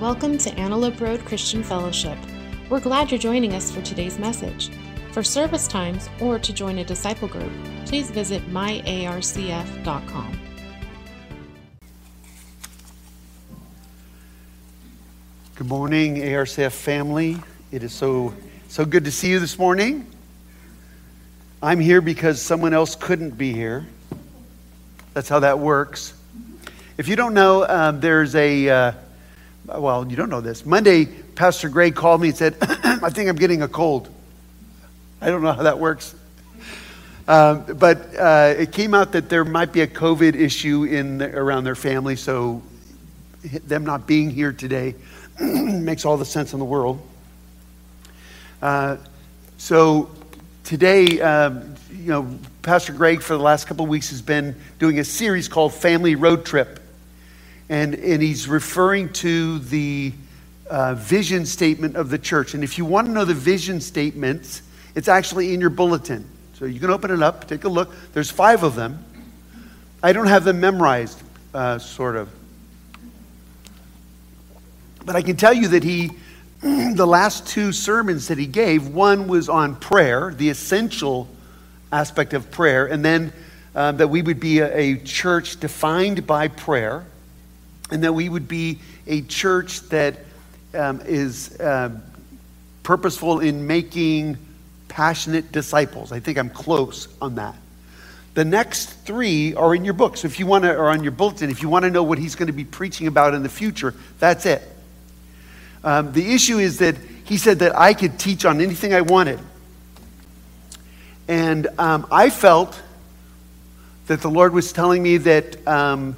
Welcome 0.00 0.38
to 0.38 0.54
Antelope 0.54 1.00
Road 1.00 1.24
Christian 1.24 1.64
Fellowship. 1.64 2.16
We're 2.70 2.78
glad 2.78 3.10
you're 3.10 3.18
joining 3.18 3.54
us 3.54 3.72
for 3.72 3.82
today's 3.82 4.16
message. 4.16 4.70
For 5.10 5.24
service 5.24 5.66
times 5.66 6.08
or 6.20 6.38
to 6.38 6.52
join 6.52 6.78
a 6.78 6.84
disciple 6.84 7.26
group, 7.26 7.50
please 7.84 8.08
visit 8.08 8.48
myarcf.com. 8.48 10.40
Good 15.56 15.66
morning, 15.66 16.18
ARCF 16.18 16.70
family. 16.70 17.38
It 17.72 17.82
is 17.82 17.92
so 17.92 18.32
so 18.68 18.84
good 18.84 19.04
to 19.04 19.10
see 19.10 19.30
you 19.30 19.40
this 19.40 19.58
morning. 19.58 20.06
I'm 21.60 21.80
here 21.80 22.00
because 22.00 22.40
someone 22.40 22.72
else 22.72 22.94
couldn't 22.94 23.36
be 23.36 23.52
here. 23.52 23.84
That's 25.14 25.28
how 25.28 25.40
that 25.40 25.58
works. 25.58 26.14
If 26.98 27.08
you 27.08 27.16
don't 27.16 27.34
know, 27.34 27.66
um, 27.66 27.98
there's 27.98 28.36
a 28.36 28.68
uh, 28.68 28.92
well, 29.76 30.06
you 30.08 30.16
don't 30.16 30.30
know 30.30 30.40
this. 30.40 30.64
Monday, 30.64 31.04
Pastor 31.04 31.68
Greg 31.68 31.94
called 31.94 32.20
me 32.20 32.28
and 32.28 32.36
said, 32.36 32.56
"I 32.60 33.10
think 33.10 33.28
I'm 33.28 33.36
getting 33.36 33.62
a 33.62 33.68
cold." 33.68 34.08
I 35.20 35.30
don't 35.30 35.42
know 35.42 35.52
how 35.52 35.64
that 35.64 35.78
works. 35.78 36.14
Um, 37.26 37.64
but 37.76 38.16
uh, 38.16 38.54
it 38.56 38.72
came 38.72 38.94
out 38.94 39.12
that 39.12 39.28
there 39.28 39.44
might 39.44 39.72
be 39.72 39.82
a 39.82 39.86
COVID 39.86 40.34
issue 40.34 40.84
in 40.84 41.18
the, 41.18 41.36
around 41.36 41.64
their 41.64 41.74
family, 41.74 42.16
so 42.16 42.62
them 43.42 43.84
not 43.84 44.06
being 44.06 44.30
here 44.30 44.52
today 44.52 44.94
makes 45.40 46.04
all 46.04 46.16
the 46.16 46.24
sense 46.24 46.54
in 46.54 46.58
the 46.58 46.64
world. 46.64 47.06
Uh, 48.62 48.96
so 49.58 50.10
today, 50.64 51.20
um, 51.20 51.74
you 51.92 52.10
know, 52.10 52.38
Pastor 52.62 52.92
Greg 52.92 53.20
for 53.20 53.34
the 53.34 53.42
last 53.42 53.66
couple 53.66 53.84
of 53.84 53.90
weeks 53.90 54.10
has 54.10 54.22
been 54.22 54.56
doing 54.78 54.98
a 54.98 55.04
series 55.04 55.48
called 55.48 55.74
Family 55.74 56.14
Road 56.14 56.44
Trip, 56.44 56.77
and 57.68 57.94
and 57.94 58.22
he's 58.22 58.48
referring 58.48 59.12
to 59.14 59.58
the 59.58 60.12
uh, 60.70 60.94
vision 60.94 61.46
statement 61.46 61.96
of 61.96 62.10
the 62.10 62.18
church. 62.18 62.54
And 62.54 62.62
if 62.62 62.78
you 62.78 62.84
want 62.84 63.06
to 63.06 63.12
know 63.12 63.24
the 63.24 63.34
vision 63.34 63.80
statements, 63.80 64.62
it's 64.94 65.08
actually 65.08 65.54
in 65.54 65.60
your 65.60 65.70
bulletin. 65.70 66.24
So 66.54 66.64
you 66.64 66.80
can 66.80 66.90
open 66.90 67.10
it 67.10 67.22
up, 67.22 67.46
take 67.46 67.64
a 67.64 67.68
look. 67.68 67.94
There's 68.12 68.30
five 68.30 68.62
of 68.62 68.74
them. 68.74 69.04
I 70.02 70.12
don't 70.12 70.26
have 70.26 70.44
them 70.44 70.60
memorized, 70.60 71.22
uh, 71.54 71.78
sort 71.78 72.16
of. 72.16 72.30
But 75.04 75.16
I 75.16 75.22
can 75.22 75.36
tell 75.36 75.54
you 75.54 75.68
that 75.68 75.84
he, 75.84 76.10
the 76.60 77.06
last 77.06 77.46
two 77.46 77.72
sermons 77.72 78.28
that 78.28 78.38
he 78.38 78.46
gave, 78.46 78.88
one 78.88 79.28
was 79.28 79.48
on 79.48 79.76
prayer, 79.76 80.34
the 80.36 80.50
essential 80.50 81.28
aspect 81.90 82.34
of 82.34 82.50
prayer, 82.50 82.86
and 82.86 83.04
then 83.04 83.32
uh, 83.74 83.92
that 83.92 84.08
we 84.08 84.22
would 84.22 84.40
be 84.40 84.58
a, 84.58 84.76
a, 84.76 84.96
church 84.98 85.60
defined 85.60 86.26
by 86.26 86.48
prayer, 86.48 87.06
and 87.90 88.02
that 88.04 88.12
we 88.12 88.28
would 88.28 88.48
be 88.48 88.78
a 89.06 89.22
church 89.22 89.80
that 89.88 90.16
um, 90.74 91.00
is 91.04 91.58
uh, 91.60 91.90
purposeful 92.82 93.40
in 93.40 93.66
making 93.66 94.36
passionate 94.88 95.52
disciples. 95.52 96.12
I 96.12 96.20
think 96.20 96.38
I'm 96.38 96.50
close 96.50 97.08
on 97.20 97.36
that. 97.36 97.54
The 98.34 98.44
next 98.44 98.90
three 99.04 99.54
are 99.54 99.74
in 99.74 99.84
your 99.84 99.94
book. 99.94 100.16
So 100.16 100.26
if 100.26 100.38
you 100.38 100.46
want 100.46 100.64
to, 100.64 100.76
or 100.76 100.90
on 100.90 101.02
your 101.02 101.12
bulletin, 101.12 101.50
if 101.50 101.62
you 101.62 101.68
want 101.68 101.84
to 101.84 101.90
know 101.90 102.02
what 102.02 102.18
he's 102.18 102.34
going 102.34 102.46
to 102.46 102.52
be 102.52 102.64
preaching 102.64 103.06
about 103.06 103.34
in 103.34 103.42
the 103.42 103.48
future, 103.48 103.94
that's 104.18 104.46
it. 104.46 104.62
Um, 105.82 106.12
the 106.12 106.34
issue 106.34 106.58
is 106.58 106.78
that 106.78 106.96
he 107.24 107.36
said 107.36 107.60
that 107.60 107.76
I 107.76 107.94
could 107.94 108.18
teach 108.18 108.44
on 108.44 108.60
anything 108.60 108.94
I 108.94 109.00
wanted. 109.00 109.40
And 111.26 111.66
um, 111.78 112.06
I 112.10 112.30
felt 112.30 112.80
that 114.06 114.22
the 114.22 114.30
Lord 114.30 114.54
was 114.54 114.72
telling 114.72 115.02
me 115.02 115.18
that 115.18 115.66
um, 115.66 116.16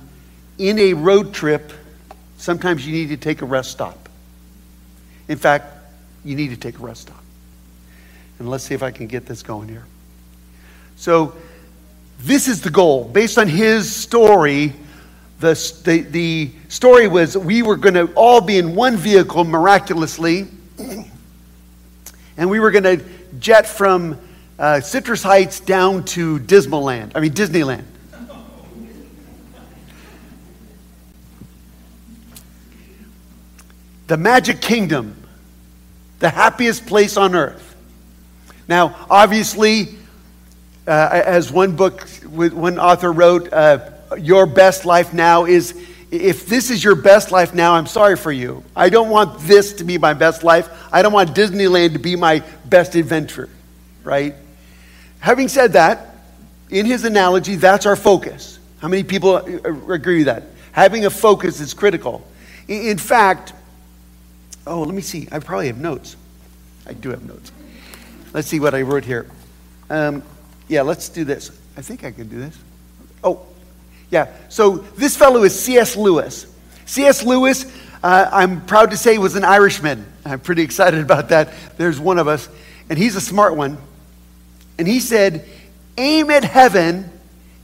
in 0.61 0.79
a 0.79 0.93
road 0.93 1.33
trip, 1.33 1.73
sometimes 2.37 2.87
you 2.87 2.93
need 2.93 3.09
to 3.09 3.17
take 3.17 3.41
a 3.41 3.47
rest 3.47 3.71
stop. 3.71 4.11
In 5.27 5.39
fact, 5.39 5.75
you 6.23 6.37
need 6.37 6.51
to 6.51 6.57
take 6.57 6.79
a 6.79 6.83
rest 6.83 7.03
stop. 7.03 7.23
And 8.39 8.49
let's 8.49 8.65
see 8.65 8.75
if 8.75 8.83
I 8.83 8.91
can 8.91 9.07
get 9.07 9.25
this 9.25 9.43
going 9.43 9.69
here. 9.69 9.87
So, 10.97 11.35
this 12.19 12.47
is 12.47 12.61
the 12.61 12.69
goal. 12.69 13.05
Based 13.05 13.39
on 13.39 13.49
his 13.49 13.91
story, 13.91 14.75
the, 15.39 15.81
the, 15.85 16.01
the 16.01 16.51
story 16.69 17.09
was 17.09 17.39
we 17.39 17.63
were 17.63 17.77
going 17.77 17.95
to 17.95 18.13
all 18.13 18.43
be 18.43 18.59
in 18.59 18.75
one 18.75 18.99
vehicle 18.99 19.45
miraculously, 19.45 20.47
and 22.37 22.51
we 22.51 22.61
were 22.61 22.71
going 22.71 22.85
to 22.85 23.03
jet 23.39 23.67
from 23.67 24.19
uh, 24.59 24.81
Citrus 24.81 25.23
Heights 25.23 25.61
down 25.61 26.05
to 26.05 26.39
Dismaland, 26.41 27.13
I 27.15 27.21
mean, 27.21 27.33
Disneyland. 27.33 27.85
The 34.11 34.17
Magic 34.17 34.61
Kingdom, 34.61 35.15
the 36.19 36.31
happiest 36.31 36.85
place 36.85 37.17
on 37.17 37.37
earth. 37.37 37.77
Now, 38.67 39.07
obviously, 39.09 39.95
uh, 40.85 41.23
as 41.25 41.53
one 41.53 41.77
book, 41.77 42.09
one 42.25 42.81
author 42.81 43.13
wrote, 43.13 43.53
uh, 43.53 43.89
your 44.19 44.47
best 44.47 44.85
life 44.85 45.15
now 45.15 45.45
is 45.45 45.81
if 46.11 46.47
this 46.47 46.71
is 46.73 46.83
your 46.83 46.97
best 46.97 47.31
life 47.31 47.55
now, 47.55 47.75
I'm 47.75 47.87
sorry 47.87 48.17
for 48.17 48.33
you. 48.33 48.65
I 48.75 48.89
don't 48.89 49.11
want 49.11 49.39
this 49.43 49.75
to 49.75 49.85
be 49.85 49.97
my 49.97 50.13
best 50.13 50.43
life. 50.43 50.69
I 50.93 51.03
don't 51.03 51.13
want 51.13 51.37
Disneyland 51.37 51.93
to 51.93 52.01
be 52.01 52.17
my 52.17 52.43
best 52.65 52.97
adventure, 52.97 53.49
right? 54.03 54.35
Having 55.21 55.47
said 55.47 55.75
that, 55.75 56.17
in 56.69 56.85
his 56.85 57.05
analogy, 57.05 57.55
that's 57.55 57.87
our 57.87 57.95
focus. 57.95 58.59
How 58.81 58.89
many 58.89 59.05
people 59.05 59.37
agree 59.37 60.17
with 60.17 60.27
that? 60.27 60.43
Having 60.73 61.07
a 61.07 61.11
focus 61.11 61.61
is 61.61 61.75
critical. 61.75 62.27
In 62.67 62.99
fact, 62.99 63.53
oh, 64.71 64.83
let 64.83 64.95
me 64.95 65.03
see. 65.03 65.29
I 65.33 65.41
probably 65.41 65.67
have 65.67 65.79
notes. 65.79 66.17
I 66.87 66.93
do 66.93 67.11
have 67.11 67.25
notes. 67.25 67.51
Let's 68.33 68.47
see 68.47 68.61
what 68.61 68.73
I 68.73 68.83
wrote 68.83 69.05
here. 69.05 69.27
Um, 69.91 70.23
yeah, 70.69 70.83
let's 70.83 71.09
do 71.09 71.25
this. 71.25 71.51
I 71.77 71.83
think 71.83 72.05
I 72.05 72.13
can 72.13 72.29
do 72.29 72.39
this. 72.39 72.57
Oh, 73.25 73.45
yeah, 74.11 74.29
so 74.49 74.79
this 74.79 75.17
fellow 75.17 75.43
is 75.43 75.59
C.S. 75.59 75.97
Lewis. 75.97 76.47
C.S. 76.87 77.25
Lewis, 77.25 77.67
uh, 78.03 78.31
I'm 78.33 78.65
proud 78.65 78.93
to 78.93 78.97
say, 78.97 79.19
was 79.19 79.35
an 79.35 79.45
Irishman. 79.45 80.07
I'm 80.25 80.41
pretty 80.41 80.63
excited 80.63 81.01
about 81.01 81.31
that. 81.31 81.53
There's 81.77 81.99
one 81.99 82.19
of 82.19 82.29
us, 82.29 82.49
and 82.89 82.99
he's 82.99 83.17
a 83.17 83.21
smart 83.21 83.57
one. 83.57 83.77
And 84.79 84.87
he 84.87 85.01
said, 85.01 85.49
Aim 85.99 86.31
at 86.31 86.45
heaven, 86.45 87.11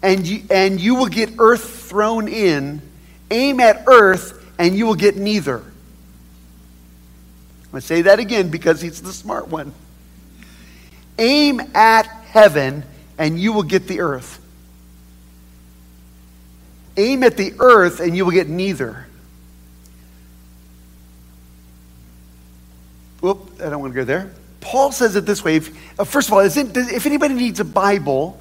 and 0.03 0.27
you, 0.27 0.43
and 0.51 0.81
you 0.81 0.97
will 0.97 1.07
get 1.07 1.31
earth 1.39 1.89
thrown 1.89 2.27
in. 2.27 2.83
Aim 3.31 3.61
at 3.61 3.85
earth, 3.87 4.45
and 4.59 4.77
you 4.77 4.87
will 4.87 4.95
get 4.95 5.17
neither. 5.17 5.63
To 7.77 7.81
say 7.81 8.03
that 8.03 8.19
again 8.19 8.51
because 8.51 8.81
he's 8.81 9.03
the 9.03 9.13
smart 9.13 9.49
one. 9.49 9.73
Aim 11.19 11.61
at 11.75 12.07
heaven, 12.07 12.85
and 13.19 13.39
you 13.39 13.53
will 13.53 13.63
get 13.63 13.89
the 13.89 14.01
earth. 14.01 14.41
Aim 16.97 17.23
at 17.23 17.37
the 17.37 17.53
earth 17.59 18.01
and 18.01 18.17
you 18.17 18.25
will 18.25 18.33
get 18.33 18.49
neither. 18.49 19.07
Whoop, 23.21 23.61
I 23.61 23.69
don't 23.69 23.81
want 23.81 23.93
to 23.93 24.01
go 24.01 24.05
there. 24.05 24.33
Paul 24.61 24.93
says 24.93 25.17
it 25.17 25.27
this 25.27 25.45
way. 25.45 25.57
If, 25.57 26.01
uh, 26.01 26.05
first 26.05 26.29
of 26.29 26.35
all, 26.35 26.41
it, 26.41 26.57
if 26.57 27.07
anybody 27.07 27.35
needs 27.35 27.61
a 27.61 27.65
Bible, 27.65 28.41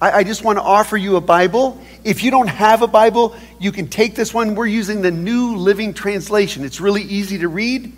I, 0.00 0.12
I 0.12 0.24
just 0.24 0.44
want 0.44 0.58
to 0.58 0.62
offer 0.62 0.96
you 0.96 1.16
a 1.16 1.20
Bible. 1.20 1.80
If 2.04 2.22
you 2.22 2.30
don't 2.30 2.48
have 2.48 2.82
a 2.82 2.86
Bible, 2.86 3.36
you 3.58 3.72
can 3.72 3.88
take 3.88 4.14
this 4.14 4.32
one. 4.32 4.54
We're 4.54 4.66
using 4.66 5.02
the 5.02 5.10
New 5.10 5.56
Living 5.56 5.92
Translation. 5.92 6.64
It's 6.64 6.80
really 6.80 7.02
easy 7.02 7.38
to 7.38 7.48
read. 7.48 7.92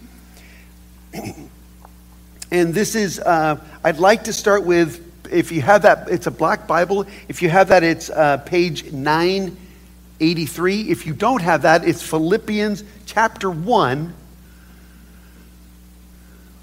and 2.51 2.75
this 2.75 2.95
is, 2.95 3.21
uh, 3.21 3.61
I'd 3.85 3.99
like 3.99 4.25
to 4.25 4.33
start 4.33 4.65
with, 4.65 5.05
if 5.31 5.53
you 5.53 5.61
have 5.63 5.83
that, 5.83 6.09
it's 6.09 6.27
a 6.27 6.31
black 6.31 6.67
Bible. 6.67 7.07
If 7.29 7.43
you 7.43 7.51
have 7.51 7.69
that, 7.69 7.83
it's 7.83 8.11
uh, 8.11 8.39
page 8.39 8.93
983. 8.93 10.91
If 10.91 11.07
you 11.07 11.13
don't 11.13 11.43
have 11.43 11.63
that, 11.63 11.87
it's 11.87 12.03
Philippians 12.03 12.85
chapter 13.07 13.51
1, 13.51 14.15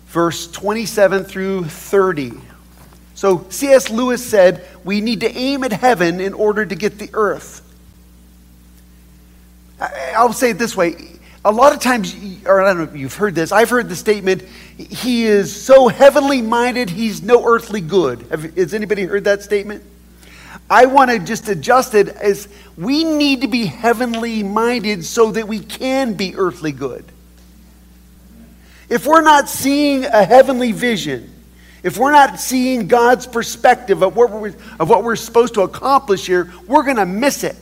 verse 0.08 0.52
27 0.52 1.24
through 1.24 1.66
30. 1.66 2.32
So 3.16 3.46
C.S. 3.50 3.90
Lewis 3.90 4.26
said, 4.26 4.66
We 4.84 5.02
need 5.02 5.22
to 5.22 5.32
aim 5.32 5.64
at 5.64 5.72
heaven 5.72 6.20
in 6.20 6.34
order 6.34 6.66
to 6.66 6.76
get 6.76 7.00
the 7.00 7.10
earth. 7.14 7.62
I'll 9.80 10.34
say 10.34 10.52
it 10.52 10.58
this 10.58 10.76
way. 10.76 11.15
A 11.46 11.52
lot 11.52 11.74
of 11.74 11.80
times, 11.80 12.16
or 12.48 12.60
I 12.60 12.66
don't 12.66 12.78
know 12.78 12.84
if 12.92 12.96
you've 12.96 13.14
heard 13.14 13.36
this, 13.36 13.52
I've 13.52 13.70
heard 13.70 13.88
the 13.88 13.96
statement, 13.96 14.42
he 14.78 15.26
is 15.26 15.56
so 15.56 15.88
heavenly 15.88 16.42
minded, 16.42 16.90
he's 16.90 17.22
no 17.22 17.48
earthly 17.48 17.82
good. 17.82 18.24
Have, 18.32 18.56
has 18.56 18.74
anybody 18.74 19.04
heard 19.04 19.26
that 19.26 19.44
statement? 19.44 19.84
I 20.72 20.88
want 20.88 21.12
to 21.12 21.20
just 21.20 21.48
adjust 21.48 21.94
it 21.94 22.08
as 22.08 22.48
we 22.76 23.04
need 23.04 23.42
to 23.42 23.48
be 23.48 23.68
heavenly 23.68 24.42
minded 24.42 25.06
so 25.06 25.32
that 25.34 25.48
we 25.48 25.60
can 25.60 26.16
be 26.16 26.36
earthly 26.36 26.72
good. 26.72 27.06
If 28.90 29.06
we're 29.06 29.22
not 29.22 29.48
seeing 29.48 30.06
a 30.06 30.24
heavenly 30.24 30.72
vision, 30.72 31.32
if 31.84 32.00
we're 32.00 32.12
not 32.12 32.40
seeing 32.40 32.88
God's 32.88 33.28
perspective 33.28 34.02
of 34.02 34.16
what 34.16 34.32
we're, 34.32 34.56
of 34.80 34.90
what 34.90 35.04
we're 35.04 35.16
supposed 35.16 35.54
to 35.54 35.62
accomplish 35.62 36.26
here, 36.26 36.52
we're 36.66 36.84
going 36.84 36.98
to 36.98 37.06
miss 37.06 37.44
it. 37.44 37.56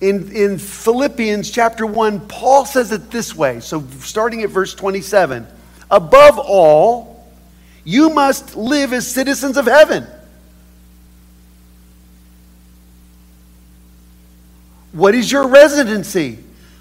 In, 0.00 0.30
in 0.32 0.58
Philippians 0.58 1.50
chapter 1.50 1.86
1, 1.86 2.28
Paul 2.28 2.66
says 2.66 2.92
it 2.92 3.10
this 3.10 3.34
way. 3.34 3.60
So, 3.60 3.82
starting 4.00 4.42
at 4.42 4.50
verse 4.50 4.74
27 4.74 5.46
Above 5.90 6.38
all, 6.38 7.24
you 7.84 8.10
must 8.10 8.56
live 8.56 8.92
as 8.92 9.06
citizens 9.06 9.56
of 9.56 9.66
heaven. 9.66 10.06
What 14.92 15.14
is 15.14 15.30
your 15.30 15.46
residency? 15.46 16.38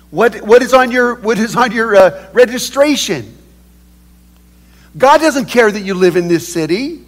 What, 0.09 0.41
what 0.41 0.61
is 0.61 0.73
on 0.73 0.91
your, 0.91 1.15
what 1.15 1.37
is 1.37 1.55
on 1.55 1.71
your 1.71 1.95
uh, 1.95 2.29
registration? 2.33 3.37
God 4.97 5.19
doesn't 5.19 5.45
care 5.45 5.69
that 5.69 5.81
you 5.81 5.93
live 5.93 6.15
in 6.15 6.27
this 6.27 6.51
city. 6.51 7.01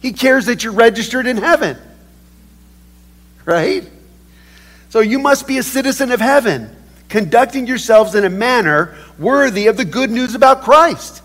He 0.00 0.12
cares 0.12 0.46
that 0.46 0.62
you're 0.62 0.72
registered 0.72 1.26
in 1.26 1.36
heaven. 1.36 1.76
Right? 3.44 3.88
So 4.90 5.00
you 5.00 5.18
must 5.18 5.46
be 5.46 5.58
a 5.58 5.62
citizen 5.62 6.12
of 6.12 6.20
heaven, 6.20 6.74
conducting 7.08 7.66
yourselves 7.66 8.14
in 8.14 8.24
a 8.24 8.30
manner 8.30 8.96
worthy 9.18 9.66
of 9.66 9.76
the 9.76 9.84
good 9.84 10.10
news 10.10 10.34
about 10.34 10.62
Christ. 10.62 11.22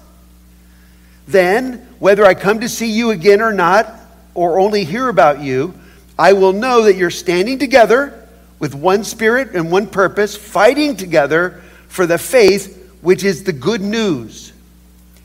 Then, 1.27 1.87
whether 1.99 2.25
I 2.25 2.33
come 2.33 2.59
to 2.59 2.69
see 2.69 2.91
you 2.91 3.11
again 3.11 3.41
or 3.41 3.53
not, 3.53 3.89
or 4.33 4.59
only 4.59 4.83
hear 4.83 5.09
about 5.09 5.39
you, 5.39 5.73
I 6.17 6.33
will 6.33 6.53
know 6.53 6.83
that 6.83 6.95
you're 6.95 7.09
standing 7.09 7.59
together 7.59 8.27
with 8.59 8.75
one 8.75 9.03
spirit 9.03 9.55
and 9.55 9.71
one 9.71 9.87
purpose, 9.87 10.35
fighting 10.35 10.95
together 10.95 11.61
for 11.87 12.05
the 12.05 12.17
faith 12.17 12.91
which 13.01 13.23
is 13.23 13.43
the 13.43 13.53
good 13.53 13.81
news. 13.81 14.53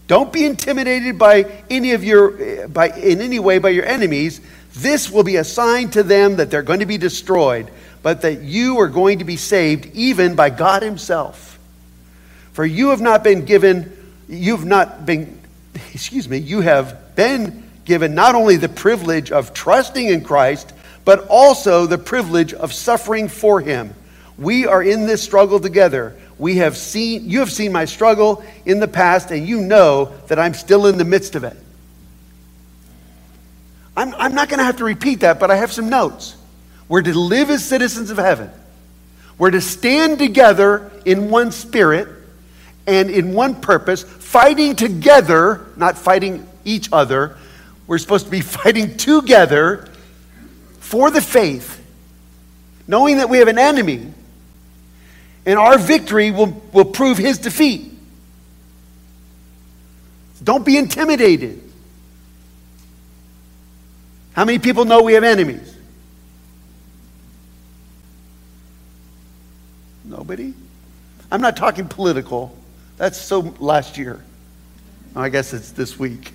Don't 0.07 0.33
be 0.33 0.45
intimidated 0.45 1.19
by 1.19 1.63
any 1.69 1.93
of 1.93 2.03
your 2.03 2.69
by 2.69 2.89
in 2.89 3.21
any 3.21 3.39
way 3.39 3.59
by 3.59 3.69
your 3.69 3.85
enemies. 3.85 4.41
This 4.75 5.11
will 5.11 5.23
be 5.23 5.37
a 5.37 5.45
sign 5.45 5.91
to 5.91 6.03
them 6.03 6.37
that 6.37 6.51
they're 6.51 6.63
going 6.63 6.81
to 6.81 6.87
be 6.87 6.99
destroyed, 6.99 7.71
but 8.03 8.23
that 8.23 8.43
you 8.43 8.79
are 8.81 8.89
going 8.89 9.19
to 9.19 9.25
be 9.25 9.37
saved 9.37 9.95
even 9.95 10.35
by 10.35 10.51
God 10.51 10.83
himself. 10.83 11.59
For 12.53 12.65
you 12.65 12.91
have 12.91 13.01
not 13.01 13.23
been 13.23 13.45
given 13.45 13.95
you've 14.29 14.65
not 14.65 15.07
been 15.07 15.39
excuse 15.93 16.29
me, 16.29 16.39
you 16.39 16.61
have 16.61 17.17
been 17.17 17.65
given 17.85 18.15
not 18.15 18.35
only 18.35 18.57
the 18.57 18.69
privilege 18.69 19.33
of 19.33 19.55
trusting 19.55 20.07
in 20.07 20.23
Christ, 20.23 20.73
but 21.05 21.27
also 21.29 21.87
the 21.87 21.99
privilege 21.99 22.53
of 22.53 22.73
suffering 22.73 23.29
for 23.29 23.61
him. 23.61 23.95
We 24.37 24.67
are 24.67 24.83
in 24.83 25.07
this 25.07 25.23
struggle 25.23 25.59
together. 25.59 26.15
We 26.39 26.59
have 26.59 26.77
seen, 26.77 27.29
you 27.29 27.41
have 27.41 27.51
seen 27.51 27.73
my 27.73 27.87
struggle 27.87 28.45
in 28.65 28.79
the 28.79 28.87
past, 28.89 29.31
and 29.31 29.49
you 29.49 29.61
know 29.61 30.13
that 30.29 30.39
I'm 30.39 30.55
still 30.55 30.87
in 30.87 30.99
the 30.99 31.05
midst 31.05 31.35
of 31.35 31.45
it. 31.45 31.57
I'm, 33.97 34.15
I'm 34.15 34.35
not 34.35 34.49
going 34.49 34.59
to 34.59 34.65
have 34.65 34.77
to 34.77 34.85
repeat 34.85 35.21
that, 35.21 35.41
but 35.41 35.51
I 35.51 35.57
have 35.57 35.73
some 35.73 35.89
notes. 35.89 36.37
We're 36.89 37.03
to 37.03 37.19
live 37.19 37.51
as 37.51 37.65
citizens 37.65 38.11
of 38.11 38.19
heaven. 38.19 38.51
We're 39.37 39.51
to 39.51 39.61
stand 39.61 40.19
together 40.19 40.91
in 41.05 41.31
one 41.31 41.53
spirit 41.53 42.09
and 42.87 43.11
in 43.11 43.35
one 43.35 43.61
purpose, 43.61 44.03
fighting 44.03 44.75
together, 44.75 45.67
not 45.77 45.99
fighting 45.99 46.49
each 46.65 46.89
other. 46.91 47.37
We're 47.87 47.99
supposed 47.99 48.25
to 48.25 48.31
be 48.31 48.41
fighting 48.43 48.97
together 48.97 49.89
for 50.81 51.11
the 51.11 51.21
faith, 51.21 51.85
knowing 52.87 53.19
that 53.19 53.29
we 53.29 53.39
have 53.39 53.49
an 53.49 53.59
enemy 53.59 54.15
and 55.49 55.59
our 55.59 55.79
victory 55.79 56.31
will, 56.31 56.63
will 56.75 56.85
prove 56.85 57.17
his 57.17 57.39
defeat. 57.39 57.91
Don't 60.45 60.65
be 60.65 60.77
intimidated. 60.77 61.63
How 64.35 64.45
many 64.45 64.59
people 64.59 64.85
know 64.85 65.03
we 65.03 65.15
have 65.15 65.25
enemies? 65.25 65.75
Nobody? 70.09 70.55
I'm 71.31 71.43
not 71.43 71.57
talking 71.57 71.87
political. 71.87 72.57
That's 72.97 73.21
so 73.21 73.55
last 73.59 73.99
year. 73.99 74.25
I 75.15 75.29
guess 75.29 75.53
it's 75.53 75.71
this 75.73 75.99
week. 75.99 76.33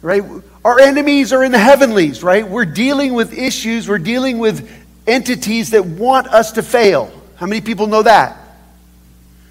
Right? 0.00 0.22
Our 0.64 0.80
enemies 0.80 1.32
are 1.32 1.44
in 1.44 1.52
the 1.52 1.58
heavenlies, 1.58 2.22
right? 2.22 2.48
We're 2.48 2.64
dealing 2.64 3.12
with 3.14 3.36
issues, 3.36 3.88
we're 3.88 3.98
dealing 3.98 4.38
with 4.38 4.70
entities 5.06 5.70
that 5.70 5.84
want 5.84 6.28
us 6.28 6.52
to 6.52 6.62
fail. 6.62 7.12
How 7.36 7.46
many 7.46 7.60
people 7.60 7.86
know 7.86 8.02
that? 8.02 8.38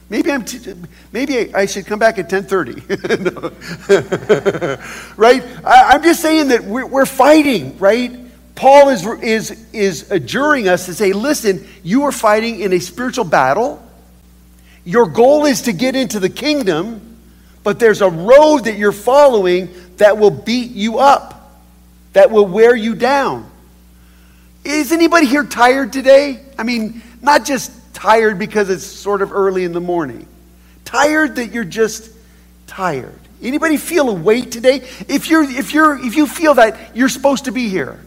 Maybe 0.09 0.31
I'm 0.31 0.45
t- 0.45 0.73
maybe 1.11 1.53
I 1.53 1.65
should 1.65 1.85
come 1.85 1.99
back 1.99 2.17
at 2.17 2.29
10:30. 2.29 2.77
right? 5.17 5.43
I, 5.65 5.95
am 5.95 6.03
just 6.03 6.21
saying 6.21 6.47
that 6.47 6.63
we're, 6.63 6.85
we're 6.85 7.05
fighting, 7.05 7.77
right? 7.77 8.26
Paul 8.57 8.89
is, 8.89 9.05
is, 9.05 9.65
is 9.71 10.09
adjuring 10.09 10.67
us 10.67 10.87
to 10.87 10.95
say, 10.95 11.13
listen, 11.13 11.67
you 11.83 12.03
are 12.03 12.11
fighting 12.11 12.59
in 12.59 12.73
a 12.73 12.79
spiritual 12.79 13.23
battle. 13.23 13.81
Your 14.83 15.05
goal 15.05 15.45
is 15.45 15.61
to 15.63 15.73
get 15.73 15.95
into 15.95 16.19
the 16.19 16.29
kingdom, 16.29 17.19
but 17.63 17.77
there's 17.77 18.01
a 18.01 18.09
road 18.09 18.63
that 18.65 18.75
you're 18.75 18.91
following 18.91 19.69
that 19.97 20.17
will 20.17 20.31
beat 20.31 20.71
you 20.71 20.97
up, 20.97 21.61
that 22.13 22.31
will 22.31 22.47
wear 22.47 22.75
you 22.75 22.95
down. 22.95 23.47
Is 24.63 24.91
anybody 24.91 25.27
here 25.27 25.43
tired 25.43 25.93
today? 25.93 26.43
I 26.57 26.63
mean, 26.63 27.03
not 27.21 27.45
just 27.45 27.71
tired 27.93 28.39
because 28.39 28.71
it's 28.71 28.83
sort 28.83 29.21
of 29.21 29.31
early 29.33 29.65
in 29.65 29.71
the 29.71 29.81
morning. 29.81 30.27
Tired 30.83 31.35
that 31.35 31.51
you're 31.53 31.63
just 31.63 32.11
tired. 32.65 33.19
Anybody 33.39 33.77
feel 33.77 34.09
a 34.09 34.13
weight 34.13 34.51
today? 34.51 34.77
If 35.07 35.29
you're 35.29 35.43
if 35.43 35.75
you're 35.75 36.03
if 36.03 36.15
you 36.15 36.25
feel 36.25 36.55
that 36.55 36.95
you're 36.95 37.09
supposed 37.09 37.45
to 37.45 37.51
be 37.51 37.69
here. 37.69 37.99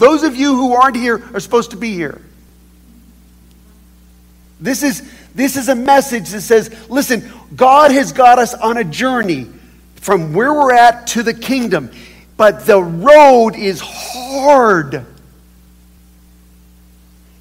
Those 0.00 0.22
of 0.22 0.34
you 0.34 0.56
who 0.56 0.72
aren't 0.72 0.96
here 0.96 1.22
are 1.34 1.40
supposed 1.40 1.72
to 1.72 1.76
be 1.76 1.92
here. 1.92 2.22
This 4.58 4.82
is 4.82 5.02
this 5.34 5.56
is 5.56 5.68
a 5.68 5.74
message 5.74 6.30
that 6.30 6.40
says, 6.40 6.74
listen, 6.88 7.30
God 7.54 7.90
has 7.90 8.10
got 8.10 8.38
us 8.38 8.54
on 8.54 8.78
a 8.78 8.84
journey 8.84 9.46
from 9.96 10.32
where 10.32 10.54
we're 10.54 10.72
at 10.72 11.06
to 11.08 11.22
the 11.22 11.34
kingdom. 11.34 11.90
But 12.38 12.64
the 12.64 12.82
road 12.82 13.56
is 13.56 13.82
hard. 13.84 15.04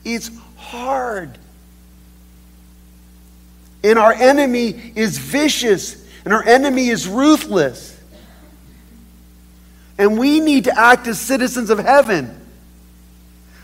It's 0.03 0.29
hard. 0.57 1.37
And 3.85 3.97
our 3.97 4.11
enemy 4.11 4.91
is 4.95 5.17
vicious, 5.17 6.05
and 6.25 6.33
our 6.33 6.43
enemy 6.43 6.89
is 6.89 7.07
ruthless. 7.07 7.97
And 9.97 10.19
we 10.19 10.41
need 10.41 10.65
to 10.65 10.77
act 10.77 11.07
as 11.07 11.21
citizens 11.21 11.69
of 11.69 11.79
heaven. 11.79 12.35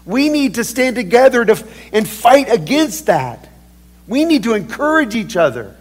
We 0.05 0.29
need 0.29 0.55
to 0.55 0.63
stand 0.63 0.95
together 0.95 1.43
to, 1.45 1.67
and 1.91 2.07
fight 2.07 2.51
against 2.51 3.07
that. 3.07 3.49
We 4.07 4.23
need 4.25 4.43
to 4.43 4.53
encourage 4.53 5.15
each 5.15 5.35
other. 5.35 5.75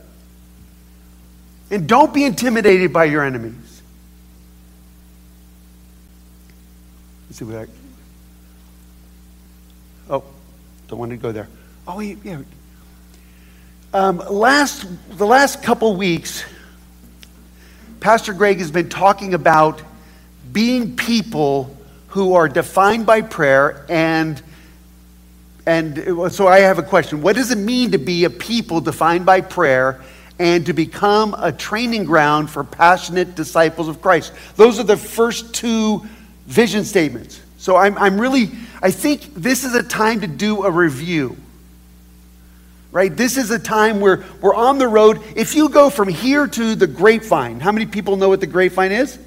And 1.71 1.87
don't 1.87 2.13
be 2.15 2.25
intimidated 2.25 2.93
by 2.93 3.05
your 3.05 3.23
enemies. 3.23 3.83
Let's 7.29 7.39
see 7.39 7.45
what 7.45 7.57
I. 7.57 7.67
Oh, 10.09 10.25
don't 10.89 10.99
want 10.99 11.11
to 11.11 11.17
go 11.17 11.33
there. 11.33 11.49
Oh, 11.87 12.01
yeah. 12.01 12.43
Um, 13.93 14.19
last, 14.19 14.87
the 15.11 15.27
last 15.27 15.63
couple 15.63 15.95
weeks, 15.97 16.45
Pastor 18.01 18.33
Greg 18.33 18.59
has 18.59 18.71
been 18.71 18.89
talking 18.89 19.35
about 19.35 19.83
being 20.53 20.97
people 20.97 21.77
who 22.15 22.35
are 22.35 22.49
defined 22.49 23.05
by 23.05 23.21
prayer 23.21 23.85
and 23.89 24.41
and 25.67 25.99
uh, 25.99 26.29
so 26.29 26.47
I 26.47 26.61
have 26.61 26.79
a 26.79 26.83
question. 26.83 27.23
What 27.23 27.35
does 27.35 27.51
it 27.51 27.59
mean 27.59 27.91
to 27.91 27.99
be 27.99 28.23
a 28.23 28.31
people 28.31 28.81
defined 28.81 29.27
by 29.27 29.41
prayer 29.41 30.01
and 30.39 30.65
to 30.67 30.73
become 30.73 31.35
a 31.37 31.51
training 31.51 32.05
ground 32.05 32.51
for 32.51 32.63
passionate 32.63 33.35
disciples 33.35 33.89
of 33.89 34.01
Christ? 34.01 34.33
Those 34.55 34.79
are 34.79 34.85
the 34.85 34.97
first 34.97 35.55
two 35.55 36.07
vision 36.47 36.85
statements. 36.85 37.41
So 37.59 37.75
I'm, 37.75 37.99
I'm 37.99 38.21
really, 38.21 38.51
I 38.81 38.93
think 38.93 39.35
this 39.35 39.65
is 39.65 39.75
a 39.75 39.83
time 39.83 40.21
to 40.21 40.29
do 40.29 40.65
a 40.65 40.71
review 40.71 41.37
right? 42.93 43.17
This 43.17 43.37
is 43.37 43.51
a 43.51 43.59
time 43.59 43.99
where 43.99 44.25
we're 44.41 44.55
on 44.55 44.79
the 44.79 44.87
road. 44.87 45.21
If 45.35 45.57
you 45.57 45.69
go 45.69 45.91
from 45.91 46.07
here 46.07 46.47
to 46.47 46.77
the 46.77 46.87
grapevine, 46.87 47.59
how 47.59 47.73
many 47.73 47.87
people 47.87 48.17
know 48.17 48.29
what 48.29 48.39
the 48.39 48.47
grapevine 48.47 48.93
is? 48.93 49.19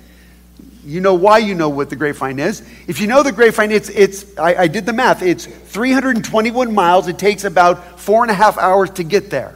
You 0.88 1.02
know 1.02 1.16
why 1.16 1.40
you 1.40 1.54
know 1.54 1.68
what 1.68 1.90
the 1.90 1.98
grapevine 1.98 2.40
is. 2.40 2.62
If 2.88 3.02
you 3.02 3.08
know 3.08 3.22
the 3.22 3.34
grapevine, 3.34 3.72
it's, 3.72 3.90
it's 3.90 4.38
I, 4.38 4.56
I 4.56 4.68
did 4.68 4.86
the 4.86 4.94
math, 4.94 5.22
it's 5.22 5.46
321 5.46 6.74
miles. 6.74 7.10
It 7.10 7.20
takes 7.20 7.44
about 7.44 8.00
four 8.00 8.24
and 8.24 8.32
a 8.32 8.34
half 8.34 8.58
hours 8.58 8.92
to 8.92 9.04
get 9.04 9.30
there. 9.30 9.54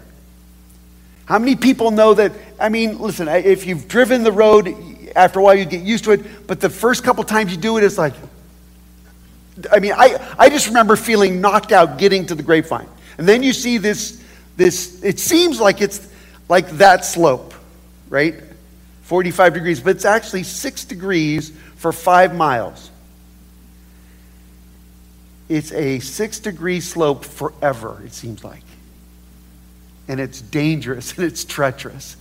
How 1.24 1.40
many 1.40 1.56
people 1.56 1.92
know 1.92 2.14
that? 2.16 2.34
I 2.60 2.68
mean, 2.68 3.00
listen, 3.00 3.30
if 3.30 3.66
you've 3.66 3.88
driven 3.88 4.24
the 4.24 4.32
road, 4.34 4.76
after 5.16 5.40
a 5.40 5.42
while 5.42 5.56
you 5.56 5.64
get 5.64 5.84
used 5.84 6.04
to 6.04 6.12
it, 6.12 6.48
but 6.48 6.60
the 6.60 6.70
first 6.70 7.06
couple 7.06 7.24
times 7.24 7.52
you 7.52 7.58
do 7.58 7.78
it, 7.78 7.86
it's 7.86 7.98
like, 7.98 8.14
I 9.72 9.80
mean, 9.80 9.94
I, 9.94 10.36
I 10.38 10.50
just 10.50 10.68
remember 10.68 10.98
feeling 10.98 11.40
knocked 11.40 11.72
out 11.72 11.98
getting 11.98 12.26
to 12.26 12.36
the 12.36 12.44
grapevine. 12.44 12.90
And 13.18 13.26
then 13.26 13.42
you 13.42 13.54
see 13.54 13.78
this, 13.78 14.22
this, 14.58 15.02
it 15.02 15.18
seems 15.18 15.62
like 15.62 15.80
it's 15.80 16.06
like 16.50 16.70
that 16.72 17.06
slope, 17.06 17.54
right? 18.10 18.36
45 19.12 19.54
degrees, 19.56 19.82
but 19.82 19.90
it's 19.90 20.06
actually 20.06 20.44
six 20.44 20.86
degrees 20.86 21.52
for 21.76 21.92
five 21.92 22.34
miles. 22.34 22.90
it's 25.50 25.74
a 25.74 26.00
six 26.00 26.40
degree 26.40 26.80
slope 26.80 27.26
forever, 27.26 28.02
it 28.06 28.14
seems 28.14 28.42
like. 28.42 28.64
And 30.08 30.22
it's 30.22 30.40
dangerous 30.40 31.14
and 31.18 31.26
it's 31.26 31.44
treacherous. 31.44 32.16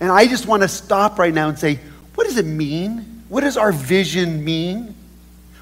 And 0.00 0.10
I 0.10 0.26
just 0.26 0.46
want 0.46 0.64
to 0.64 0.68
stop 0.68 1.16
right 1.20 1.32
now 1.32 1.48
and 1.48 1.56
say, 1.56 1.78
what 2.16 2.26
does 2.26 2.38
it 2.38 2.44
mean? 2.44 3.22
What 3.28 3.42
does 3.42 3.56
our 3.56 3.70
vision 3.70 4.44
mean? 4.44 4.96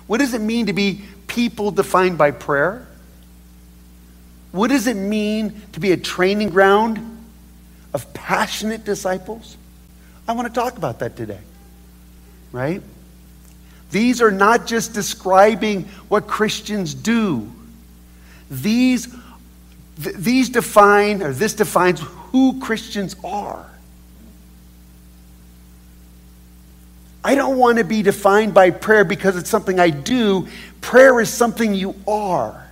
What 0.07 0.17
does 0.17 0.33
it 0.33 0.41
mean 0.41 0.65
to 0.65 0.73
be 0.73 1.03
people 1.27 1.73
defined 1.73 2.17
by 2.17 2.31
prayer? 2.31 2.87
What 4.51 4.69
does 4.69 4.87
it 4.87 4.97
mean 4.97 5.61
to 5.73 5.81
be 5.81 5.93
a 5.93 5.99
training 5.99 6.49
ground 6.49 7.23
of 7.93 8.15
passionate 8.15 8.87
disciples? 8.87 9.59
I 10.27 10.33
want 10.33 10.49
to 10.49 10.55
talk 10.55 10.77
about 10.77 11.01
that 11.01 11.17
today. 11.17 11.41
Right? 12.53 12.83
These 13.91 14.23
are 14.23 14.31
not 14.31 14.67
just 14.67 14.95
describing 14.95 15.85
what 16.09 16.27
Christians 16.27 16.95
do. 16.95 17.51
These, 18.51 19.15
th- 20.03 20.17
these 20.17 20.49
define, 20.49 21.23
or 21.23 21.33
this 21.33 21.55
defines 21.55 22.01
who 22.01 22.61
Christians 22.61 23.17
are. 23.23 23.67
I 27.23 27.35
don't 27.35 27.57
want 27.57 27.79
to 27.79 27.85
be 27.85 28.03
defined 28.03 28.53
by 28.53 28.71
prayer 28.71 29.05
because 29.05 29.37
it's 29.37 29.49
something 29.49 29.81
I 29.81 29.91
do. 29.91 30.49
Prayer 30.81 31.21
is 31.21 31.31
something 31.31 31.75
you 31.75 31.95
are. 32.07 32.64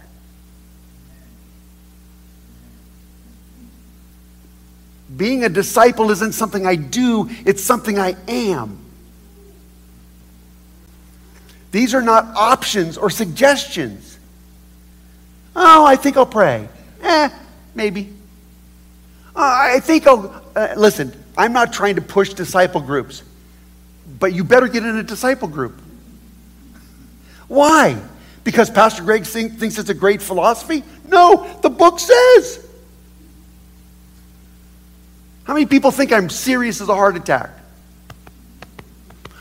Being 5.17 5.45
a 5.45 5.49
disciple 5.49 6.11
isn't 6.11 6.33
something 6.33 6.67
I 6.67 6.77
do, 6.77 7.29
it's 7.45 7.63
something 7.63 7.99
I 7.99 8.17
am. 8.29 8.79
These 11.71 11.95
are 11.95 12.03
not 12.03 12.27
options 12.37 12.99
or 12.99 13.11
suggestions. 13.11 14.19
Oh, 15.57 15.85
I 15.85 15.97
think 15.97 16.17
I'll 16.17 16.27
pray. 16.27 16.69
Eh, 17.03 17.29
maybe. 17.75 18.13
Uh, 19.35 19.41
I 19.75 19.81
think 19.81 20.07
I'll. 20.07 20.43
Uh, 20.55 20.75
listen, 20.77 21.13
I'm 21.37 21.53
not 21.53 21.73
trying 21.73 21.97
to 21.97 22.03
push 22.03 22.35
disciple 22.35 22.81
groups, 22.81 23.23
but 24.19 24.35
you 24.35 24.45
better 24.45 24.69
get 24.69 24.85
in 24.85 24.97
a 24.97 25.03
disciple 25.03 25.49
group. 25.49 25.81
Why? 27.49 28.01
Because 28.45 28.71
Pastor 28.71 29.03
Greg 29.03 29.25
think, 29.25 29.59
thinks 29.59 29.79
it's 29.79 29.89
a 29.91 29.95
great 29.95 30.21
philosophy? 30.21 30.83
No, 31.07 31.59
the 31.63 31.71
book 31.71 32.01
says. 32.01 32.62
How 35.45 35.55
many 35.55 35.67
people 35.67 35.91
think 35.91 36.13
I'm 36.13 36.31
serious 36.31 36.81
as 36.81 36.89
a 36.89 36.95
heart 36.95 37.17
attack? 37.17 37.51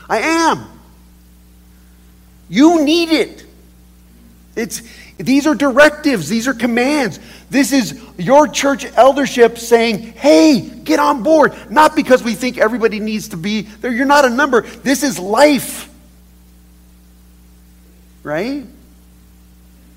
I 0.08 0.18
am. 0.18 0.66
You 2.48 2.84
need 2.84 3.08
it. 3.10 3.46
It's, 4.54 4.82
these 5.16 5.46
are 5.46 5.54
directives, 5.54 6.28
these 6.28 6.46
are 6.46 6.54
commands. 6.54 7.18
This 7.48 7.72
is 7.72 7.98
your 8.18 8.46
church 8.48 8.84
eldership 8.96 9.56
saying, 9.58 9.98
hey, 10.12 10.60
get 10.60 10.98
on 10.98 11.22
board. 11.22 11.54
Not 11.70 11.96
because 11.96 12.22
we 12.22 12.34
think 12.34 12.58
everybody 12.58 13.00
needs 13.00 13.28
to 13.28 13.36
be 13.36 13.62
there. 13.62 13.90
You're 13.90 14.04
not 14.04 14.24
a 14.24 14.30
number. 14.30 14.62
This 14.62 15.02
is 15.02 15.18
life. 15.18 15.88
Right? 18.22 18.66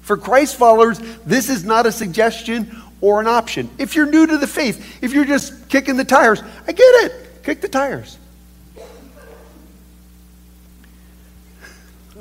For 0.02 0.16
Christ 0.16 0.56
followers, 0.56 1.00
this 1.26 1.50
is 1.50 1.66
not 1.66 1.86
a 1.86 1.92
suggestion 1.92 2.82
or 3.02 3.20
an 3.20 3.28
option. 3.28 3.70
If 3.78 3.96
you're 3.96 4.10
new 4.10 4.26
to 4.28 4.38
the 4.38 4.48
faith, 4.48 5.04
if 5.04 5.14
you're 5.14 5.26
just 5.26 5.65
kicking 5.76 5.98
the 5.98 6.06
tires, 6.06 6.42
I 6.66 6.72
get 6.72 7.04
it. 7.04 7.44
Kick 7.44 7.60
the 7.60 7.68
tires. 7.68 8.18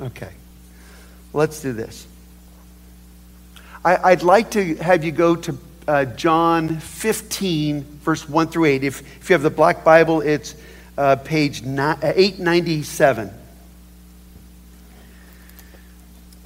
Okay. 0.01 0.31
Let's 1.31 1.61
do 1.61 1.71
this. 1.71 2.05
I, 3.85 4.09
would 4.09 4.23
like 4.23 4.51
to 4.51 4.75
have 4.75 5.05
you 5.05 5.13
go 5.13 5.37
to 5.37 5.57
uh, 5.87 6.03
John 6.03 6.79
15, 6.79 7.83
verse 7.83 8.27
1 8.27 8.47
through 8.47 8.65
8. 8.65 8.83
If, 8.83 8.99
if 9.21 9.29
you 9.29 9.35
have 9.35 9.41
the 9.41 9.49
Black 9.49 9.85
Bible, 9.85 10.19
it's 10.19 10.55
uh, 10.97 11.15
page 11.15 11.65
uh, 11.65 11.95
897. 12.01 13.31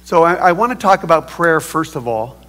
So 0.04 0.22
I, 0.22 0.34
I 0.34 0.52
want 0.52 0.70
to 0.70 0.78
talk 0.78 1.02
about 1.02 1.26
prayer 1.26 1.58
first 1.58 1.96
of 1.96 2.06
all. 2.06 2.39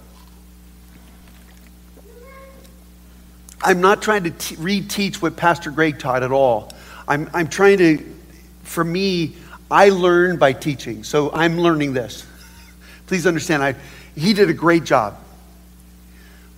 I'm 3.62 3.80
not 3.80 4.02
trying 4.02 4.24
to 4.24 4.30
t- 4.30 4.56
reteach 4.56 5.22
what 5.22 5.36
Pastor 5.36 5.70
Greg 5.70 5.98
taught 5.98 6.22
at 6.22 6.32
all. 6.32 6.72
I'm, 7.06 7.30
I'm 7.32 7.48
trying 7.48 7.78
to, 7.78 8.14
for 8.62 8.84
me, 8.84 9.36
I 9.70 9.90
learn 9.90 10.36
by 10.36 10.52
teaching. 10.52 11.04
So 11.04 11.32
I'm 11.32 11.58
learning 11.58 11.92
this. 11.92 12.26
Please 13.06 13.26
understand, 13.26 13.62
I, 13.62 13.74
he 14.16 14.34
did 14.34 14.50
a 14.50 14.54
great 14.54 14.84
job. 14.84 15.18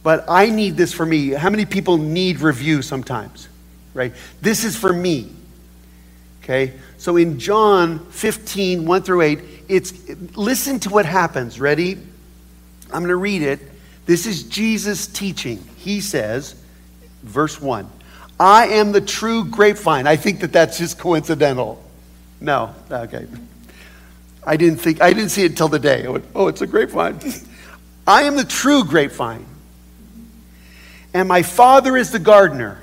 But 0.03 0.25
I 0.29 0.51
need 0.51 0.77
this 0.77 0.93
for 0.93 1.07
me. 1.07 1.31
How 1.31 1.51
many 1.51 1.65
people 1.65 1.97
need 1.97 2.41
review 2.41 2.83
sometimes? 2.83 3.49
Right? 3.95 4.13
This 4.41 4.65
is 4.65 4.77
for 4.77 4.93
me. 4.93 5.33
Okay? 6.43 6.75
So 6.99 7.17
in 7.17 7.39
John 7.39 8.01
15, 8.11 8.85
1 8.85 9.03
through 9.03 9.21
8, 9.23 9.39
it's 9.69 9.93
listen 10.37 10.79
to 10.81 10.91
what 10.91 11.07
happens. 11.07 11.59
Ready? 11.59 11.95
I'm 12.93 13.01
going 13.01 13.09
to 13.09 13.17
read 13.17 13.43
it. 13.43 13.61
This 14.05 14.27
is 14.27 14.43
Jesus 14.43 15.07
teaching. 15.07 15.65
He 15.77 16.03
says, 16.03 16.55
verse 17.25 17.61
1, 17.61 17.91
I 18.39 18.69
am 18.69 18.93
the 18.93 19.01
true 19.01 19.45
grapevine. 19.45 20.07
I 20.07 20.17
think 20.17 20.41
that 20.41 20.53
that's 20.53 20.79
just 20.79 20.99
coincidental. 20.99 21.83
No, 22.41 22.75
okay. 22.91 23.27
I 24.47 24.57
didn't 24.57 24.79
think, 24.79 25.01
I 25.01 25.13
didn't 25.13 25.31
see 25.31 25.45
it 25.45 25.53
until 25.53 25.69
the 25.69 25.79
day. 25.79 26.07
Oh, 26.07 26.13
Went, 26.13 26.25
oh, 26.35 26.49
it's 26.49 26.61
a 26.61 26.67
grapevine. 26.67 27.19
I 28.07 28.25
am 28.25 28.37
the 28.37 28.45
true 28.45 28.85
grapevine. 28.85 29.47
And 31.15 31.29
my 31.29 31.43
Father 31.43 31.97
is 31.97 32.11
the 32.11 32.19
gardener. 32.19 32.79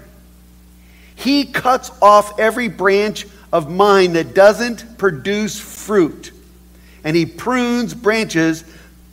He 1.16 1.46
cuts 1.46 1.92
off 2.02 2.40
every 2.40 2.70
branch 2.70 3.28
of 3.54 3.70
mine 3.70 4.14
that 4.14 4.34
doesn't 4.34 4.98
produce 4.98 5.60
fruit. 5.60 6.32
And 7.04 7.16
he 7.16 7.26
prunes 7.26 7.94
branches 7.94 8.64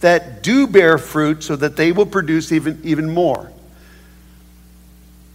that 0.01 0.43
do 0.43 0.67
bear 0.67 0.97
fruit 0.97 1.43
so 1.43 1.57
that 1.57 1.77
they 1.77 1.93
will 1.93 2.07
produce 2.07 2.53
even, 2.53 2.81
even 2.85 3.11
more. 3.13 3.53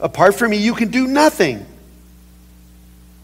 Apart 0.00 0.34
from 0.34 0.50
me, 0.50 0.56
you 0.56 0.74
can 0.74 0.90
do 0.90 1.06
nothing. 1.06 1.64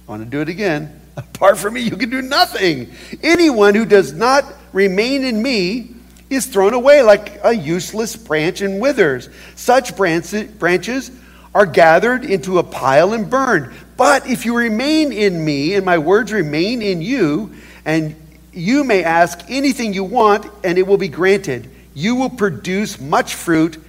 I 0.06 0.10
want 0.10 0.24
to 0.24 0.28
do 0.28 0.40
it 0.40 0.48
again. 0.48 1.00
Apart 1.16 1.58
from 1.58 1.74
me, 1.74 1.80
you 1.80 1.96
can 1.96 2.10
do 2.10 2.22
nothing. 2.22 2.92
Anyone 3.22 3.74
who 3.74 3.84
does 3.84 4.12
not 4.12 4.44
remain 4.72 5.24
in 5.24 5.42
me 5.42 5.94
is 6.30 6.46
thrown 6.46 6.74
away 6.74 7.02
like 7.02 7.40
a 7.42 7.52
useless 7.52 8.16
branch 8.16 8.60
and 8.60 8.80
withers. 8.80 9.28
Such 9.56 9.96
branches 9.96 11.10
are 11.54 11.66
gathered 11.66 12.24
into 12.24 12.58
a 12.58 12.62
pile 12.62 13.12
and 13.12 13.28
burned. 13.28 13.72
But 13.96 14.28
if 14.28 14.46
you 14.46 14.56
remain 14.56 15.12
in 15.12 15.44
me 15.44 15.74
and 15.74 15.84
my 15.84 15.98
words 15.98 16.32
remain 16.32 16.80
in 16.80 17.02
you, 17.02 17.52
and 17.84 18.14
you 18.52 18.84
may 18.84 19.02
ask 19.02 19.40
anything 19.48 19.92
you 19.92 20.04
want, 20.04 20.46
and 20.64 20.78
it 20.78 20.86
will 20.86 20.96
be 20.96 21.08
granted, 21.08 21.68
you 21.94 22.14
will 22.14 22.30
produce 22.30 23.00
much 23.00 23.34
fruit 23.34 23.82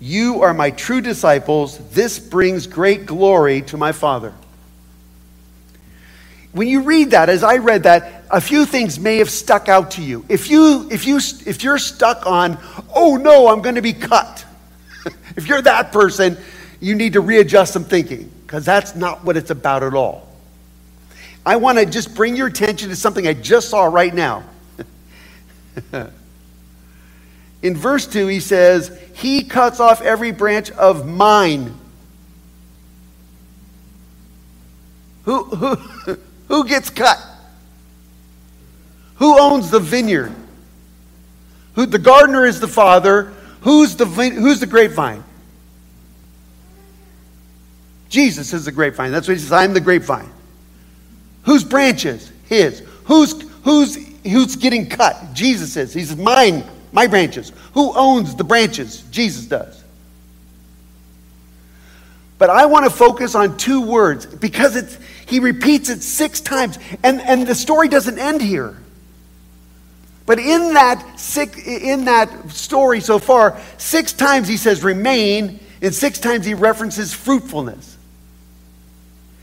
you 0.00 0.42
are 0.42 0.54
my 0.54 0.70
true 0.70 1.02
disciples. 1.02 1.78
This 1.90 2.18
brings 2.18 2.66
great 2.66 3.04
glory 3.04 3.62
to 3.62 3.76
my 3.76 3.92
Father. 3.92 4.32
When 6.52 6.66
you 6.66 6.82
read 6.82 7.12
that, 7.12 7.28
as 7.28 7.44
I 7.44 7.58
read 7.58 7.84
that, 7.84 8.24
a 8.30 8.40
few 8.40 8.64
things 8.64 8.98
may 8.98 9.18
have 9.18 9.30
stuck 9.30 9.68
out 9.68 9.92
to 9.92 10.02
you. 10.02 10.24
If, 10.28 10.50
you, 10.50 10.88
if, 10.90 11.06
you, 11.06 11.18
if 11.18 11.62
you're 11.62 11.78
stuck 11.78 12.26
on, 12.26 12.58
oh 12.94 13.16
no, 13.16 13.48
I'm 13.48 13.60
going 13.60 13.76
to 13.76 13.82
be 13.82 13.92
cut, 13.92 14.44
if 15.36 15.46
you're 15.46 15.62
that 15.62 15.92
person, 15.92 16.36
you 16.80 16.94
need 16.94 17.12
to 17.12 17.20
readjust 17.20 17.72
some 17.74 17.84
thinking 17.84 18.30
because 18.42 18.64
that's 18.64 18.96
not 18.96 19.22
what 19.22 19.36
it's 19.36 19.50
about 19.50 19.82
at 19.82 19.94
all. 19.94 20.26
I 21.44 21.56
want 21.56 21.78
to 21.78 21.86
just 21.86 22.14
bring 22.14 22.36
your 22.36 22.48
attention 22.48 22.88
to 22.88 22.96
something 22.96 23.26
I 23.28 23.34
just 23.34 23.68
saw 23.68 23.84
right 23.84 24.14
now. 24.14 24.44
In 27.62 27.76
verse 27.76 28.06
2, 28.06 28.26
he 28.26 28.40
says, 28.40 28.96
He 29.14 29.44
cuts 29.44 29.80
off 29.80 30.00
every 30.00 30.32
branch 30.32 30.70
of 30.72 31.06
mine. 31.06 31.74
Who, 35.24 35.44
who, 35.44 36.18
who 36.48 36.64
gets 36.66 36.90
cut? 36.90 37.18
Who 39.16 39.38
owns 39.38 39.70
the 39.70 39.80
vineyard? 39.80 40.34
Who, 41.74 41.86
the 41.86 41.98
gardener 41.98 42.46
is 42.46 42.60
the 42.60 42.68
father. 42.68 43.32
Who's 43.60 43.94
the, 43.96 44.06
who's 44.06 44.60
the 44.60 44.66
grapevine? 44.66 45.22
Jesus 48.08 48.52
is 48.52 48.64
the 48.64 48.72
grapevine. 48.72 49.12
That's 49.12 49.28
what 49.28 49.36
he 49.36 49.42
says. 49.42 49.52
I'm 49.52 49.74
the 49.74 49.80
grapevine. 49.80 50.30
Whose 51.42 51.62
branches? 51.62 52.32
His. 52.46 52.80
Who's, 53.04 53.40
who's, 53.62 53.96
who's 54.22 54.56
getting 54.56 54.88
cut? 54.88 55.32
Jesus 55.34 55.76
is. 55.76 55.92
He 55.92 56.04
says, 56.04 56.16
mine, 56.16 56.64
my 56.92 57.06
branches. 57.06 57.52
Who 57.74 57.96
owns 57.96 58.34
the 58.34 58.44
branches? 58.44 59.02
Jesus 59.10 59.46
does. 59.46 59.82
But 62.38 62.48
I 62.48 62.66
want 62.66 62.86
to 62.86 62.90
focus 62.90 63.34
on 63.34 63.58
two 63.58 63.82
words 63.82 64.24
because 64.24 64.74
it's, 64.74 64.98
he 65.26 65.40
repeats 65.40 65.90
it 65.90 66.02
six 66.02 66.40
times. 66.40 66.78
And, 67.02 67.20
and 67.20 67.46
the 67.46 67.54
story 67.54 67.88
doesn't 67.88 68.18
end 68.18 68.40
here. 68.40 68.76
But 70.24 70.38
in 70.38 70.74
that, 70.74 71.20
six, 71.20 71.58
in 71.66 72.06
that 72.06 72.50
story 72.50 73.00
so 73.00 73.18
far, 73.18 73.60
six 73.76 74.12
times 74.12 74.48
he 74.48 74.56
says 74.56 74.82
remain, 74.82 75.60
and 75.82 75.94
six 75.94 76.18
times 76.18 76.46
he 76.46 76.54
references 76.54 77.12
fruitfulness. 77.12 77.98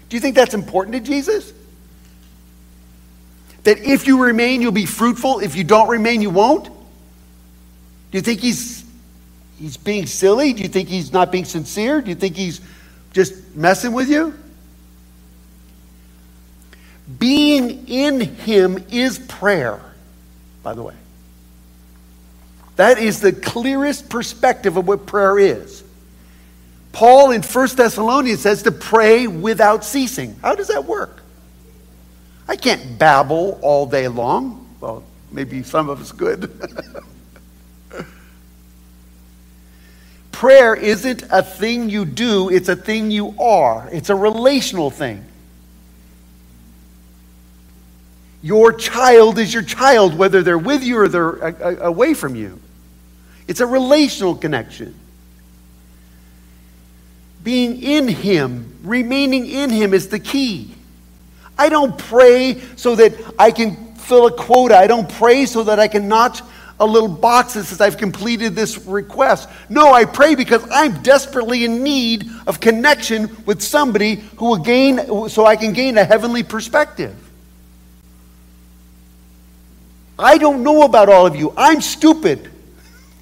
Do 0.10 0.16
you 0.16 0.22
think 0.22 0.36
that's 0.36 0.54
important 0.54 0.96
to 0.96 1.00
Jesus? 1.00 1.54
That 3.64 3.80
if 3.80 4.08
you 4.08 4.24
remain, 4.24 4.62
you'll 4.62 4.72
be 4.72 4.86
fruitful. 4.86 5.40
If 5.40 5.56
you 5.56 5.66
don't 5.66 5.90
remain, 5.90 6.22
you 6.22 6.30
won't? 6.30 6.70
Do 8.12 8.18
you 8.18 8.22
think 8.22 8.40
he's, 8.40 8.86
he's 9.60 9.78
being 9.78 10.06
silly? 10.06 10.54
Do 10.54 10.64
you 10.64 10.70
think 10.70 10.90
he's 10.90 11.12
not 11.12 11.32
being 11.32 11.46
sincere? 11.46 12.02
Do 12.02 12.10
you 12.10 12.16
think 12.16 12.36
he's 12.36 12.62
just 13.14 13.56
messing 13.56 13.94
with 13.94 14.10
you? 14.10 14.34
Being 17.20 17.88
in 17.88 18.20
him 18.20 18.84
is 18.92 19.18
prayer, 19.18 19.80
by 20.64 20.74
the 20.74 20.84
way. 20.84 20.96
That 22.76 23.00
is 23.00 23.22
the 23.22 23.32
clearest 23.32 24.10
perspective 24.10 24.78
of 24.78 24.88
what 24.88 25.06
prayer 25.06 25.40
is. 25.40 25.84
Paul 26.92 27.32
in 27.32 27.42
1 27.42 27.68
Thessalonians 27.76 28.42
says 28.42 28.64
to 28.64 28.72
pray 28.72 29.28
without 29.28 29.84
ceasing. 29.84 30.36
How 30.42 30.56
does 30.56 30.68
that 30.68 30.86
work? 30.86 31.22
I 32.48 32.56
can't 32.56 32.98
babble 32.98 33.60
all 33.62 33.86
day 33.86 34.08
long. 34.08 34.68
Well, 34.80 35.04
maybe 35.32 35.64
some 35.64 35.90
of 35.90 36.02
us 36.02 36.12
could. 36.12 36.52
Prayer 40.38 40.76
isn't 40.76 41.24
a 41.32 41.42
thing 41.42 41.90
you 41.90 42.06
do, 42.06 42.50
it's 42.50 42.70
a 42.70 42.76
thing 42.76 43.10
you 43.10 43.34
are. 43.40 43.90
It's 43.92 44.12
a 44.12 44.16
relational 44.16 44.92
thing. 44.92 45.26
Your 48.44 48.72
child 48.72 49.40
is 49.40 49.52
your 49.52 49.64
child, 49.64 50.16
whether 50.16 50.44
they're 50.44 50.60
with 50.60 50.84
you 50.84 51.00
or 51.00 51.08
they're 51.08 51.38
away 51.80 52.14
from 52.14 52.36
you. 52.36 52.60
It's 53.48 53.62
a 53.62 53.66
relational 53.66 54.36
connection 54.36 54.94
being 57.44 57.82
in 57.82 58.08
Him, 58.08 58.76
remaining 58.84 59.48
in 59.48 59.72
Him 59.72 59.96
is 59.96 60.10
the 60.10 60.20
key. 60.20 60.76
I 61.58 61.70
don't 61.70 61.98
pray 61.98 62.62
so 62.76 62.94
that 62.94 63.16
I 63.40 63.50
can 63.50 63.96
fill 63.96 64.28
a 64.28 64.32
quota. 64.32 64.78
I 64.78 64.86
don't 64.86 65.10
pray 65.10 65.48
so 65.48 65.64
that 65.64 65.80
I 65.80 65.88
can 65.88 66.08
notch 66.08 66.42
a 66.80 66.86
little 66.86 67.10
box 67.10 67.54
that 67.54 67.64
says 67.66 67.82
I've 67.82 67.98
completed 67.98 68.56
this 68.56 68.78
request. 68.86 69.50
No, 69.70 69.94
I 69.94 70.06
pray 70.06 70.36
because 70.36 70.66
I'm 70.72 71.02
desperately 71.02 71.66
in 71.66 71.84
need 71.84 72.30
of 72.46 72.60
connection 72.60 73.36
with 73.46 73.62
somebody 73.62 74.16
who 74.38 74.46
will 74.46 74.58
gain, 74.58 75.30
so 75.30 75.46
I 75.46 75.56
can 75.56 75.74
gain 75.74 75.98
a 75.98 76.04
heavenly 76.04 76.44
perspective. 76.44 77.16
I 80.20 80.38
don't 80.38 80.64
know 80.64 80.84
about 80.84 81.10
all 81.10 81.26
of 81.26 81.36
you. 81.36 81.54
I'm 81.58 81.82
stupid. 81.82 82.52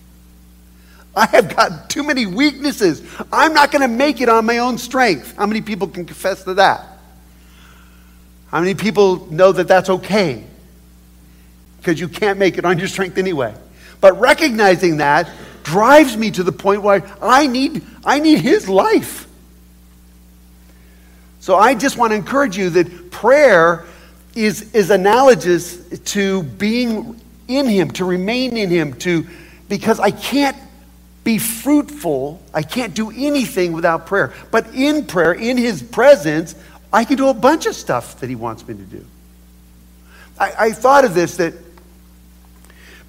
I 1.15 1.25
have 1.27 1.55
got 1.55 1.89
too 1.89 2.03
many 2.03 2.25
weaknesses. 2.25 3.01
I'm 3.31 3.53
not 3.53 3.71
going 3.71 3.81
to 3.81 3.87
make 3.87 4.21
it 4.21 4.29
on 4.29 4.45
my 4.45 4.59
own 4.59 4.77
strength. 4.77 5.35
How 5.37 5.45
many 5.45 5.61
people 5.61 5.87
can 5.87 6.05
confess 6.05 6.43
to 6.43 6.55
that? 6.55 6.85
How 8.47 8.59
many 8.59 8.75
people 8.75 9.31
know 9.31 9.51
that 9.51 9.67
that's 9.67 9.89
okay? 9.89 10.45
Because 11.85 11.99
you 11.99 12.07
can't 12.07 12.39
make 12.39 12.57
it 12.57 12.65
on 12.65 12.79
your 12.79 12.87
strength 12.87 13.19
anyway. 13.19 13.53
But 14.01 14.19
recognizing 14.19 14.97
that 14.97 15.29
drives 15.61 16.17
me 16.17 16.31
to 16.31 16.41
the 16.41 16.51
point 16.51 16.81
where 16.81 17.03
I 17.21 17.45
need, 17.45 17.85
I 18.03 18.17
need 18.17 18.39
His 18.39 18.67
life. 18.67 19.27
So 21.41 21.57
I 21.57 21.75
just 21.75 21.95
want 21.95 22.09
to 22.09 22.15
encourage 22.15 22.57
you 22.57 22.71
that 22.71 23.11
prayer 23.11 23.85
is, 24.33 24.73
is 24.73 24.89
analogous 24.89 25.77
to 25.99 26.41
being 26.41 27.21
in 27.47 27.67
Him, 27.67 27.91
to 27.91 28.05
remain 28.05 28.57
in 28.57 28.71
Him, 28.71 28.95
to 29.01 29.27
because 29.69 29.99
I 29.99 30.09
can't 30.09 30.57
be 31.23 31.37
fruitful. 31.37 32.41
I 32.51 32.63
can't 32.63 32.95
do 32.95 33.11
anything 33.11 33.73
without 33.73 34.07
prayer. 34.07 34.33
But 34.49 34.73
in 34.73 35.05
prayer, 35.05 35.33
in 35.33 35.57
His 35.57 35.83
presence, 35.83 36.55
I 36.91 37.05
can 37.05 37.17
do 37.17 37.27
a 37.27 37.33
bunch 37.35 37.67
of 37.67 37.75
stuff 37.75 38.21
that 38.21 38.29
He 38.29 38.35
wants 38.35 38.67
me 38.67 38.73
to 38.73 38.81
do. 38.81 39.05
I, 40.39 40.53
I 40.57 40.71
thought 40.71 41.05
of 41.05 41.13
this 41.13 41.37
that 41.37 41.53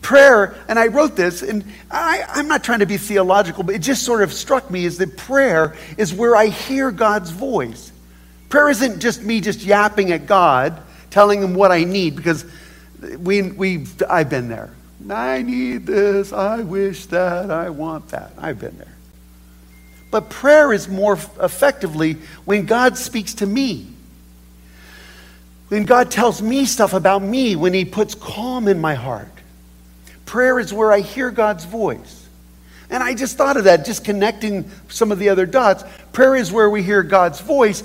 prayer, 0.06 0.54
and 0.68 0.78
I 0.78 0.86
wrote 0.86 1.16
this, 1.16 1.42
and 1.42 1.64
I, 1.90 2.22
I'm 2.28 2.46
not 2.46 2.62
trying 2.62 2.78
to 2.78 2.86
be 2.86 2.96
theological, 2.96 3.64
but 3.64 3.74
it 3.74 3.80
just 3.80 4.04
sort 4.04 4.22
of 4.22 4.32
struck 4.32 4.70
me 4.70 4.84
is 4.84 4.98
that 4.98 5.16
prayer 5.16 5.74
is 5.98 6.14
where 6.14 6.36
I 6.36 6.46
hear 6.46 6.92
God's 6.92 7.32
voice. 7.32 7.90
Prayer 8.48 8.68
isn't 8.68 9.00
just 9.00 9.24
me 9.24 9.40
just 9.40 9.64
yapping 9.64 10.12
at 10.12 10.28
God, 10.28 10.80
telling 11.10 11.42
Him 11.42 11.54
what 11.54 11.72
I 11.72 11.82
need, 11.82 12.14
because 12.14 12.44
we, 13.18 13.42
we 13.42 13.84
I've 14.08 14.30
been 14.30 14.48
there. 14.48 14.70
I 15.10 15.42
need 15.42 15.86
this, 15.86 16.32
I 16.32 16.60
wish 16.60 17.06
that, 17.06 17.50
I 17.50 17.70
want 17.70 18.10
that. 18.10 18.30
I've 18.38 18.60
been 18.60 18.78
there. 18.78 18.94
But 20.12 20.30
prayer 20.30 20.72
is 20.72 20.86
more 20.86 21.14
effectively 21.40 22.18
when 22.44 22.66
God 22.66 22.96
speaks 22.96 23.34
to 23.34 23.46
me. 23.46 23.88
When 25.66 25.84
God 25.84 26.12
tells 26.12 26.40
me 26.40 26.64
stuff 26.64 26.92
about 26.92 27.22
me, 27.22 27.56
when 27.56 27.74
He 27.74 27.84
puts 27.84 28.14
calm 28.14 28.68
in 28.68 28.80
my 28.80 28.94
heart. 28.94 29.32
Prayer 30.26 30.58
is 30.58 30.72
where 30.72 30.92
I 30.92 31.00
hear 31.00 31.30
God's 31.30 31.64
voice. 31.64 32.28
And 32.90 33.02
I 33.02 33.14
just 33.14 33.36
thought 33.36 33.56
of 33.56 33.64
that, 33.64 33.84
just 33.84 34.04
connecting 34.04 34.70
some 34.88 35.10
of 35.10 35.18
the 35.18 35.30
other 35.30 35.46
dots. 35.46 35.82
Prayer 36.12 36.36
is 36.36 36.52
where 36.52 36.68
we 36.68 36.82
hear 36.82 37.02
God's 37.02 37.40
voice. 37.40 37.82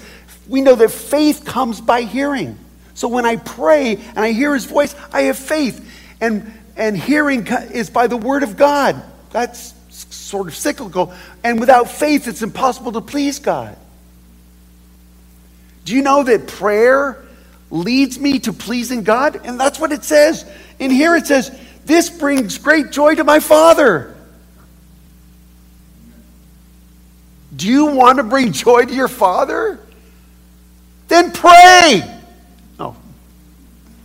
We 0.48 0.62
know 0.62 0.76
that 0.76 0.92
faith 0.92 1.46
comes 1.46 1.80
by 1.80 2.02
hearing. 2.02 2.58
So 2.94 3.08
when 3.08 3.26
I 3.26 3.38
pray 3.38 3.96
and 3.96 4.20
I 4.20 4.32
hear 4.32 4.54
His 4.54 4.66
voice, 4.66 4.94
I 5.14 5.22
have 5.24 5.38
faith. 5.38 5.88
And 6.20 6.52
and 6.76 6.98
hearing 6.98 7.46
is 7.48 7.90
by 7.90 8.08
the 8.08 8.18
word 8.18 8.44
of 8.44 8.58
God. 8.58 9.02
That's 9.32 9.74
sort 9.90 10.48
of 10.48 10.56
cyclical. 10.56 11.14
And 11.44 11.60
without 11.60 11.90
faith, 11.90 12.28
it's 12.28 12.42
impossible 12.42 12.94
to 12.94 13.02
please 13.02 13.40
God. 13.40 13.78
Do 15.86 15.96
you 15.96 16.02
know 16.02 16.24
that 16.24 16.48
prayer 16.48 17.24
leads 17.70 18.20
me 18.20 18.40
to 18.40 18.54
pleasing 18.54 19.04
God? 19.04 19.42
And 19.46 19.60
that's 19.60 19.80
what 19.80 19.92
it 19.92 20.04
says. 20.04 20.46
In 20.80 20.92
here 20.92 21.16
it 21.16 21.28
says, 21.28 21.58
This 21.86 22.10
brings 22.10 22.58
great 22.58 22.92
joy 22.92 23.16
to 23.16 23.24
my 23.24 23.40
Father. 23.40 24.16
Do 27.56 27.68
you 27.68 27.88
want 27.88 28.18
to 28.18 28.24
bring 28.24 28.52
joy 28.52 28.86
to 28.86 28.94
your 28.94 29.08
Father? 29.08 29.80
Then 31.08 31.32
pray. 31.32 32.20
Oh, 32.80 32.96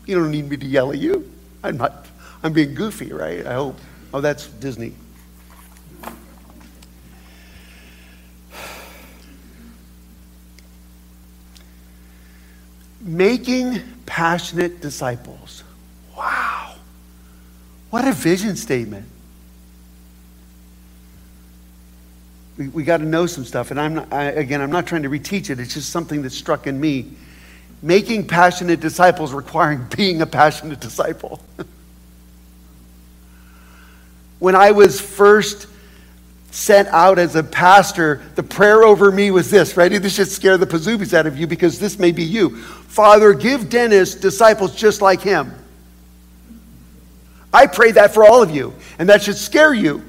you 0.04 0.16
don't 0.16 0.30
need 0.30 0.48
me 0.48 0.56
to 0.56 0.66
yell 0.66 0.90
at 0.90 0.98
you. 0.98 1.30
I'm 1.62 1.76
not 1.76 2.06
I'm 2.46 2.52
being 2.52 2.74
goofy, 2.74 3.12
right? 3.12 3.44
I 3.44 3.54
hope. 3.54 3.76
Oh, 4.14 4.20
that's 4.20 4.46
Disney. 4.46 4.92
Making 13.00 13.80
passionate 14.06 14.80
disciples. 14.80 15.64
Wow. 16.16 16.75
What 17.90 18.06
a 18.06 18.12
vision 18.12 18.56
statement. 18.56 19.06
We, 22.58 22.68
we 22.68 22.84
got 22.84 22.98
to 22.98 23.04
know 23.04 23.26
some 23.26 23.44
stuff. 23.44 23.70
And 23.70 23.80
I'm 23.80 23.94
not, 23.94 24.12
I, 24.12 24.24
again, 24.24 24.60
I'm 24.60 24.70
not 24.70 24.86
trying 24.86 25.02
to 25.02 25.10
reteach 25.10 25.50
it, 25.50 25.60
it's 25.60 25.74
just 25.74 25.90
something 25.90 26.22
that 26.22 26.30
struck 26.30 26.66
in 26.66 26.80
me. 26.80 27.12
Making 27.82 28.26
passionate 28.26 28.80
disciples 28.80 29.32
requiring 29.32 29.86
being 29.96 30.22
a 30.22 30.26
passionate 30.26 30.80
disciple. 30.80 31.40
When 34.38 34.54
I 34.54 34.72
was 34.72 35.00
first 35.00 35.66
sent 36.50 36.88
out 36.88 37.18
as 37.18 37.36
a 37.36 37.42
pastor, 37.42 38.22
the 38.34 38.42
prayer 38.42 38.82
over 38.82 39.10
me 39.10 39.30
was 39.30 39.50
this. 39.50 39.76
Ready? 39.76 39.98
This 39.98 40.14
should 40.14 40.28
scare 40.28 40.58
the 40.58 40.66
pazoobies 40.66 41.14
out 41.14 41.26
of 41.26 41.36
you 41.38 41.46
because 41.46 41.78
this 41.78 41.98
may 41.98 42.12
be 42.12 42.22
you. 42.22 42.56
Father, 42.56 43.32
give 43.34 43.68
Dennis 43.68 44.14
disciples 44.14 44.74
just 44.74 45.00
like 45.02 45.20
him. 45.20 45.54
I 47.52 47.66
pray 47.66 47.92
that 47.92 48.12
for 48.12 48.24
all 48.24 48.42
of 48.42 48.50
you, 48.50 48.74
and 48.98 49.08
that 49.08 49.22
should 49.22 49.36
scare 49.36 49.72
you. 49.72 50.02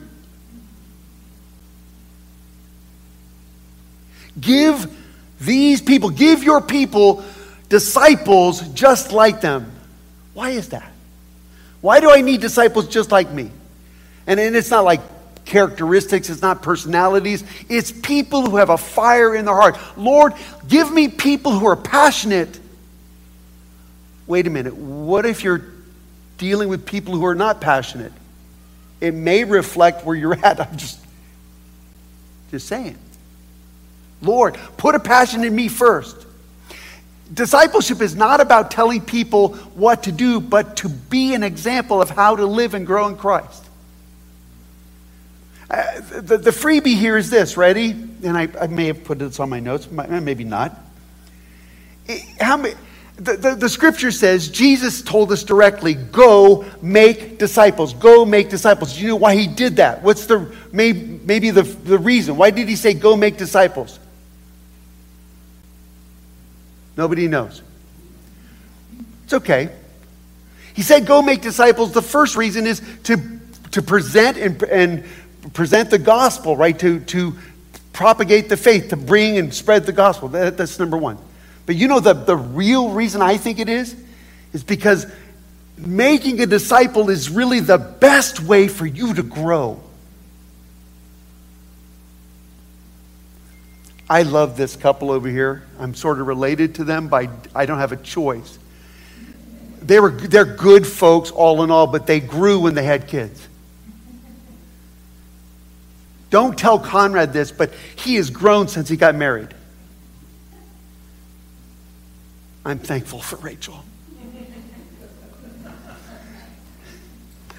Give 4.40 4.86
these 5.40 5.82
people, 5.82 6.10
give 6.10 6.44
your 6.44 6.62
people 6.62 7.24
disciples 7.70 8.62
just 8.70 9.12
like 9.12 9.42
them. 9.42 9.72
Why 10.34 10.52
is 10.52 10.70
that? 10.70 10.92
Why 11.82 12.00
do 12.00 12.12
I 12.12 12.22
need 12.22 12.42
disciples 12.42 12.88
just 12.88 13.12
like 13.12 13.32
me? 13.32 13.52
And, 14.26 14.40
and 14.40 14.56
it's 14.56 14.70
not 14.70 14.84
like 14.84 15.02
characteristics, 15.46 16.30
it's 16.30 16.42
not 16.42 16.62
personalities. 16.62 17.44
It's 17.70 17.92
people 17.92 18.50
who 18.50 18.58
have 18.58 18.70
a 18.70 18.78
fire 18.78 19.36
in 19.36 19.46
their 19.46 19.56
heart. 19.56 19.78
Lord, 19.96 20.34
give 20.68 20.92
me 20.92 21.08
people 21.08 21.58
who 21.58 21.66
are 21.68 21.76
passionate. 21.76 22.60
Wait 24.28 24.46
a 24.46 24.50
minute. 24.50 24.76
What 24.76 25.26
if 25.26 25.44
you're 25.44 25.66
dealing 26.38 26.70
with 26.70 26.86
people 26.86 27.16
who 27.16 27.26
are 27.26 27.36
not 27.36 27.62
passionate? 27.62 28.14
It 29.00 29.14
may 29.14 29.44
reflect 29.44 30.06
where 30.06 30.16
you're 30.16 30.34
at. 30.34 30.60
I'm 30.72 30.78
just, 30.78 31.00
just 32.52 32.68
saying. 32.68 32.98
Lord, 34.22 34.58
put 34.78 34.96
a 34.96 35.00
passion 35.00 35.44
in 35.44 35.56
me 35.56 35.68
first. 35.68 36.26
Discipleship 37.34 38.02
is 38.02 38.16
not 38.16 38.40
about 38.40 38.72
telling 38.72 39.02
people 39.02 39.56
what 39.76 40.04
to 40.04 40.12
do, 40.12 40.40
but 40.40 40.78
to 40.78 40.90
be 40.90 41.34
an 41.34 41.44
example 41.44 42.02
of 42.02 42.10
how 42.10 42.36
to 42.36 42.46
live 42.46 42.74
and 42.74 42.88
grow 42.88 43.08
in 43.08 43.18
Christ. 43.18 43.66
Uh, 45.70 46.00
the, 46.22 46.38
the 46.38 46.52
freebie 46.52 46.96
here 46.96 47.18
is 47.18 47.30
this 47.30 47.58
ready? 47.58 47.92
And 47.92 48.38
I, 48.38 48.48
I 48.60 48.68
may 48.68 48.86
have 48.88 49.04
put 49.04 49.20
this 49.20 49.40
on 49.40 49.50
my 49.50 49.60
notes, 49.60 49.90
maybe 49.92 50.46
not. 50.46 50.80
How 52.40 52.56
many, 52.56 52.76
the, 53.18 53.36
the, 53.36 53.56
the, 53.56 53.70
scripture 53.70 54.12
says 54.12 54.50
Jesus 54.50 55.02
told 55.02 55.32
us 55.32 55.44
directly, 55.44 55.96
go 55.96 56.66
make 56.82 57.40
disciples. 57.40 57.94
Go 57.94 58.26
make 58.26 58.50
disciples. 58.50 58.96
Do 58.96 59.02
you 59.02 59.08
know 59.10 59.16
why 59.16 59.36
he 59.36 59.48
did 59.48 59.78
that? 59.78 60.04
What's 60.04 60.28
the 60.28 60.56
maybe, 60.72 61.20
maybe 61.24 61.50
the, 61.50 61.64
the 61.64 61.98
reason? 61.98 62.38
Why 62.38 62.52
did 62.52 62.70
he 62.70 62.76
say 62.76 62.94
go 62.94 63.16
make 63.16 63.38
disciples? 63.38 64.00
Nobody 66.96 67.28
knows. 67.28 67.62
It's 69.24 69.34
okay. 69.34 69.70
He 70.74 70.84
said, 70.84 71.06
Go 71.06 71.22
make 71.22 71.42
disciples. 71.42 71.92
The 71.92 72.02
first 72.04 72.36
reason 72.36 72.68
is 72.68 72.82
to, 73.06 73.18
to 73.72 73.82
present 73.82 74.38
and, 74.38 74.62
and 74.64 75.04
present 75.54 75.90
the 75.90 76.00
gospel, 76.00 76.56
right? 76.56 76.78
To, 76.80 77.00
to 77.00 77.34
propagate 77.94 78.48
the 78.48 78.58
faith, 78.58 78.90
to 78.90 78.96
bring 78.96 79.38
and 79.38 79.54
spread 79.54 79.86
the 79.86 79.92
gospel. 79.92 80.30
That, 80.30 80.56
that's 80.56 80.78
number 80.78 80.98
one. 80.98 81.18
But 81.68 81.76
you 81.76 81.88
know, 81.88 82.00
the, 82.00 82.14
the 82.14 82.36
real 82.36 82.90
reason 82.90 83.22
I 83.22 83.38
think 83.38 83.60
it 83.60 83.70
is, 83.70 83.96
is 84.54 84.64
because 84.64 85.06
making 85.78 86.42
a 86.42 86.46
disciple 86.48 87.10
is 87.12 87.30
really 87.30 87.60
the 87.60 87.78
best 87.78 88.40
way 88.40 88.70
for 88.70 88.86
you 88.86 89.14
to 89.14 89.22
grow. 89.22 89.84
I 94.10 94.24
love 94.24 94.56
this 94.56 94.78
couple 94.78 95.12
over 95.12 95.28
here. 95.28 95.64
I'm 95.78 95.94
sort 95.94 96.22
of 96.22 96.28
related 96.28 96.76
to 96.76 96.86
them, 96.86 97.10
but 97.10 97.30
I 97.54 97.66
don't 97.66 97.80
have 97.80 97.92
a 97.92 97.98
choice. 97.98 98.58
They 99.82 100.00
were, 100.00 100.12
they're 100.12 100.46
good 100.46 100.88
folks 100.88 101.32
all 101.32 101.64
in 101.64 101.70
all, 101.70 101.88
but 101.88 102.08
they 102.08 102.22
grew 102.22 102.62
when 102.62 102.76
they 102.76 102.84
had 102.84 103.10
kids. 103.10 103.46
Don't 106.30 106.58
tell 106.58 106.80
Conrad 106.80 107.34
this, 107.34 107.52
but 107.52 107.74
he 107.98 108.16
has 108.16 108.30
grown 108.30 108.70
since 108.70 108.88
he 108.88 108.96
got 108.96 109.16
married. 109.16 109.50
I'm 112.68 112.80
thankful 112.80 113.22
for 113.22 113.38
Rachel. 113.38 113.86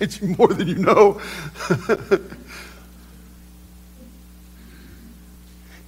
It's 0.00 0.22
more 0.22 0.46
than 0.48 0.68
you 0.68 0.76
know. 0.76 1.14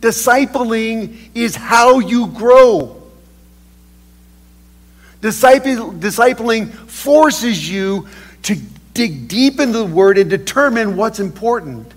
Discipling 0.00 1.16
is 1.34 1.54
how 1.54 2.00
you 2.00 2.26
grow. 2.28 3.00
discipling 5.20 6.72
forces 6.72 7.70
you 7.70 8.08
to 8.44 8.56
dig 8.94 9.28
deep 9.28 9.60
into 9.60 9.78
the 9.78 9.84
Word 9.84 10.18
and 10.18 10.28
determine 10.30 10.96
what's 10.96 11.20
important. 11.20 11.92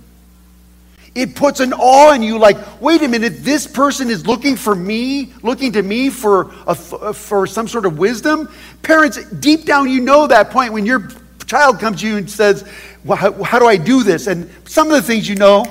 It 1.15 1.35
puts 1.35 1.59
an 1.59 1.73
awe 1.73 2.13
in 2.13 2.23
you 2.23 2.39
like, 2.39 2.81
wait 2.81 3.03
a 3.03 3.07
minute, 3.07 3.43
this 3.43 3.67
person 3.67 4.09
is 4.09 4.25
looking 4.25 4.55
for 4.55 4.73
me, 4.73 5.31
looking 5.43 5.73
to 5.73 5.83
me 5.83 6.09
for, 6.09 6.51
a, 6.65 6.73
for 7.13 7.45
some 7.45 7.67
sort 7.67 7.85
of 7.85 7.99
wisdom. 7.99 8.49
Parents, 8.81 9.23
deep 9.25 9.65
down, 9.65 9.89
you 9.89 10.01
know 10.01 10.25
that 10.25 10.49
point 10.49 10.73
when 10.73 10.87
your 10.87 11.09
child 11.45 11.79
comes 11.79 12.01
to 12.01 12.07
you 12.07 12.17
and 12.17 12.29
says, 12.29 12.67
well, 13.05 13.17
how, 13.17 13.43
how 13.43 13.59
do 13.59 13.67
I 13.67 13.77
do 13.77 14.01
this? 14.01 14.25
And 14.25 14.49
some 14.65 14.87
of 14.87 14.93
the 14.93 15.03
things 15.03 15.29
you 15.29 15.35
know, 15.35 15.63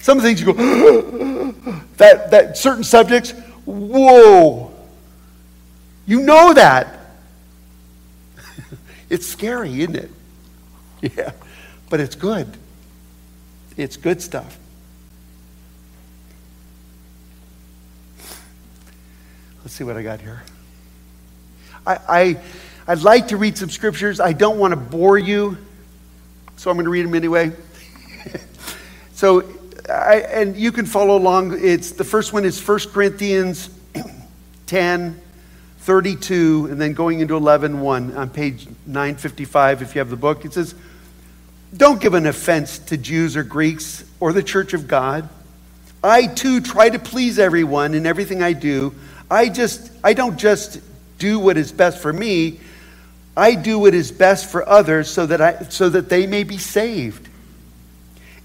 some 0.00 0.18
of 0.18 0.22
the 0.22 0.28
things 0.28 0.40
you 0.40 0.52
go, 0.52 1.52
that, 1.96 2.30
that 2.30 2.56
certain 2.56 2.84
subjects, 2.84 3.32
whoa. 3.64 4.72
You 6.06 6.20
know 6.20 6.54
that. 6.54 7.00
it's 9.10 9.26
scary, 9.26 9.80
isn't 9.80 9.96
it? 9.96 10.10
Yeah, 11.16 11.32
but 11.90 12.00
it's 12.00 12.14
good. 12.14 12.48
It's 13.76 13.98
good 13.98 14.22
stuff. 14.22 14.58
Let's 19.64 19.72
see 19.72 19.84
what 19.84 19.96
I 19.96 20.02
got 20.02 20.20
here. 20.20 20.42
I, 21.86 21.98
I, 22.06 22.36
I'd 22.86 23.00
like 23.00 23.28
to 23.28 23.38
read 23.38 23.56
some 23.56 23.70
scriptures. 23.70 24.20
I 24.20 24.34
don't 24.34 24.58
want 24.58 24.72
to 24.72 24.76
bore 24.76 25.16
you, 25.16 25.56
so 26.56 26.70
I'm 26.70 26.76
going 26.76 26.84
to 26.84 26.90
read 26.90 27.06
them 27.06 27.14
anyway. 27.14 27.50
so 29.14 29.42
I, 29.88 30.16
and 30.16 30.54
you 30.54 30.70
can 30.70 30.84
follow 30.84 31.16
along. 31.16 31.58
It's 31.64 31.92
the 31.92 32.04
first 32.04 32.34
one 32.34 32.44
is 32.44 32.60
1 32.60 32.78
Corinthians 32.92 33.70
10, 34.66 35.18
32, 35.78 36.68
and 36.70 36.78
then 36.78 36.92
going 36.92 37.20
into 37.20 37.34
11, 37.34 37.80
1 37.80 38.16
on 38.18 38.28
page 38.28 38.66
955 38.84 39.80
if 39.80 39.94
you 39.94 40.00
have 40.00 40.10
the 40.10 40.16
book. 40.16 40.44
It 40.44 40.52
says, 40.52 40.74
Don't 41.74 42.02
give 42.02 42.12
an 42.12 42.26
offense 42.26 42.78
to 42.80 42.98
Jews 42.98 43.34
or 43.34 43.44
Greeks 43.44 44.04
or 44.20 44.34
the 44.34 44.42
church 44.42 44.74
of 44.74 44.86
God. 44.86 45.26
I 46.02 46.26
too 46.26 46.60
try 46.60 46.90
to 46.90 46.98
please 46.98 47.38
everyone 47.38 47.94
in 47.94 48.04
everything 48.04 48.42
I 48.42 48.52
do. 48.52 48.94
I 49.30 49.48
just 49.48 49.90
I 50.02 50.14
don't 50.14 50.38
just 50.38 50.80
do 51.18 51.38
what 51.38 51.56
is 51.56 51.72
best 51.72 52.00
for 52.00 52.12
me. 52.12 52.60
I 53.36 53.54
do 53.54 53.78
what 53.78 53.94
is 53.94 54.12
best 54.12 54.50
for 54.50 54.68
others 54.68 55.10
so 55.10 55.26
that 55.26 55.40
I 55.40 55.64
so 55.64 55.88
that 55.88 56.08
they 56.08 56.26
may 56.26 56.44
be 56.44 56.58
saved 56.58 57.28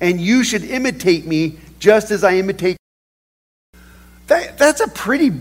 and 0.01 0.19
you 0.19 0.43
should 0.43 0.63
imitate 0.63 1.25
me 1.25 1.57
just 1.79 2.11
as 2.11 2.23
I 2.23 2.35
imitate. 2.35 2.77
That, 4.27 4.57
that's 4.57 4.81
a 4.81 4.87
pretty 4.87 5.31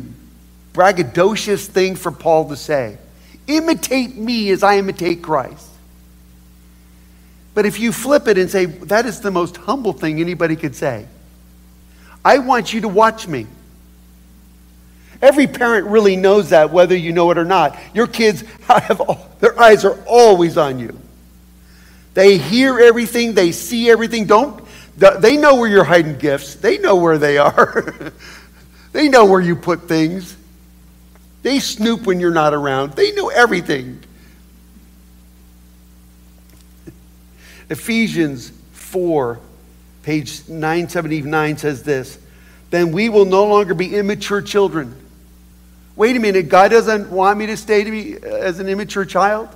braggadocious 0.72 1.66
thing 1.66 1.96
for 1.96 2.10
Paul 2.10 2.48
to 2.48 2.56
say. 2.56 2.98
Imitate 3.46 4.16
me 4.16 4.50
as 4.50 4.62
I 4.62 4.78
imitate 4.78 5.22
Christ. 5.22 5.68
But 7.54 7.66
if 7.66 7.80
you 7.80 7.92
flip 7.92 8.28
it 8.28 8.38
and 8.38 8.50
say, 8.50 8.66
that 8.66 9.06
is 9.06 9.20
the 9.20 9.30
most 9.30 9.56
humble 9.56 9.92
thing 9.92 10.20
anybody 10.20 10.56
could 10.56 10.76
say, 10.76 11.06
I 12.24 12.38
want 12.38 12.72
you 12.72 12.82
to 12.82 12.88
watch 12.88 13.26
me. 13.26 13.46
Every 15.20 15.46
parent 15.46 15.88
really 15.88 16.16
knows 16.16 16.50
that, 16.50 16.70
whether 16.70 16.96
you 16.96 17.12
know 17.12 17.30
it 17.30 17.38
or 17.38 17.44
not. 17.44 17.76
Your 17.92 18.06
kids 18.06 18.42
have, 18.62 19.00
their 19.40 19.58
eyes 19.60 19.84
are 19.84 19.98
always 20.06 20.56
on 20.56 20.78
you. 20.78 20.98
They 22.14 22.38
hear 22.38 22.78
everything, 22.80 23.34
they 23.34 23.52
see 23.52 23.90
everything. 23.90 24.26
Don't 24.26 24.68
they 24.98 25.36
know 25.36 25.56
where 25.56 25.68
you're 25.68 25.84
hiding 25.84 26.18
gifts. 26.18 26.56
They 26.56 26.78
know 26.78 26.96
where 26.96 27.18
they 27.18 27.38
are. 27.38 28.12
they 28.92 29.08
know 29.08 29.24
where 29.26 29.40
you 29.40 29.54
put 29.54 29.88
things. 29.88 30.36
They 31.42 31.60
snoop 31.60 32.02
when 32.02 32.18
you're 32.18 32.32
not 32.32 32.52
around. 32.52 32.94
They 32.94 33.12
know 33.12 33.28
everything. 33.28 34.02
Ephesians 37.70 38.50
4, 38.72 39.38
page 40.02 40.48
979 40.48 41.58
says 41.58 41.84
this 41.84 42.18
Then 42.70 42.90
we 42.90 43.08
will 43.08 43.24
no 43.24 43.46
longer 43.46 43.74
be 43.74 43.94
immature 43.94 44.42
children. 44.42 44.96
Wait 45.98 46.14
a 46.14 46.20
minute, 46.20 46.48
God 46.48 46.70
doesn't 46.70 47.10
want 47.10 47.40
me 47.40 47.46
to 47.46 47.56
stay 47.56 47.82
to 47.82 47.90
be 47.90 48.16
uh, 48.16 48.28
as 48.28 48.60
an 48.60 48.68
immature 48.68 49.04
child? 49.04 49.48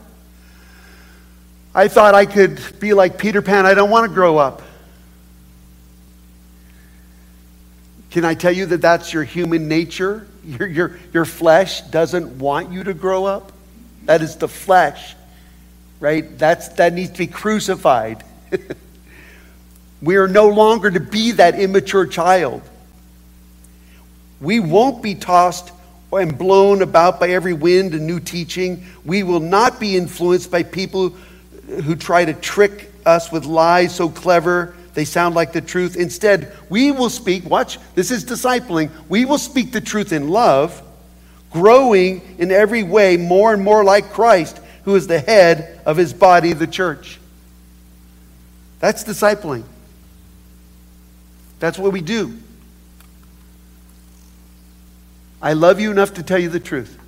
I 1.72 1.86
thought 1.86 2.16
I 2.16 2.26
could 2.26 2.60
be 2.80 2.94
like 2.94 3.16
Peter 3.16 3.40
Pan. 3.40 3.64
I 3.64 3.74
don't 3.74 3.90
want 3.90 4.10
to 4.10 4.12
grow 4.12 4.38
up. 4.38 4.60
Can 8.10 8.24
I 8.24 8.34
tell 8.34 8.50
you 8.50 8.66
that 8.66 8.80
that's 8.80 9.12
your 9.12 9.22
human 9.22 9.68
nature? 9.68 10.26
Your, 10.44 10.66
your, 10.66 10.98
your 11.12 11.24
flesh 11.24 11.80
doesn't 11.82 12.40
want 12.40 12.72
you 12.72 12.82
to 12.82 12.92
grow 12.92 13.24
up. 13.24 13.52
That 14.06 14.20
is 14.20 14.34
the 14.34 14.48
flesh, 14.48 15.14
right? 16.00 16.36
That's, 16.38 16.70
that 16.70 16.92
needs 16.92 17.12
to 17.12 17.18
be 17.18 17.28
crucified. 17.28 18.24
we 20.02 20.16
are 20.16 20.26
no 20.26 20.48
longer 20.48 20.90
to 20.90 20.98
be 20.98 21.30
that 21.32 21.54
immature 21.60 22.08
child. 22.08 22.62
We 24.40 24.58
won't 24.58 25.04
be 25.04 25.14
tossed 25.14 25.72
and 26.12 26.36
blown 26.36 26.82
about 26.82 27.18
by 27.18 27.30
every 27.30 27.54
wind 27.54 27.94
and 27.94 28.06
new 28.06 28.20
teaching. 28.20 28.84
We 29.04 29.22
will 29.22 29.40
not 29.40 29.80
be 29.80 29.96
influenced 29.96 30.50
by 30.50 30.62
people 30.62 31.10
who 31.84 31.96
try 31.96 32.24
to 32.24 32.34
trick 32.34 32.92
us 33.06 33.32
with 33.32 33.44
lies 33.44 33.94
so 33.94 34.08
clever 34.08 34.74
they 34.94 35.04
sound 35.04 35.34
like 35.34 35.52
the 35.52 35.60
truth. 35.60 35.96
Instead, 35.96 36.52
we 36.68 36.90
will 36.90 37.10
speak, 37.10 37.48
watch, 37.48 37.78
this 37.94 38.10
is 38.10 38.24
discipling. 38.24 38.90
We 39.08 39.24
will 39.24 39.38
speak 39.38 39.72
the 39.72 39.80
truth 39.80 40.12
in 40.12 40.28
love, 40.28 40.82
growing 41.50 42.36
in 42.38 42.50
every 42.50 42.82
way 42.82 43.16
more 43.16 43.54
and 43.54 43.62
more 43.62 43.84
like 43.84 44.12
Christ, 44.12 44.60
who 44.84 44.94
is 44.94 45.06
the 45.06 45.20
head 45.20 45.80
of 45.86 45.96
his 45.96 46.12
body, 46.12 46.52
the 46.52 46.66
church. 46.66 47.18
That's 48.80 49.04
discipling. 49.04 49.64
That's 51.58 51.78
what 51.78 51.92
we 51.92 52.00
do. 52.00 52.38
I 55.42 55.54
love 55.54 55.80
you 55.80 55.90
enough 55.90 56.14
to 56.14 56.22
tell 56.22 56.38
you 56.38 56.48
the 56.48 56.60
truth. 56.60 56.98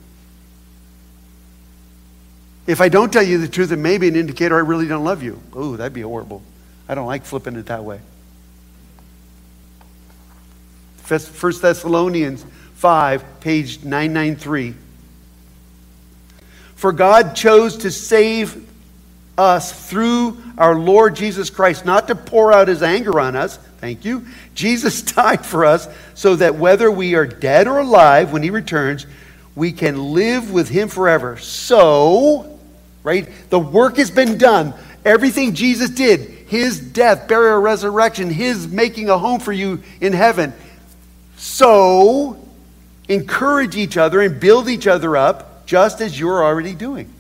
If 2.67 2.81
I 2.81 2.89
don't 2.89 3.13
tell 3.13 3.23
you 3.23 3.39
the 3.39 3.49
truth, 3.49 3.71
it 3.73 3.77
may 3.77 3.99
be 3.99 4.09
an 4.09 4.17
indicator 4.17 4.57
I 4.57 4.61
really 4.61 4.89
don't 4.89 5.05
love 5.05 5.23
you. 5.23 5.41
Ooh, 5.57 5.77
that'd 5.77 5.93
be 5.93 6.01
horrible. 6.01 6.43
I 6.89 6.95
don't 6.95 7.07
like 7.07 7.25
flipping 7.25 7.57
it 7.57 7.67
that 7.67 7.85
way. 7.85 8.01
1 11.07 11.21
Thessalonians 11.61 12.45
5, 12.77 13.41
page 13.41 13.85
993. 13.85 14.75
For 16.75 16.93
God 16.93 17.37
chose 17.37 17.79
to 17.79 17.91
save 17.91 18.69
us 19.37 19.89
through 19.89 20.43
our 20.57 20.75
Lord 20.75 21.17
Jesus 21.17 21.51
Christ, 21.51 21.85
not 21.85 22.09
to 22.09 22.15
pour 22.15 22.53
out 22.53 22.69
his 22.69 22.83
anger 22.83 23.21
on 23.21 23.37
us. 23.37 23.59
Thank 23.85 24.07
you. 24.07 24.25
Jesus 24.55 25.03
died 25.13 25.45
for 25.45 25.67
us 25.67 25.87
so 26.15 26.37
that 26.37 26.55
whether 26.55 26.91
we 26.91 27.17
are 27.17 27.27
dead 27.27 27.69
or 27.69 27.81
alive 27.81 28.33
when 28.33 28.43
he 28.43 28.49
returns, 28.49 29.07
we 29.55 29.73
can 29.73 30.15
live 30.15 30.51
with 30.51 30.71
him 30.71 30.89
forever. 30.89 31.37
So, 31.37 32.59
right, 33.03 33.29
the 33.51 33.61
work 33.61 33.99
has 33.99 34.11
been 34.11 34.39
done. 34.39 34.73
Everything 35.05 35.53
Jesus 35.53 35.91
did, 35.91 36.21
his 36.49 36.81
death, 36.81 37.29
burial, 37.29 37.61
resurrection, 37.61 38.31
his 38.31 38.67
making 38.67 39.11
a 39.11 39.19
home 39.19 39.39
for 39.39 39.53
you 39.53 39.83
in 40.01 40.15
heaven. 40.15 40.55
So, 41.37 42.43
encourage 43.07 43.77
each 43.77 43.99
other 43.99 44.23
and 44.23 44.41
build 44.41 44.71
each 44.71 44.87
other 44.87 45.15
up 45.15 45.67
just 45.67 46.01
as 46.01 46.19
you're 46.19 46.43
already 46.43 46.75
doing. 46.75 47.13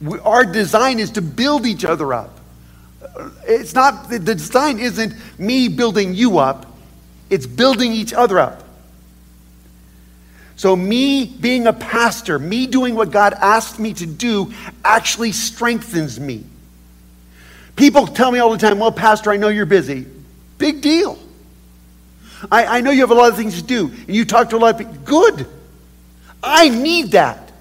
We, 0.00 0.20
our 0.20 0.46
design 0.46 1.00
is 1.00 1.10
to 1.10 1.20
build 1.20 1.66
each 1.66 1.84
other 1.84 2.14
up. 2.14 2.39
It's 3.46 3.74
not, 3.74 4.08
the 4.10 4.18
design 4.18 4.78
isn't 4.78 5.14
me 5.38 5.68
building 5.68 6.14
you 6.14 6.38
up, 6.38 6.66
it's 7.30 7.46
building 7.46 7.92
each 7.92 8.12
other 8.12 8.38
up. 8.38 8.64
So, 10.56 10.76
me 10.76 11.24
being 11.24 11.66
a 11.66 11.72
pastor, 11.72 12.38
me 12.38 12.66
doing 12.66 12.94
what 12.94 13.10
God 13.10 13.32
asked 13.32 13.78
me 13.78 13.94
to 13.94 14.04
do, 14.04 14.52
actually 14.84 15.32
strengthens 15.32 16.20
me. 16.20 16.44
People 17.76 18.06
tell 18.06 18.30
me 18.30 18.40
all 18.40 18.50
the 18.50 18.58
time, 18.58 18.78
well, 18.78 18.92
Pastor, 18.92 19.30
I 19.30 19.38
know 19.38 19.48
you're 19.48 19.64
busy. 19.64 20.06
Big 20.58 20.82
deal. 20.82 21.18
I, 22.52 22.78
I 22.78 22.80
know 22.82 22.90
you 22.90 23.00
have 23.00 23.10
a 23.10 23.14
lot 23.14 23.30
of 23.30 23.38
things 23.38 23.56
to 23.56 23.66
do, 23.66 23.86
and 23.88 24.14
you 24.14 24.26
talk 24.26 24.50
to 24.50 24.56
a 24.56 24.58
lot 24.58 24.74
of 24.74 24.78
people. 24.78 24.94
Good. 25.04 25.46
I 26.42 26.68
need 26.68 27.12
that. 27.12 27.52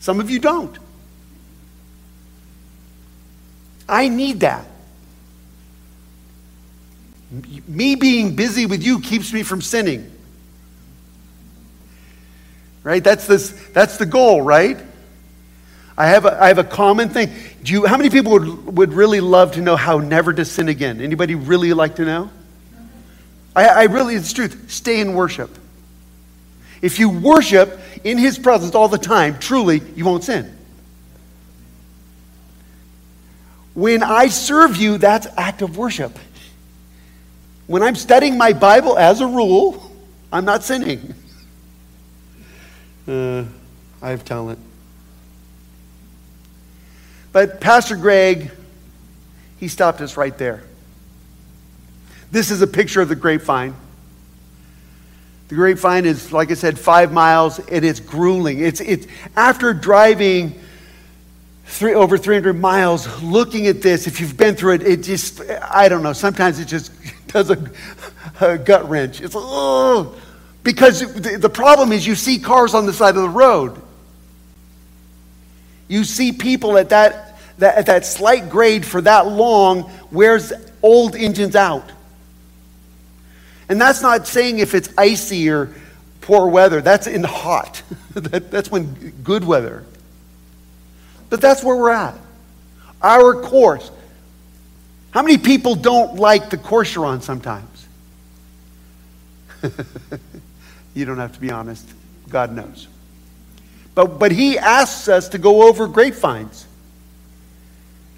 Some 0.00 0.18
of 0.18 0.28
you 0.28 0.40
don't. 0.40 0.76
I 3.88 4.08
need 4.08 4.40
that. 4.40 4.66
Me 7.66 7.94
being 7.94 8.36
busy 8.36 8.66
with 8.66 8.82
you 8.82 9.00
keeps 9.00 9.32
me 9.32 9.42
from 9.42 9.62
sinning. 9.62 10.10
Right? 12.82 13.02
That's, 13.02 13.26
this, 13.26 13.50
that's 13.72 13.98
the 13.98 14.06
goal, 14.06 14.42
right? 14.42 14.78
I 15.96 16.06
have 16.06 16.24
a, 16.24 16.42
I 16.42 16.48
have 16.48 16.58
a 16.58 16.64
common 16.64 17.08
thing. 17.08 17.32
Do 17.62 17.72
you, 17.72 17.86
how 17.86 17.96
many 17.96 18.08
people 18.08 18.32
would, 18.32 18.76
would 18.76 18.92
really 18.92 19.20
love 19.20 19.52
to 19.52 19.60
know 19.60 19.76
how 19.76 19.98
never 19.98 20.32
to 20.32 20.44
sin 20.44 20.68
again? 20.68 21.00
Anybody 21.00 21.34
really 21.34 21.72
like 21.72 21.96
to 21.96 22.04
know? 22.04 22.30
I, 23.54 23.66
I 23.66 23.82
really, 23.84 24.14
it's 24.14 24.32
truth. 24.32 24.70
Stay 24.70 25.00
in 25.00 25.14
worship. 25.14 25.50
If 26.80 26.98
you 26.98 27.10
worship 27.10 27.80
in 28.04 28.16
His 28.16 28.38
presence 28.38 28.74
all 28.74 28.88
the 28.88 28.98
time, 28.98 29.38
truly, 29.38 29.82
you 29.96 30.04
won't 30.04 30.24
sin. 30.24 30.56
When 33.78 34.02
I 34.02 34.26
serve 34.26 34.76
you, 34.76 34.98
that's 34.98 35.28
act 35.36 35.62
of 35.62 35.76
worship. 35.76 36.18
When 37.68 37.80
I'm 37.80 37.94
studying 37.94 38.36
my 38.36 38.52
Bible, 38.52 38.98
as 38.98 39.20
a 39.20 39.26
rule, 39.28 39.94
I'm 40.32 40.44
not 40.44 40.64
sinning. 40.64 41.14
Uh, 43.06 43.44
I 44.02 44.10
have 44.10 44.24
talent. 44.24 44.58
But 47.30 47.60
Pastor 47.60 47.94
Greg, 47.94 48.50
he 49.60 49.68
stopped 49.68 50.00
us 50.00 50.16
right 50.16 50.36
there. 50.36 50.64
This 52.32 52.50
is 52.50 52.60
a 52.60 52.66
picture 52.66 53.00
of 53.00 53.08
the 53.08 53.14
grapevine. 53.14 53.76
The 55.46 55.54
grapevine 55.54 56.04
is, 56.04 56.32
like 56.32 56.50
I 56.50 56.54
said, 56.54 56.80
five 56.80 57.12
miles, 57.12 57.60
and 57.60 57.84
it's 57.84 58.00
grueling. 58.00 58.58
It's, 58.58 58.80
it's 58.80 59.06
after 59.36 59.72
driving 59.72 60.60
three, 61.68 61.94
over 61.94 62.16
300 62.16 62.54
miles, 62.54 63.22
looking 63.22 63.66
at 63.66 63.82
this, 63.82 64.06
if 64.06 64.20
you've 64.20 64.36
been 64.36 64.56
through 64.56 64.74
it, 64.74 64.82
it 64.82 65.02
just, 65.02 65.42
I 65.62 65.88
don't 65.88 66.02
know, 66.02 66.14
sometimes 66.14 66.58
it 66.58 66.64
just 66.64 66.90
does 67.28 67.50
a, 67.50 67.70
a 68.40 68.58
gut 68.58 68.88
wrench. 68.88 69.20
It's, 69.20 69.34
oh, 69.36 70.16
because 70.64 71.00
the, 71.14 71.50
problem 71.50 71.92
is 71.92 72.06
you 72.06 72.14
see 72.14 72.38
cars 72.38 72.74
on 72.74 72.86
the 72.86 72.92
side 72.92 73.16
of 73.16 73.22
the 73.22 73.28
road. 73.28 73.80
You 75.88 76.04
see 76.04 76.32
people 76.32 76.78
at 76.78 76.88
that, 76.88 77.38
that, 77.58 77.76
at 77.76 77.86
that 77.86 78.06
slight 78.06 78.48
grade 78.48 78.84
for 78.84 79.00
that 79.02 79.26
long 79.26 79.90
wears 80.10 80.52
old 80.82 81.16
engines 81.16 81.54
out. 81.54 81.90
And 83.68 83.80
that's 83.80 84.00
not 84.00 84.26
saying 84.26 84.58
if 84.58 84.74
it's 84.74 84.88
icy 84.96 85.50
or 85.50 85.74
poor 86.22 86.48
weather, 86.48 86.80
that's 86.80 87.06
in 87.06 87.24
hot. 87.24 87.82
that, 88.14 88.50
that's 88.50 88.70
when 88.70 89.12
good 89.22 89.44
weather. 89.44 89.84
But 91.30 91.40
that's 91.40 91.62
where 91.62 91.76
we're 91.76 91.90
at. 91.90 92.14
Our 93.02 93.42
course. 93.42 93.90
How 95.10 95.22
many 95.22 95.38
people 95.38 95.74
don't 95.74 96.16
like 96.16 96.50
the 96.50 96.58
course 96.58 96.94
you're 96.94 97.06
on 97.06 97.22
sometimes? 97.22 97.86
you 100.94 101.04
don't 101.04 101.18
have 101.18 101.32
to 101.32 101.40
be 101.40 101.50
honest. 101.50 101.88
God 102.28 102.52
knows. 102.54 102.88
But, 103.94 104.18
but 104.18 104.32
He 104.32 104.58
asks 104.58 105.08
us 105.08 105.28
to 105.30 105.38
go 105.38 105.68
over 105.68 105.86
grapevines. 105.86 106.66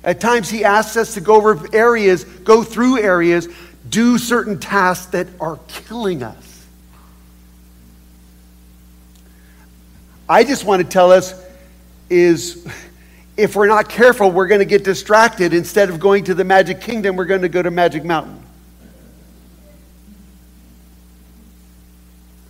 At 0.02 0.20
times, 0.20 0.48
He 0.50 0.64
asks 0.64 0.96
us 0.96 1.14
to 1.14 1.20
go 1.20 1.36
over 1.36 1.68
areas, 1.72 2.24
go 2.24 2.62
through 2.62 3.00
areas 3.00 3.48
do 3.88 4.18
certain 4.18 4.58
tasks 4.58 5.06
that 5.06 5.26
are 5.40 5.58
killing 5.68 6.22
us. 6.22 6.66
I 10.28 10.44
just 10.44 10.64
want 10.64 10.82
to 10.82 10.88
tell 10.88 11.10
us 11.10 11.34
is 12.08 12.66
if 13.40 13.56
we're 13.56 13.66
not 13.66 13.88
careful, 13.88 14.30
we're 14.30 14.46
going 14.46 14.60
to 14.60 14.64
get 14.64 14.84
distracted. 14.84 15.54
Instead 15.54 15.90
of 15.90 16.00
going 16.00 16.24
to 16.24 16.34
the 16.34 16.44
Magic 16.44 16.80
Kingdom, 16.80 17.16
we're 17.16 17.24
going 17.24 17.42
to 17.42 17.48
go 17.48 17.62
to 17.62 17.70
Magic 17.70 18.04
Mountain. 18.04 18.40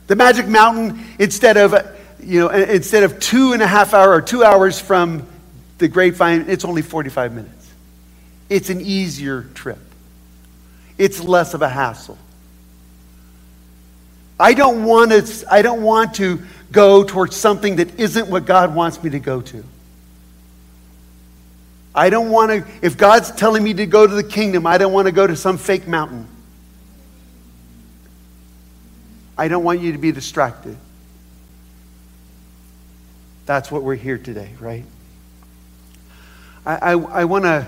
The 0.06 0.16
Magic 0.16 0.46
Mountain, 0.46 1.04
instead 1.18 1.56
of, 1.56 1.74
you 2.22 2.40
know, 2.40 2.48
instead 2.48 3.04
of 3.04 3.20
two 3.20 3.52
and 3.52 3.62
a 3.62 3.66
half 3.66 3.94
hour 3.94 4.12
or 4.12 4.20
two 4.20 4.42
hours 4.42 4.80
from 4.80 5.26
the 5.78 5.88
grapevine, 5.88 6.46
it's 6.48 6.64
only 6.64 6.82
45 6.82 7.32
minutes. 7.32 7.70
It's 8.48 8.70
an 8.70 8.80
easier 8.80 9.42
trip 9.54 9.78
it's 11.00 11.18
less 11.18 11.54
of 11.54 11.62
a 11.62 11.68
hassle. 11.68 12.18
I 14.38 14.52
don't 14.52 14.84
want 14.84 15.12
to, 15.12 15.46
I 15.50 15.62
don't 15.62 15.82
want 15.82 16.14
to 16.16 16.42
go 16.70 17.04
towards 17.04 17.36
something 17.36 17.76
that 17.76 17.98
isn't 17.98 18.28
what 18.28 18.44
God 18.44 18.74
wants 18.74 19.02
me 19.02 19.08
to 19.10 19.18
go 19.18 19.40
to. 19.40 19.64
I 21.94 22.10
don't 22.10 22.30
want 22.30 22.50
to, 22.50 22.72
if 22.82 22.96
God's 22.96 23.32
telling 23.32 23.62
me 23.62 23.74
to 23.74 23.86
go 23.86 24.06
to 24.06 24.14
the 24.14 24.22
kingdom, 24.22 24.66
I 24.66 24.78
don't 24.78 24.92
want 24.92 25.06
to 25.06 25.12
go 25.12 25.26
to 25.26 25.36
some 25.36 25.58
fake 25.58 25.88
mountain. 25.88 26.28
I 29.36 29.48
don't 29.48 29.64
want 29.64 29.80
you 29.80 29.92
to 29.92 29.98
be 29.98 30.12
distracted. 30.12 30.76
That's 33.46 33.70
what 33.70 33.82
we're 33.82 33.96
here 33.96 34.18
today, 34.18 34.50
right? 34.60 34.84
I, 36.64 36.76
I, 36.76 36.90
I 36.92 37.24
want 37.24 37.44
to 37.44 37.66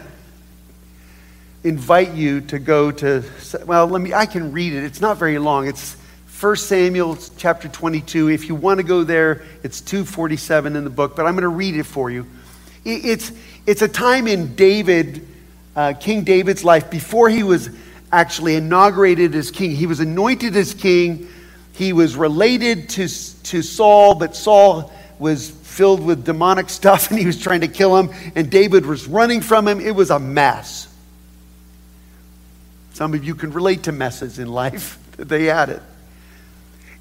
invite 1.64 2.12
you 2.12 2.40
to 2.42 2.58
go 2.58 2.90
to, 2.90 3.24
well, 3.64 3.86
let 3.86 4.00
me, 4.00 4.12
I 4.12 4.26
can 4.26 4.52
read 4.52 4.72
it. 4.72 4.84
It's 4.84 5.00
not 5.00 5.16
very 5.16 5.38
long. 5.38 5.66
It's 5.66 5.96
1 6.40 6.56
Samuel 6.56 7.16
chapter 7.36 7.68
22. 7.68 8.28
If 8.28 8.48
you 8.48 8.54
want 8.54 8.78
to 8.78 8.84
go 8.84 9.02
there, 9.04 9.42
it's 9.62 9.80
247 9.80 10.76
in 10.76 10.84
the 10.84 10.90
book, 10.90 11.16
but 11.16 11.24
I'm 11.24 11.34
going 11.34 11.42
to 11.42 11.48
read 11.48 11.76
it 11.76 11.84
for 11.84 12.10
you. 12.10 12.26
It's, 12.84 13.30
it's 13.66 13.82
a 13.82 13.88
time 13.88 14.26
in 14.26 14.54
David, 14.54 15.26
uh, 15.76 15.94
King 15.94 16.24
David's 16.24 16.64
life, 16.64 16.90
before 16.90 17.28
he 17.28 17.42
was 17.42 17.70
actually 18.10 18.56
inaugurated 18.56 19.34
as 19.34 19.50
king. 19.50 19.70
He 19.70 19.86
was 19.86 20.00
anointed 20.00 20.56
as 20.56 20.74
king. 20.74 21.28
He 21.72 21.92
was 21.92 22.16
related 22.16 22.90
to, 22.90 23.08
to 23.08 23.62
Saul, 23.62 24.14
but 24.14 24.36
Saul 24.36 24.92
was 25.18 25.50
filled 25.50 26.04
with 26.04 26.24
demonic 26.24 26.68
stuff 26.68 27.10
and 27.10 27.18
he 27.18 27.26
was 27.26 27.40
trying 27.40 27.62
to 27.62 27.68
kill 27.68 27.96
him, 27.96 28.10
and 28.34 28.50
David 28.50 28.84
was 28.86 29.06
running 29.06 29.40
from 29.40 29.66
him. 29.66 29.80
It 29.80 29.94
was 29.94 30.10
a 30.10 30.18
mess. 30.18 30.88
Some 32.92 33.14
of 33.14 33.24
you 33.24 33.34
can 33.34 33.52
relate 33.52 33.84
to 33.84 33.92
messes 33.92 34.38
in 34.38 34.48
life. 34.48 34.98
they 35.16 35.44
had 35.44 35.70
it. 35.70 35.82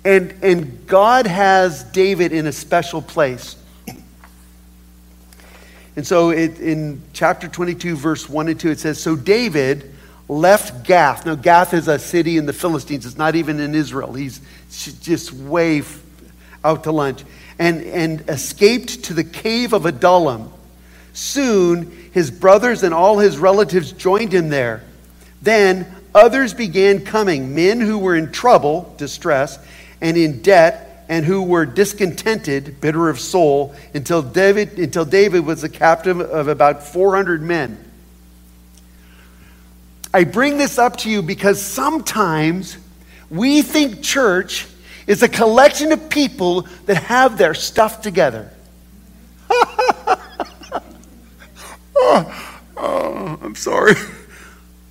And, 0.03 0.33
and 0.41 0.87
God 0.87 1.27
has 1.27 1.83
David 1.83 2.31
in 2.31 2.47
a 2.47 2.51
special 2.51 3.01
place. 3.01 3.55
And 6.01 6.07
so 6.07 6.31
it, 6.31 6.59
in 6.59 6.99
chapter 7.13 7.47
22, 7.47 7.95
verse 7.95 8.27
1 8.27 8.47
and 8.47 8.59
2, 8.59 8.71
it 8.71 8.79
says 8.79 8.99
So 8.99 9.15
David 9.15 9.93
left 10.27 10.83
Gath. 10.83 11.27
Now, 11.27 11.35
Gath 11.35 11.75
is 11.75 11.87
a 11.87 11.99
city 11.99 12.37
in 12.37 12.47
the 12.47 12.53
Philistines, 12.53 13.05
it's 13.05 13.19
not 13.19 13.35
even 13.35 13.59
in 13.59 13.75
Israel. 13.75 14.11
He's 14.11 14.39
just 15.01 15.31
way 15.31 15.83
out 16.63 16.85
to 16.85 16.91
lunch. 16.91 17.23
And, 17.59 17.83
and 17.83 18.27
escaped 18.27 19.03
to 19.03 19.13
the 19.13 19.23
cave 19.23 19.73
of 19.73 19.85
Adullam. 19.85 20.51
Soon, 21.13 21.91
his 22.11 22.31
brothers 22.31 22.81
and 22.81 22.95
all 22.95 23.19
his 23.19 23.37
relatives 23.37 23.91
joined 23.91 24.33
him 24.33 24.49
there. 24.49 24.83
Then 25.43 25.85
others 26.15 26.55
began 26.55 27.05
coming, 27.05 27.53
men 27.53 27.79
who 27.79 27.99
were 27.99 28.15
in 28.15 28.31
trouble, 28.31 28.91
distress, 28.97 29.63
and 30.01 30.17
in 30.17 30.41
debt, 30.41 30.90
and 31.11 31.25
who 31.25 31.43
were 31.43 31.65
discontented, 31.65 32.79
bitter 32.79 33.09
of 33.09 33.19
soul, 33.19 33.75
until 33.93 34.21
David, 34.21 34.79
until 34.79 35.03
David 35.03 35.45
was 35.45 35.61
a 35.61 35.67
captive 35.67 36.21
of 36.21 36.47
about 36.47 36.81
400 36.87 37.41
men. 37.41 37.77
I 40.13 40.23
bring 40.23 40.57
this 40.57 40.77
up 40.79 40.95
to 40.99 41.09
you 41.09 41.21
because 41.21 41.61
sometimes 41.61 42.77
we 43.29 43.61
think 43.61 44.01
church 44.01 44.67
is 45.05 45.21
a 45.21 45.27
collection 45.27 45.91
of 45.91 46.09
people 46.09 46.61
that 46.85 46.95
have 46.95 47.37
their 47.37 47.55
stuff 47.55 48.01
together. 48.01 48.49
oh, 51.97 52.61
oh, 52.77 53.39
I'm 53.41 53.55
sorry. 53.55 53.95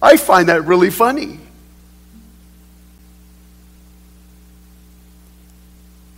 I 0.03 0.19
find 0.19 0.51
that 0.51 0.67
really 0.67 0.91
funny. 0.91 1.40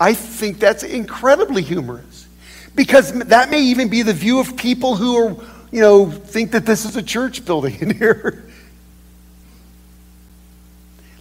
I 0.02 0.14
think 0.14 0.58
that's 0.58 0.82
incredibly 0.82 1.62
humorous 1.62 2.26
because 2.74 3.12
that 3.12 3.50
may 3.50 3.62
even 3.62 3.88
be 3.88 4.02
the 4.02 4.12
view 4.12 4.40
of 4.40 4.56
people 4.56 4.96
who 4.96 5.16
are, 5.16 5.36
you 5.70 5.80
know, 5.80 6.10
think 6.10 6.50
that 6.50 6.66
this 6.66 6.84
is 6.84 6.96
a 6.96 7.04
church 7.04 7.44
building 7.44 7.78
in 7.78 7.94
here. 7.98 8.42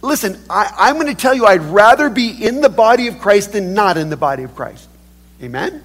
Listen, 0.02 0.36
I, 0.50 0.90
am 0.90 0.96
going 0.96 1.06
to 1.06 1.14
tell 1.14 1.32
you, 1.32 1.46
I'd 1.46 1.60
rather 1.60 2.10
be 2.10 2.44
in 2.44 2.60
the 2.60 2.68
body 2.68 3.06
of 3.06 3.20
Christ 3.20 3.52
than 3.52 3.72
not 3.72 3.96
in 3.96 4.10
the 4.10 4.16
body 4.16 4.42
of 4.42 4.56
Christ. 4.56 4.88
Amen? 5.40 5.84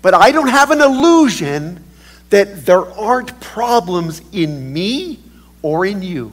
But 0.00 0.14
I 0.14 0.32
don't 0.32 0.48
have 0.48 0.70
an 0.70 0.80
illusion 0.80 1.84
that 2.30 2.64
there 2.64 2.90
aren't 2.90 3.38
problems 3.38 4.22
in 4.32 4.72
me 4.72 5.18
or 5.60 5.84
in 5.84 6.00
you. 6.00 6.32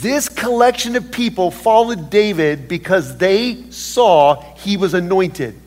This 0.00 0.28
collection 0.28 0.96
of 0.96 1.10
people 1.10 1.50
followed 1.50 2.10
David 2.10 2.68
because 2.68 3.18
they 3.18 3.70
saw 3.70 4.40
he 4.56 4.76
was 4.76 4.94
anointed, 4.94 5.60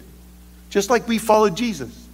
just 0.69 0.89
like 0.89 1.08
we 1.08 1.19
followed 1.19 1.56
Jesus. 1.56 2.08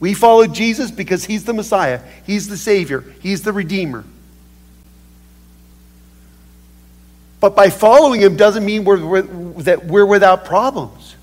We 0.00 0.14
followed 0.14 0.52
Jesus 0.52 0.90
because 0.90 1.24
he's 1.24 1.44
the 1.44 1.52
Messiah, 1.52 2.00
he's 2.26 2.48
the 2.48 2.56
Savior, 2.56 3.04
he's 3.20 3.42
the 3.42 3.52
Redeemer. 3.52 4.04
But 7.40 7.54
by 7.54 7.70
following 7.70 8.20
him 8.20 8.36
doesn't 8.36 8.64
mean 8.64 8.84
we're, 8.84 9.04
we're, 9.04 9.22
that 9.62 9.84
we're 9.84 10.06
without 10.06 10.44
problems. 10.44 11.14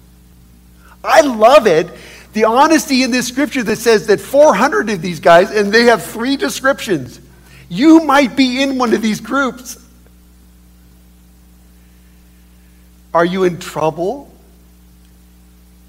I 1.04 1.22
love 1.22 1.68
it, 1.68 1.88
the 2.32 2.46
honesty 2.46 3.04
in 3.04 3.12
this 3.12 3.28
scripture 3.28 3.64
that 3.64 3.78
says 3.78 4.08
that 4.08 4.22
400 4.22 4.90
of 4.90 5.02
these 5.02 5.20
guys, 5.20 5.52
and 5.52 5.74
they 5.74 5.86
have 5.86 6.04
three 6.04 6.38
descriptions. 6.38 7.20
You 7.74 8.02
might 8.02 8.36
be 8.36 8.62
in 8.62 8.78
one 8.78 8.94
of 8.94 9.02
these 9.02 9.20
groups. 9.20 9.84
Are 13.16 13.26
you 13.26 13.46
in 13.46 13.58
trouble? 13.58 14.32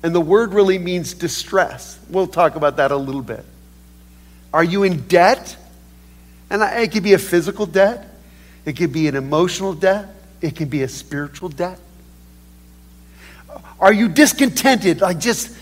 And 0.03 0.15
the 0.15 0.21
word 0.21 0.55
really 0.55 0.79
means 0.79 1.13
distress. 1.13 1.99
We'll 2.09 2.27
talk 2.27 2.57
about 2.57 2.79
that 2.79 2.91
a 2.91 2.97
little 2.97 3.21
bit. 3.21 3.45
Are 4.51 4.65
you 4.65 4.83
in 4.85 5.07
debt? 5.09 5.59
And 6.49 6.63
it 6.63 6.91
could 6.91 7.03
be 7.03 7.13
a 7.13 7.19
physical 7.19 7.67
debt, 7.67 8.09
it 8.65 8.77
could 8.77 8.93
be 8.93 9.09
an 9.09 9.17
emotional 9.17 9.75
debt, 9.75 10.09
it 10.41 10.57
could 10.57 10.71
be 10.71 10.83
a 10.85 10.89
spiritual 10.89 11.51
debt. 11.51 11.79
Are 13.79 13.93
you 13.93 14.09
discontented? 14.09 15.03
Like 15.03 15.19
just 15.19 15.55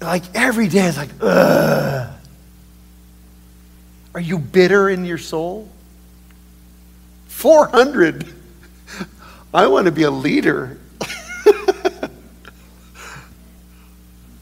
like 0.00 0.22
every 0.34 0.68
day 0.68 0.86
is 0.86 0.96
like, 0.96 1.10
ugh. 1.20 2.14
Are 4.14 4.20
you 4.20 4.38
bitter 4.38 4.88
in 4.88 5.04
your 5.04 5.18
soul? 5.18 5.68
400. 7.28 8.26
I 9.54 9.66
want 9.66 9.86
to 9.86 9.92
be 9.92 10.02
a 10.02 10.10
leader. 10.10 10.78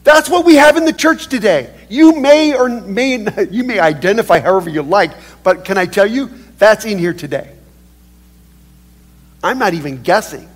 That's 0.03 0.29
what 0.29 0.45
we 0.45 0.55
have 0.55 0.77
in 0.77 0.85
the 0.85 0.93
church 0.93 1.27
today. 1.27 1.73
You 1.89 2.19
may 2.19 2.55
or 2.55 2.69
may 2.69 3.17
not, 3.17 3.51
you 3.51 3.63
may 3.63 3.79
identify 3.79 4.39
however 4.39 4.69
you 4.69 4.81
like, 4.81 5.11
but 5.43 5.65
can 5.65 5.77
I 5.77 5.85
tell 5.85 6.05
you 6.07 6.29
that's 6.57 6.85
in 6.85 6.97
here 6.97 7.13
today? 7.13 7.55
I'm 9.43 9.57
not 9.57 9.73
even 9.73 10.03
guessing. 10.03 10.49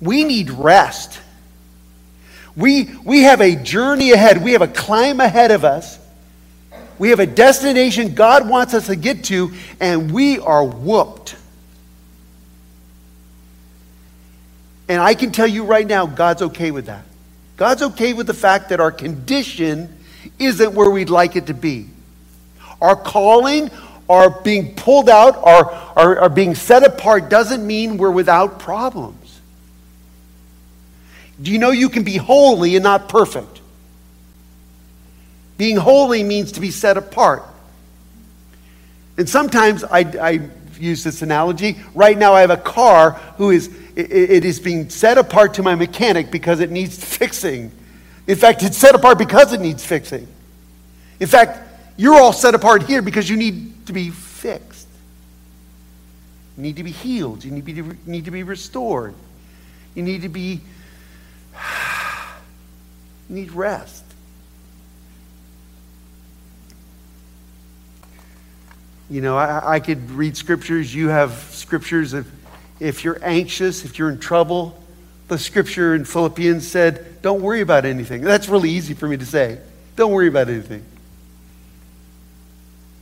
We 0.00 0.24
need 0.24 0.50
rest. 0.50 1.20
We, 2.56 2.84
we 3.04 3.22
have 3.22 3.40
a 3.40 3.54
journey 3.54 4.12
ahead. 4.12 4.42
We 4.42 4.52
have 4.52 4.62
a 4.62 4.68
climb 4.68 5.20
ahead 5.20 5.50
of 5.50 5.64
us. 5.64 5.98
We 6.98 7.10
have 7.10 7.20
a 7.20 7.26
destination 7.26 8.14
God 8.14 8.48
wants 8.48 8.72
us 8.72 8.86
to 8.86 8.96
get 8.96 9.24
to, 9.24 9.52
and 9.80 10.10
we 10.10 10.38
are 10.38 10.64
whooped. 10.64 11.36
And 14.88 15.02
I 15.02 15.14
can 15.14 15.32
tell 15.32 15.46
you 15.46 15.64
right 15.64 15.86
now, 15.86 16.06
God's 16.06 16.42
okay 16.42 16.70
with 16.70 16.86
that. 16.86 17.04
God's 17.56 17.82
okay 17.82 18.12
with 18.12 18.26
the 18.26 18.34
fact 18.34 18.70
that 18.70 18.80
our 18.80 18.92
condition 18.92 19.94
isn't 20.38 20.72
where 20.72 20.90
we'd 20.90 21.10
like 21.10 21.36
it 21.36 21.46
to 21.46 21.54
be. 21.54 21.88
Our 22.80 22.96
calling, 22.96 23.70
our 24.08 24.30
being 24.42 24.74
pulled 24.74 25.08
out, 25.08 25.36
our, 25.36 25.70
our, 25.96 26.18
our 26.20 26.28
being 26.28 26.54
set 26.54 26.84
apart 26.84 27.28
doesn't 27.28 27.66
mean 27.66 27.96
we're 27.96 28.10
without 28.10 28.58
problems. 28.58 29.25
Do 31.40 31.50
you 31.50 31.58
know 31.58 31.70
you 31.70 31.88
can 31.88 32.02
be 32.02 32.16
holy 32.16 32.76
and 32.76 32.82
not 32.82 33.08
perfect? 33.08 33.60
Being 35.58 35.76
holy 35.76 36.22
means 36.22 36.52
to 36.52 36.60
be 36.60 36.70
set 36.70 36.96
apart. 36.96 37.42
And 39.18 39.28
sometimes 39.28 39.84
I, 39.84 40.00
I 40.00 40.50
use 40.78 41.04
this 41.04 41.22
analogy. 41.22 41.76
Right 41.94 42.16
now, 42.16 42.34
I 42.34 42.42
have 42.42 42.50
a 42.50 42.56
car 42.56 43.12
who 43.36 43.50
is 43.50 43.68
it, 43.96 44.10
it 44.10 44.44
is 44.44 44.60
being 44.60 44.90
set 44.90 45.18
apart 45.18 45.54
to 45.54 45.62
my 45.62 45.74
mechanic 45.74 46.30
because 46.30 46.60
it 46.60 46.70
needs 46.70 47.02
fixing. 47.02 47.72
In 48.26 48.36
fact, 48.36 48.62
it's 48.62 48.76
set 48.76 48.94
apart 48.94 49.18
because 49.18 49.52
it 49.52 49.60
needs 49.60 49.84
fixing. 49.84 50.28
In 51.18 51.26
fact, 51.26 51.60
you're 51.96 52.20
all 52.20 52.32
set 52.32 52.54
apart 52.54 52.82
here 52.82 53.00
because 53.00 53.28
you 53.28 53.36
need 53.36 53.86
to 53.86 53.92
be 53.92 54.10
fixed. 54.10 54.86
You 56.56 56.62
need 56.62 56.76
to 56.76 56.84
be 56.84 56.90
healed. 56.90 57.44
You 57.44 57.52
need 57.52 57.66
to 57.66 57.82
be, 57.82 57.98
need 58.06 58.24
to 58.26 58.30
be 58.30 58.42
restored. 58.42 59.14
You 59.94 60.02
need 60.02 60.22
to 60.22 60.28
be, 60.28 60.60
need 63.28 63.52
rest. 63.52 64.04
You 69.08 69.20
know, 69.20 69.36
I, 69.36 69.74
I 69.74 69.80
could 69.80 70.10
read 70.10 70.36
scriptures. 70.36 70.94
You 70.94 71.08
have 71.08 71.32
scriptures 71.52 72.12
of 72.12 72.30
if 72.80 73.04
you're 73.04 73.18
anxious, 73.22 73.84
if 73.84 73.98
you're 73.98 74.10
in 74.10 74.18
trouble, 74.18 74.82
the 75.28 75.38
scripture 75.38 75.94
in 75.94 76.04
Philippians 76.04 76.66
said, 76.66 77.22
don't 77.22 77.40
worry 77.40 77.60
about 77.60 77.84
anything. 77.84 78.22
That's 78.22 78.48
really 78.48 78.70
easy 78.70 78.94
for 78.94 79.08
me 79.08 79.16
to 79.16 79.26
say. 79.26 79.58
Don't 79.96 80.12
worry 80.12 80.28
about 80.28 80.48
anything. 80.48 80.84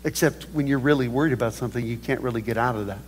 Except 0.04 0.44
when 0.52 0.66
you're 0.66 0.78
really 0.78 1.08
worried 1.08 1.32
about 1.32 1.54
something, 1.54 1.84
you 1.84 1.96
can't 1.96 2.20
really 2.20 2.42
get 2.42 2.56
out 2.56 2.76
of 2.76 2.86
that. 2.86 2.98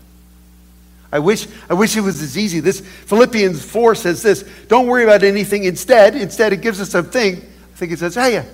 I 1.13 1.19
wish, 1.19 1.47
I 1.71 1.75
wish 1.75 1.97
it 1.97 2.01
was 2.01 2.21
as 2.21 2.37
easy. 2.37 2.61
This 2.61 2.81
Philippians 2.81 3.65
4 3.65 3.95
says 3.95 4.23
this 4.23 4.43
don't 4.69 4.87
worry 4.87 5.05
about 5.05 5.23
anything. 5.23 5.65
Instead, 5.65 6.17
instead 6.17 6.53
it 6.53 6.61
gives 6.61 6.81
us 6.81 6.95
a 6.95 7.03
thing. 7.03 7.37
I 7.37 7.77
think 7.77 7.93
it 7.93 7.99
says, 7.99 8.15
hey, 8.15 8.45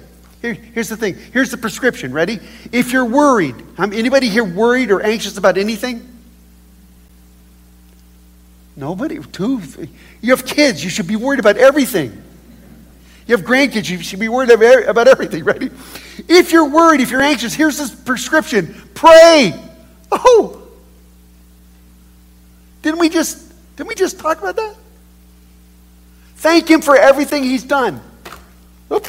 here, 0.43 0.55
here's 0.55 0.89
the 0.89 0.97
thing. 0.97 1.16
Here's 1.33 1.51
the 1.51 1.57
prescription. 1.57 2.12
Ready? 2.12 2.41
If 2.72 2.93
you're 2.93 3.05
worried, 3.05 3.55
um, 3.79 3.93
anybody 3.93 4.29
here 4.29 4.45
worried 4.45 4.91
or 4.91 5.01
anxious 5.01 5.39
about 5.39 5.57
anything? 5.57 6.09
Nobody. 8.74 9.20
Two. 9.20 9.62
You 10.20 10.31
have 10.31 10.45
kids. 10.45 10.83
You 10.83 10.91
should 10.91 11.07
be 11.07 11.16
worried 11.16 11.39
about 11.39 11.57
everything. 11.59 12.22
You 13.26 13.37
have 13.37 13.47
grandkids. 13.47 13.89
You 13.89 14.03
should 14.03 14.18
be 14.18 14.29
worried 14.29 14.51
about 14.51 15.07
everything, 15.07 15.45
Ready? 15.45 15.70
If 16.29 16.53
you're 16.53 16.68
worried, 16.68 17.01
if 17.01 17.11
you're 17.11 17.22
anxious, 17.22 17.55
here's 17.55 17.79
this 17.79 17.95
prescription 17.95 18.74
pray. 18.95 19.55
Oh. 20.11 20.62
Didn't 22.83 22.99
we 22.99 23.09
just 23.09 23.53
didn't 23.76 23.89
we 23.89 23.95
just 23.95 24.18
talk 24.18 24.39
about 24.39 24.57
that? 24.57 24.76
Thank 26.37 26.68
him 26.68 26.83
for 26.83 26.97
everything 26.97 27.45
he's 27.45 27.64
done. 27.64 28.01
Oop. 28.93 29.07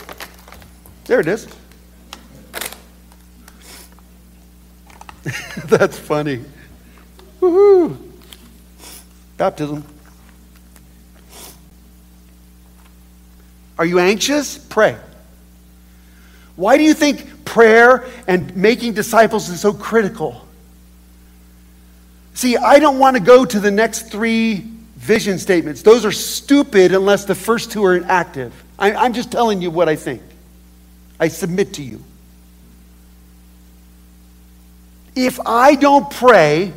There 1.05 1.19
it 1.19 1.28
is. 1.28 1.47
That's 5.65 5.97
funny. 5.97 6.43
Woohoo. 7.41 7.97
Baptism. 9.38 9.84
Are 13.78 13.86
you 13.86 13.99
anxious? 13.99 14.57
Pray. 14.57 14.97
Why 16.55 16.78
do 16.78 16.84
you 16.84 16.93
think 16.93 17.45
prayer 17.45 18.05
and 18.28 18.55
making 18.55 18.93
disciples 18.93 19.49
is 19.49 19.59
so 19.59 19.74
critical? 19.74 20.47
See, 22.34 22.57
I 22.57 22.79
don't 22.79 22.99
want 22.99 23.15
to 23.15 23.21
go 23.21 23.45
to 23.45 23.59
the 23.59 23.71
next 23.71 24.09
three 24.09 24.65
vision 24.95 25.38
statements. 25.38 25.81
Those 25.81 26.05
are 26.05 26.11
stupid 26.11 26.93
unless 26.93 27.25
the 27.25 27.36
first 27.36 27.71
two 27.71 27.84
are 27.86 28.03
active. 28.05 28.53
I, 28.79 29.05
am 29.05 29.13
just 29.13 29.31
telling 29.31 29.61
you 29.61 29.69
what 29.69 29.88
I 29.88 29.95
think. 29.95 30.21
I 31.19 31.27
submit 31.27 31.73
to 31.75 31.84
you. 31.84 32.03
If 35.15 35.39
I 35.45 35.75
don't 35.75 36.09
pray 36.09 36.73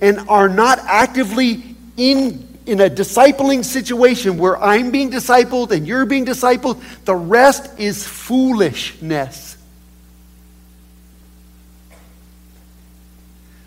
and 0.00 0.20
are 0.28 0.48
not 0.48 0.78
actively 0.80 1.74
in, 1.96 2.46
in 2.64 2.80
a 2.80 2.88
discipling 2.88 3.64
situation 3.64 4.38
where 4.38 4.56
I'm 4.62 4.90
being 4.90 5.10
discipled 5.10 5.72
and 5.72 5.86
you're 5.86 6.06
being 6.06 6.24
discipled, 6.24 6.80
the 7.04 7.16
rest 7.16 7.78
is 7.78 8.06
foolishness. 8.06 9.56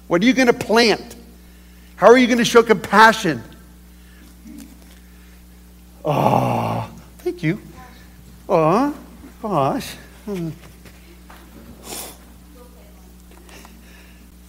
What 0.07 0.21
are 0.21 0.25
you 0.25 0.33
going 0.33 0.47
to 0.47 0.53
plant? 0.53 1.15
How 1.95 2.07
are 2.07 2.17
you 2.17 2.27
going 2.27 2.39
to 2.39 2.45
show 2.45 2.63
compassion? 2.63 3.41
Oh, 6.03 6.89
thank 7.19 7.43
you. 7.43 7.61
Oh, 8.49 8.95
gosh. 9.41 9.95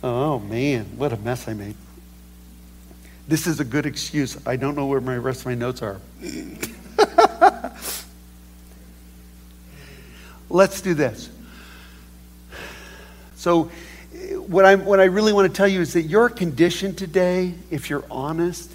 Oh, 0.03 0.39
man, 0.39 0.85
what 0.97 1.13
a 1.13 1.17
mess 1.17 1.49
I 1.49 1.55
made. 1.55 1.77
This 3.27 3.47
is 3.47 3.61
a 3.61 3.65
good 3.65 3.87
excuse. 3.87 4.37
I 4.47 4.57
don't 4.57 4.75
know 4.75 4.87
where 4.87 5.01
my 5.01 5.17
rest 5.17 5.41
of 5.41 5.47
my 5.47 5.55
notes 5.55 5.81
are. 5.81 5.99
Let's 10.51 10.83
do 10.83 10.93
this. 10.93 11.31
So, 13.37 13.71
what, 14.49 14.65
i 14.65 14.75
what 14.75 15.01
I 15.01 15.05
really 15.05 15.33
want 15.33 15.51
to 15.51 15.57
tell 15.57 15.69
you 15.69 15.81
is 15.81 15.93
that 15.95 16.03
your 16.03 16.29
condition 16.29 16.95
today, 16.95 17.55
if 17.71 17.91
you're 17.91 18.05
honest, 18.11 18.73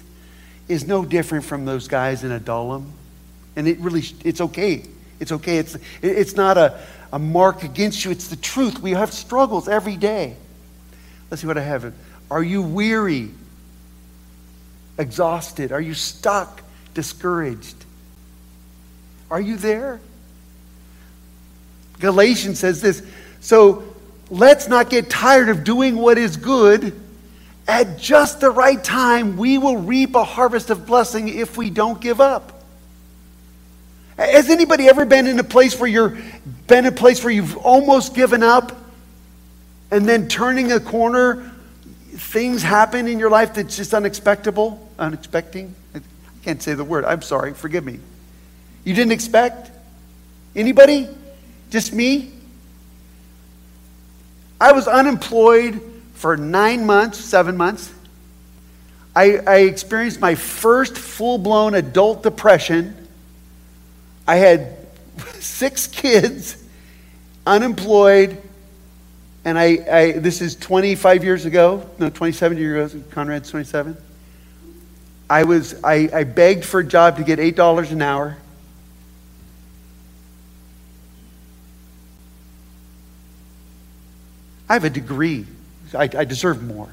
is 0.68 0.86
no 0.86 1.04
different 1.04 1.44
from 1.44 1.64
those 1.64 1.88
guys 1.88 2.22
in 2.24 2.30
Adullam. 2.30 2.92
And 3.56 3.66
it 3.66 3.78
really, 3.80 4.04
it's 4.24 4.40
okay. 4.40 4.84
It's 5.18 5.32
okay. 5.32 5.58
It's, 5.58 5.76
it's 6.02 6.36
not 6.36 6.56
a, 6.56 6.80
a 7.12 7.18
mark 7.18 7.64
against 7.64 8.04
you. 8.04 8.10
It's 8.10 8.28
the 8.28 8.36
truth. 8.36 8.80
We 8.80 8.92
have 8.92 9.12
struggles 9.12 9.68
every 9.68 9.96
day. 9.96 10.36
Let's 11.30 11.42
see 11.42 11.46
what 11.46 11.58
I 11.58 11.62
have. 11.62 11.92
Are 12.30 12.42
you 12.42 12.62
weary? 12.62 13.30
Exhausted? 14.98 15.72
Are 15.72 15.80
you 15.80 15.94
stuck? 15.94 16.62
Discouraged? 16.94 17.76
Are 19.30 19.40
you 19.40 19.56
there? 19.56 20.00
Galatians 22.00 22.58
says 22.58 22.80
this. 22.80 23.02
So 23.40 23.89
let's 24.30 24.68
not 24.68 24.88
get 24.88 25.10
tired 25.10 25.48
of 25.48 25.64
doing 25.64 25.96
what 25.96 26.16
is 26.16 26.36
good. 26.36 26.98
At 27.68 27.98
just 27.98 28.40
the 28.40 28.50
right 28.50 28.82
time, 28.82 29.36
we 29.36 29.58
will 29.58 29.76
reap 29.76 30.14
a 30.14 30.24
harvest 30.24 30.70
of 30.70 30.86
blessing 30.86 31.28
if 31.28 31.56
we 31.56 31.70
don't 31.70 32.00
give 32.00 32.20
up. 32.20 32.62
Has 34.16 34.50
anybody 34.50 34.88
ever 34.88 35.04
been 35.04 35.26
in 35.26 35.38
a 35.38 35.44
place 35.44 35.78
where 35.78 35.88
you're 35.88 36.18
been 36.66 36.86
a 36.86 36.92
place 36.92 37.24
where 37.24 37.32
you've 37.32 37.56
almost 37.56 38.14
given 38.14 38.42
up 38.42 38.76
and 39.90 40.08
then 40.08 40.28
turning 40.28 40.72
a 40.72 40.80
corner, 40.80 41.50
things 42.12 42.62
happen 42.62 43.08
in 43.08 43.18
your 43.18 43.30
life 43.30 43.54
that's 43.54 43.76
just 43.76 43.94
unexpectable, 43.94 44.86
unexpecting? 44.98 45.74
I 45.94 46.00
can't 46.44 46.62
say 46.62 46.74
the 46.74 46.84
word. 46.84 47.04
I'm 47.04 47.22
sorry. 47.22 47.54
Forgive 47.54 47.84
me. 47.84 47.98
You 48.84 48.94
didn't 48.94 49.12
expect? 49.12 49.70
Anybody? 50.54 51.08
Just 51.70 51.92
me? 51.92 52.32
I 54.60 54.72
was 54.72 54.86
unemployed 54.86 55.80
for 56.14 56.36
nine 56.36 56.84
months, 56.84 57.18
seven 57.18 57.56
months. 57.56 57.92
I, 59.16 59.38
I 59.38 59.56
experienced 59.60 60.20
my 60.20 60.34
first 60.34 60.96
full 60.96 61.38
blown 61.38 61.74
adult 61.74 62.22
depression 62.22 62.96
I 64.30 64.36
had 64.36 64.76
six 65.40 65.88
kids, 65.88 66.56
unemployed, 67.44 68.40
and 69.44 69.58
I, 69.58 69.78
I, 69.90 70.12
this 70.12 70.40
is 70.40 70.54
25 70.54 71.24
years 71.24 71.46
ago, 71.46 71.90
no, 71.98 72.10
27 72.10 72.56
years 72.56 72.94
ago, 72.94 73.04
Conrad's 73.10 73.50
27. 73.50 73.96
I 75.28 75.42
was, 75.42 75.82
I, 75.82 76.08
I 76.14 76.22
begged 76.22 76.64
for 76.64 76.78
a 76.78 76.84
job 76.84 77.16
to 77.16 77.24
get 77.24 77.40
$8 77.40 77.90
an 77.90 78.02
hour. 78.02 78.36
I 84.70 84.74
have 84.74 84.84
a 84.84 84.90
degree. 84.90 85.46
I, 85.92 86.08
I 86.16 86.24
deserve 86.24 86.62
more. 86.62 86.88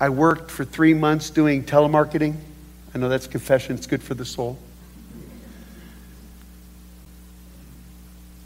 I 0.00 0.08
worked 0.08 0.50
for 0.50 0.64
three 0.64 0.94
months 0.94 1.28
doing 1.28 1.64
telemarketing. 1.64 2.34
I 2.94 2.98
know 2.98 3.10
that's 3.10 3.26
confession, 3.26 3.76
it's 3.76 3.86
good 3.86 4.02
for 4.02 4.14
the 4.14 4.24
soul. 4.24 4.58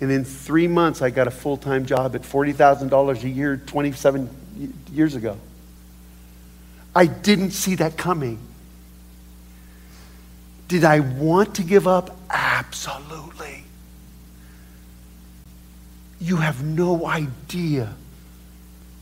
And 0.01 0.11
in 0.11 0.25
three 0.25 0.67
months, 0.67 1.03
I 1.03 1.11
got 1.11 1.29
a 1.29 1.31
full 1.31 1.57
time 1.57 1.87
job 1.87 2.17
at 2.17 2.23
$40,000 2.23 3.23
a 3.23 3.29
year 3.29 3.57
27 3.57 4.75
years 4.93 5.15
ago. 5.15 5.39
I 6.97 7.07
didn't 7.07 7.53
see 7.53 7.77
that 7.77 7.97
coming. 7.97 8.41
Did 10.67 10.83
I 10.83 10.99
want 10.99 11.55
to 11.55 11.63
give 11.63 11.87
up? 11.87 12.19
Absolutely. 12.29 13.66
You 16.21 16.37
have 16.37 16.65
no 16.65 17.07
idea 17.07 17.95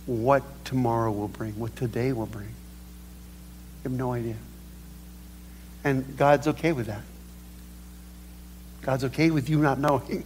what 0.07 0.43
tomorrow 0.65 1.11
will 1.11 1.29
bring, 1.29 1.59
what 1.59 1.75
today 1.77 2.13
will 2.13 2.27
bring. 2.27 2.47
You 2.47 3.91
have 3.91 3.93
no 3.93 4.13
idea. 4.13 4.37
And 5.85 6.17
God's 6.17 6.49
okay 6.49 6.73
with 6.73 6.87
that. 6.87 7.03
God's 8.83 9.05
okay 9.05 9.31
with 9.31 9.49
you 9.49 9.59
not 9.59 9.79
knowing. 9.79 10.25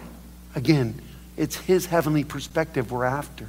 Again, 0.54 1.00
it's 1.36 1.56
his 1.56 1.86
heavenly 1.86 2.24
perspective 2.24 2.92
we're 2.92 3.04
after. 3.04 3.48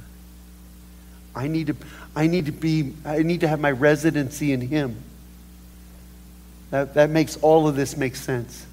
I 1.34 1.46
need 1.46 1.68
to, 1.68 1.76
I 2.16 2.26
need 2.26 2.46
to 2.46 2.52
be, 2.52 2.94
I 3.04 3.22
need 3.22 3.40
to 3.40 3.48
have 3.48 3.60
my 3.60 3.70
residency 3.70 4.52
in 4.52 4.60
him. 4.60 5.02
That, 6.70 6.94
that 6.94 7.10
makes 7.10 7.36
all 7.36 7.68
of 7.68 7.76
this 7.76 7.96
make 7.96 8.16
sense. 8.16 8.66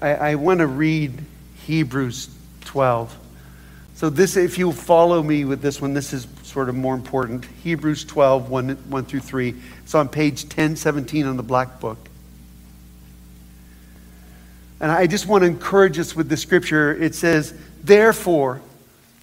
I, 0.00 0.14
I 0.14 0.34
want 0.36 0.60
to 0.60 0.66
read 0.66 1.12
Hebrews 1.66 2.28
12. 2.62 3.16
So, 3.94 4.10
this, 4.10 4.36
if 4.36 4.58
you 4.58 4.72
follow 4.72 5.22
me 5.22 5.44
with 5.44 5.60
this 5.60 5.80
one, 5.80 5.92
this 5.92 6.12
is 6.12 6.26
sort 6.44 6.68
of 6.68 6.76
more 6.76 6.94
important. 6.94 7.44
Hebrews 7.64 8.04
12, 8.04 8.48
1, 8.48 8.68
1 8.68 9.04
through 9.04 9.20
3. 9.20 9.54
It's 9.82 9.94
on 9.94 10.08
page 10.08 10.44
1017 10.44 11.26
on 11.26 11.36
the 11.36 11.42
black 11.42 11.80
book. 11.80 11.98
And 14.80 14.92
I 14.92 15.08
just 15.08 15.26
want 15.26 15.42
to 15.42 15.48
encourage 15.48 15.98
us 15.98 16.14
with 16.14 16.28
the 16.28 16.36
scripture. 16.36 16.94
It 16.94 17.16
says, 17.16 17.52
Therefore, 17.82 18.60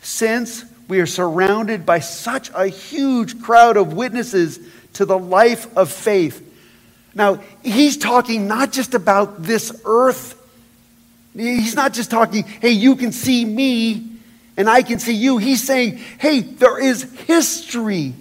since 0.01 0.65
we 0.87 0.99
are 0.99 1.05
surrounded 1.05 1.85
by 1.85 1.99
such 1.99 2.51
a 2.53 2.67
huge 2.67 3.41
crowd 3.41 3.77
of 3.77 3.93
witnesses 3.93 4.59
to 4.93 5.05
the 5.05 5.17
life 5.17 5.75
of 5.77 5.91
faith. 5.91 6.41
Now, 7.13 7.41
he's 7.63 7.97
talking 7.97 8.47
not 8.47 8.71
just 8.71 8.93
about 8.93 9.41
this 9.43 9.81
earth. 9.85 10.41
He's 11.35 11.75
not 11.75 11.93
just 11.93 12.09
talking, 12.09 12.43
hey, 12.43 12.71
you 12.71 12.95
can 12.95 13.11
see 13.11 13.43
me 13.43 14.15
and 14.57 14.69
I 14.69 14.81
can 14.81 14.99
see 14.99 15.13
you. 15.13 15.37
He's 15.37 15.61
saying, 15.61 15.97
hey, 16.17 16.39
there 16.39 16.81
is 16.81 17.03
history. 17.03 18.13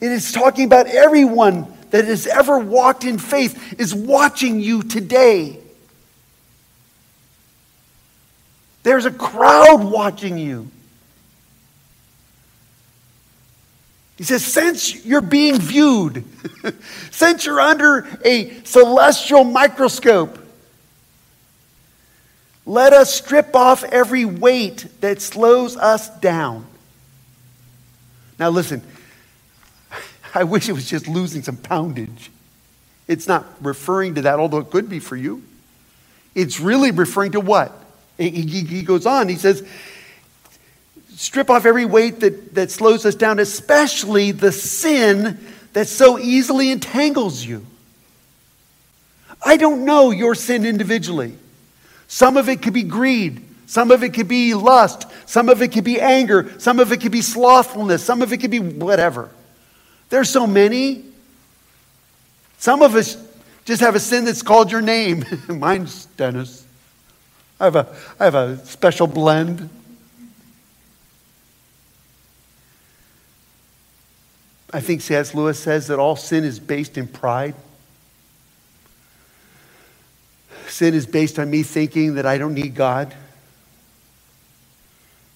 It 0.00 0.12
is 0.12 0.32
talking 0.32 0.64
about 0.64 0.86
everyone 0.86 1.72
that 1.90 2.04
has 2.04 2.26
ever 2.26 2.58
walked 2.58 3.04
in 3.04 3.18
faith 3.18 3.78
is 3.78 3.94
watching 3.94 4.60
you 4.60 4.82
today. 4.82 5.58
There's 8.82 9.06
a 9.06 9.10
crowd 9.10 9.84
watching 9.84 10.38
you. 10.38 10.70
He 14.16 14.24
says, 14.24 14.44
since 14.44 15.04
you're 15.04 15.20
being 15.20 15.60
viewed, 15.60 16.24
since 17.12 17.46
you're 17.46 17.60
under 17.60 18.08
a 18.24 18.62
celestial 18.64 19.44
microscope, 19.44 20.38
let 22.68 22.92
us 22.92 23.14
strip 23.14 23.56
off 23.56 23.82
every 23.82 24.26
weight 24.26 24.86
that 25.00 25.22
slows 25.22 25.74
us 25.78 26.10
down. 26.20 26.66
Now, 28.38 28.50
listen, 28.50 28.82
I 30.34 30.44
wish 30.44 30.68
it 30.68 30.72
was 30.72 30.86
just 30.86 31.08
losing 31.08 31.42
some 31.42 31.56
poundage. 31.56 32.30
It's 33.06 33.26
not 33.26 33.46
referring 33.62 34.16
to 34.16 34.22
that, 34.22 34.38
although 34.38 34.58
it 34.58 34.68
could 34.70 34.90
be 34.90 35.00
for 35.00 35.16
you. 35.16 35.42
It's 36.34 36.60
really 36.60 36.90
referring 36.90 37.32
to 37.32 37.40
what? 37.40 37.72
He, 38.18 38.82
goes 38.82 39.06
on, 39.06 39.28
he 39.28 39.36
says, 39.36 39.66
strip 41.14 41.48
off 41.48 41.64
every 41.64 41.86
weight 41.86 42.20
that, 42.20 42.54
that 42.54 42.70
slows 42.70 43.06
us 43.06 43.14
down, 43.14 43.38
especially 43.38 44.30
the 44.32 44.52
sin 44.52 45.38
that 45.72 45.88
so 45.88 46.18
easily 46.18 46.70
entangles 46.70 47.42
you. 47.42 47.64
I 49.42 49.56
don't 49.56 49.86
know 49.86 50.10
your 50.10 50.34
sin 50.34 50.66
individually. 50.66 51.34
Some 52.08 52.36
of 52.36 52.48
it 52.48 52.62
could 52.62 52.72
be 52.72 52.82
greed. 52.82 53.44
Some 53.66 53.90
of 53.90 54.02
it 54.02 54.14
could 54.14 54.28
be 54.28 54.54
lust. 54.54 55.06
Some 55.26 55.50
of 55.50 55.60
it 55.60 55.72
could 55.72 55.84
be 55.84 56.00
anger. 56.00 56.58
Some 56.58 56.80
of 56.80 56.90
it 56.90 57.02
could 57.02 57.12
be 57.12 57.20
slothfulness. 57.20 58.02
Some 58.02 58.22
of 58.22 58.32
it 58.32 58.38
could 58.38 58.50
be 58.50 58.60
whatever. 58.60 59.30
There's 60.08 60.30
so 60.30 60.46
many. 60.46 61.04
Some 62.56 62.82
of 62.82 62.94
us 62.94 63.22
just 63.66 63.82
have 63.82 63.94
a 63.94 64.00
sin 64.00 64.24
that's 64.24 64.42
called 64.42 64.72
your 64.72 64.80
name. 64.80 65.24
Mine's 65.48 66.06
Dennis. 66.16 66.66
I 67.60 67.64
have 67.64 67.76
a, 67.76 67.94
I 68.18 68.24
have 68.24 68.34
a 68.34 68.56
special 68.64 69.06
blend. 69.06 69.68
I 74.72 74.80
think 74.80 75.02
C.S. 75.02 75.34
Lewis 75.34 75.58
says 75.58 75.88
that 75.88 75.98
all 75.98 76.16
sin 76.16 76.44
is 76.44 76.58
based 76.58 76.96
in 76.96 77.06
pride. 77.06 77.54
Sin 80.68 80.94
is 80.94 81.06
based 81.06 81.38
on 81.38 81.50
me 81.50 81.62
thinking 81.62 82.14
that 82.14 82.26
I 82.26 82.38
don't 82.38 82.54
need 82.54 82.74
God. 82.74 83.14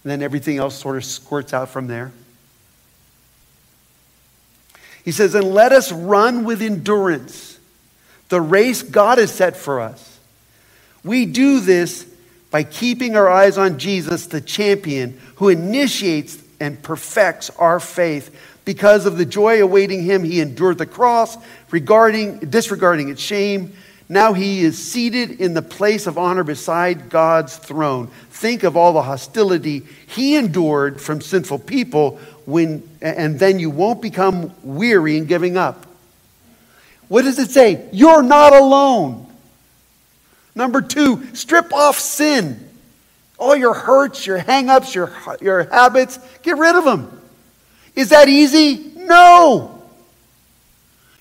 And 0.05 0.11
then 0.11 0.23
everything 0.23 0.59
else 0.59 0.79
sort 0.79 0.97
of 0.97 1.05
squirts 1.05 1.55
out 1.55 1.69
from 1.69 1.87
there. 1.87 2.13
He 5.05 5.13
says, 5.13 5.35
And 5.35 5.53
let 5.53 5.73
us 5.73 5.91
run 5.93 6.45
with 6.45 6.63
endurance 6.63 7.59
the 8.29 8.41
race 8.41 8.83
God 8.83 9.19
has 9.19 9.31
set 9.31 9.57
for 9.59 9.81
us. 9.81 10.19
We 11.05 11.27
do 11.27 11.61
this 11.61 12.07
by 12.51 12.65
keeping 12.65 13.15
our 13.15 13.29
eyes 13.29 13.59
on 13.59 13.79
Jesus, 13.79 14.27
the 14.27 14.41
champion, 14.41 15.21
who 15.37 15.51
initiates 15.51 16.43
and 16.59 16.83
perfects 16.83 17.51
our 17.51 17.79
faith. 17.79 18.35
Because 18.65 19.05
of 19.05 19.19
the 19.19 19.27
joy 19.27 19.63
awaiting 19.63 20.03
him, 20.03 20.25
he 20.25 20.41
endured 20.41 20.79
the 20.79 20.87
cross, 20.87 21.37
regarding, 21.71 22.39
disregarding 22.39 23.11
its 23.11 23.21
shame. 23.21 23.75
Now 24.13 24.35
he 24.35 24.61
is 24.61 24.77
seated 24.77 25.41
in 25.41 25.55
the 25.55 25.63
place 25.63 26.07
of 26.07 26.19
honor 26.19 26.45
beside 26.45 27.09
God's 27.09 27.57
throne. 27.57 28.09
Think 28.29 28.63
of 28.63 28.77
all 28.77 28.93
the 28.93 29.01
hostility 29.01 29.87
he 30.07 30.37
endured 30.37 31.01
from 31.01 31.23
sinful 31.23 31.61
people 31.61 32.21
when, 32.45 32.87
and 33.01 33.39
then 33.39 33.59
you 33.59 33.71
won't 33.71 34.03
become 34.03 34.53
weary 34.63 35.17
in 35.17 35.25
giving 35.25 35.57
up. 35.57 35.87
What 37.09 37.23
does 37.23 37.39
it 37.39 37.53
say? 37.53 37.89
You're 37.91 38.23
not 38.23 38.53
alone. 38.53 39.27
Number 40.55 40.83
two, 40.83 41.35
strip 41.35 41.73
off 41.73 41.99
sin. 41.99 42.69
All 43.39 43.57
your 43.57 43.73
hurts, 43.73 44.27
your 44.27 44.39
hangups, 44.39 44.95
your, 44.95 45.11
your 45.41 45.63
habits, 45.71 46.19
get 46.43 46.59
rid 46.59 46.77
of 46.77 46.85
them. 46.85 47.19
Is 47.95 48.11
that 48.11 48.29
easy? 48.29 48.93
No. 48.95 49.83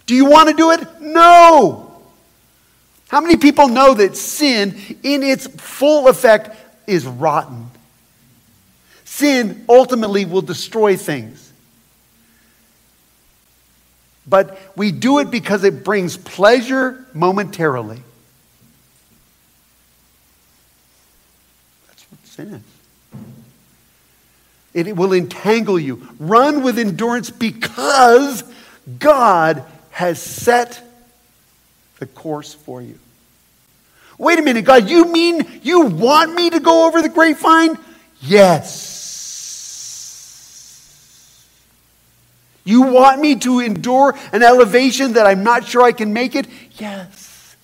Do 0.07 0.13
you 0.13 0.25
want 0.25 0.49
to 0.49 0.55
do 0.55 0.71
it? 0.71 0.99
No. 0.99 1.87
How 3.11 3.19
many 3.19 3.35
people 3.35 3.67
know 3.67 3.93
that 3.93 4.15
sin, 4.15 4.73
in 5.03 5.21
its 5.21 5.45
full 5.45 6.07
effect, 6.07 6.55
is 6.87 7.05
rotten? 7.05 7.69
Sin 9.03 9.65
ultimately 9.67 10.23
will 10.23 10.41
destroy 10.41 10.95
things. 10.95 11.51
But 14.25 14.57
we 14.77 14.93
do 14.93 15.19
it 15.19 15.29
because 15.29 15.65
it 15.65 15.83
brings 15.83 16.15
pleasure 16.15 17.05
momentarily. 17.13 17.99
That's 21.87 22.03
what 22.03 22.25
sin 22.25 22.63
is. 24.73 24.87
It 24.87 24.95
will 24.95 25.11
entangle 25.11 25.77
you. 25.77 26.07
Run 26.17 26.63
with 26.63 26.79
endurance 26.79 27.29
because 27.29 28.45
God 28.99 29.65
has 29.89 30.21
set 30.21 30.81
the 31.99 32.07
course 32.07 32.53
for 32.53 32.81
you. 32.81 32.97
Wait 34.21 34.37
a 34.37 34.41
minute, 34.43 34.63
God, 34.65 34.87
you 34.87 35.05
mean 35.05 35.59
you 35.63 35.87
want 35.87 36.35
me 36.35 36.51
to 36.51 36.59
go 36.59 36.85
over 36.85 37.01
the 37.01 37.09
grapevine? 37.09 37.75
Yes. 38.19 38.91
You 42.63 42.83
want 42.83 43.19
me 43.19 43.37
to 43.37 43.61
endure 43.61 44.15
an 44.31 44.43
elevation 44.43 45.13
that 45.13 45.25
I'm 45.25 45.43
not 45.43 45.65
sure 45.65 45.81
I 45.81 45.91
can 45.91 46.13
make 46.13 46.35
it? 46.35 46.45
Yes. 46.77 47.55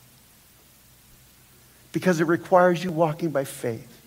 Because 1.91 2.19
it 2.19 2.25
requires 2.25 2.83
you 2.83 2.91
walking 2.91 3.29
by 3.29 3.43
faith. 3.43 4.01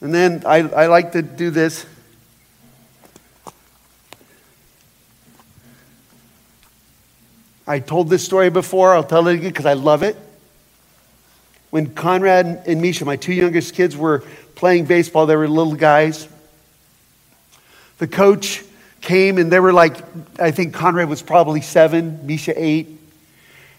And 0.00 0.12
then 0.12 0.42
I, 0.44 0.56
I 0.56 0.86
like 0.86 1.12
to 1.12 1.22
do 1.22 1.50
this. 1.50 1.86
I 7.66 7.80
told 7.80 8.08
this 8.08 8.24
story 8.24 8.50
before, 8.50 8.94
I'll 8.94 9.02
tell 9.04 9.26
it 9.26 9.34
again 9.34 9.50
because 9.50 9.66
I 9.66 9.72
love 9.72 10.02
it. 10.02 10.16
When 11.70 11.92
Conrad 11.92 12.64
and 12.66 12.80
Misha, 12.80 13.04
my 13.04 13.16
two 13.16 13.32
youngest 13.32 13.74
kids, 13.74 13.96
were 13.96 14.20
playing 14.54 14.84
baseball, 14.84 15.26
they 15.26 15.34
were 15.34 15.48
little 15.48 15.74
guys. 15.74 16.28
The 17.98 18.06
coach 18.06 18.62
came 19.00 19.38
and 19.38 19.50
they 19.50 19.58
were 19.58 19.72
like, 19.72 19.96
I 20.38 20.52
think 20.52 20.74
Conrad 20.74 21.08
was 21.08 21.22
probably 21.22 21.60
seven, 21.60 22.26
Misha 22.26 22.54
eight. 22.56 22.88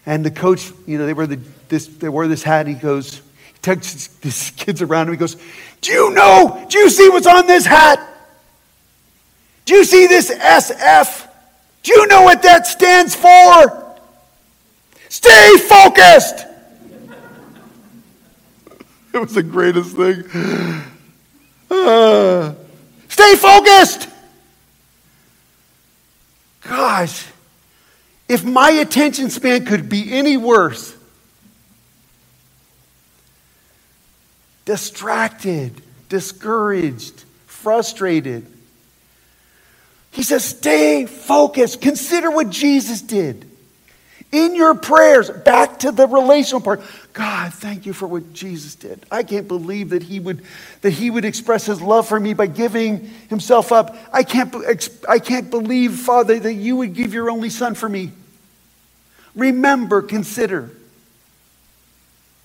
And 0.04 0.24
the 0.24 0.30
coach, 0.30 0.70
you 0.86 0.98
know, 0.98 1.06
they 1.06 1.12
were 1.12 1.26
the, 1.26 1.40
this, 1.68 1.86
they 1.86 2.08
wore 2.08 2.28
this 2.28 2.42
hat. 2.42 2.66
And 2.66 2.74
he 2.74 2.80
goes, 2.80 3.16
he 3.16 3.58
takes 3.62 4.06
these 4.06 4.50
kids 4.56 4.82
around 4.82 5.08
him. 5.08 5.14
He 5.14 5.18
goes, 5.18 5.36
Do 5.80 5.92
you 5.92 6.10
know? 6.12 6.66
Do 6.68 6.78
you 6.78 6.90
see 6.90 7.08
what's 7.08 7.26
on 7.26 7.46
this 7.46 7.64
hat? 7.64 8.00
Do 9.64 9.74
you 9.74 9.84
see 9.84 10.06
this 10.06 10.30
SF? 10.30 11.27
Do 11.82 11.92
you 11.92 12.06
know 12.06 12.22
what 12.22 12.42
that 12.42 12.66
stands 12.66 13.14
for? 13.14 13.96
Stay 15.08 15.56
focused. 15.68 16.46
it 19.14 19.18
was 19.18 19.34
the 19.34 19.42
greatest 19.42 19.96
thing. 19.96 20.24
Uh, 21.70 22.54
stay 23.08 23.36
focused. 23.36 24.08
Gosh, 26.62 27.26
if 28.28 28.44
my 28.44 28.70
attention 28.70 29.30
span 29.30 29.64
could 29.64 29.88
be 29.88 30.12
any 30.12 30.36
worse, 30.36 30.94
distracted, 34.66 35.80
discouraged, 36.10 37.24
frustrated 37.46 38.46
he 40.18 40.24
says, 40.24 40.44
stay 40.44 41.06
focused. 41.06 41.80
Consider 41.80 42.28
what 42.28 42.50
Jesus 42.50 43.02
did. 43.02 43.48
In 44.32 44.56
your 44.56 44.74
prayers, 44.74 45.30
back 45.30 45.78
to 45.78 45.92
the 45.92 46.08
relational 46.08 46.60
part. 46.60 46.82
God, 47.12 47.54
thank 47.54 47.86
you 47.86 47.92
for 47.92 48.08
what 48.08 48.32
Jesus 48.32 48.74
did. 48.74 49.06
I 49.12 49.22
can't 49.22 49.46
believe 49.46 49.90
that 49.90 50.02
he 50.02 50.18
would, 50.18 50.42
that 50.80 50.90
he 50.90 51.08
would 51.08 51.24
express 51.24 51.66
his 51.66 51.80
love 51.80 52.08
for 52.08 52.18
me 52.18 52.34
by 52.34 52.48
giving 52.48 53.04
himself 53.28 53.70
up. 53.70 53.96
I 54.12 54.24
can't, 54.24 54.52
I 55.08 55.20
can't 55.20 55.50
believe, 55.50 55.94
Father, 55.94 56.36
that 56.36 56.54
you 56.54 56.74
would 56.74 56.94
give 56.94 57.14
your 57.14 57.30
only 57.30 57.48
son 57.48 57.76
for 57.76 57.88
me. 57.88 58.10
Remember, 59.36 60.02
consider. 60.02 60.68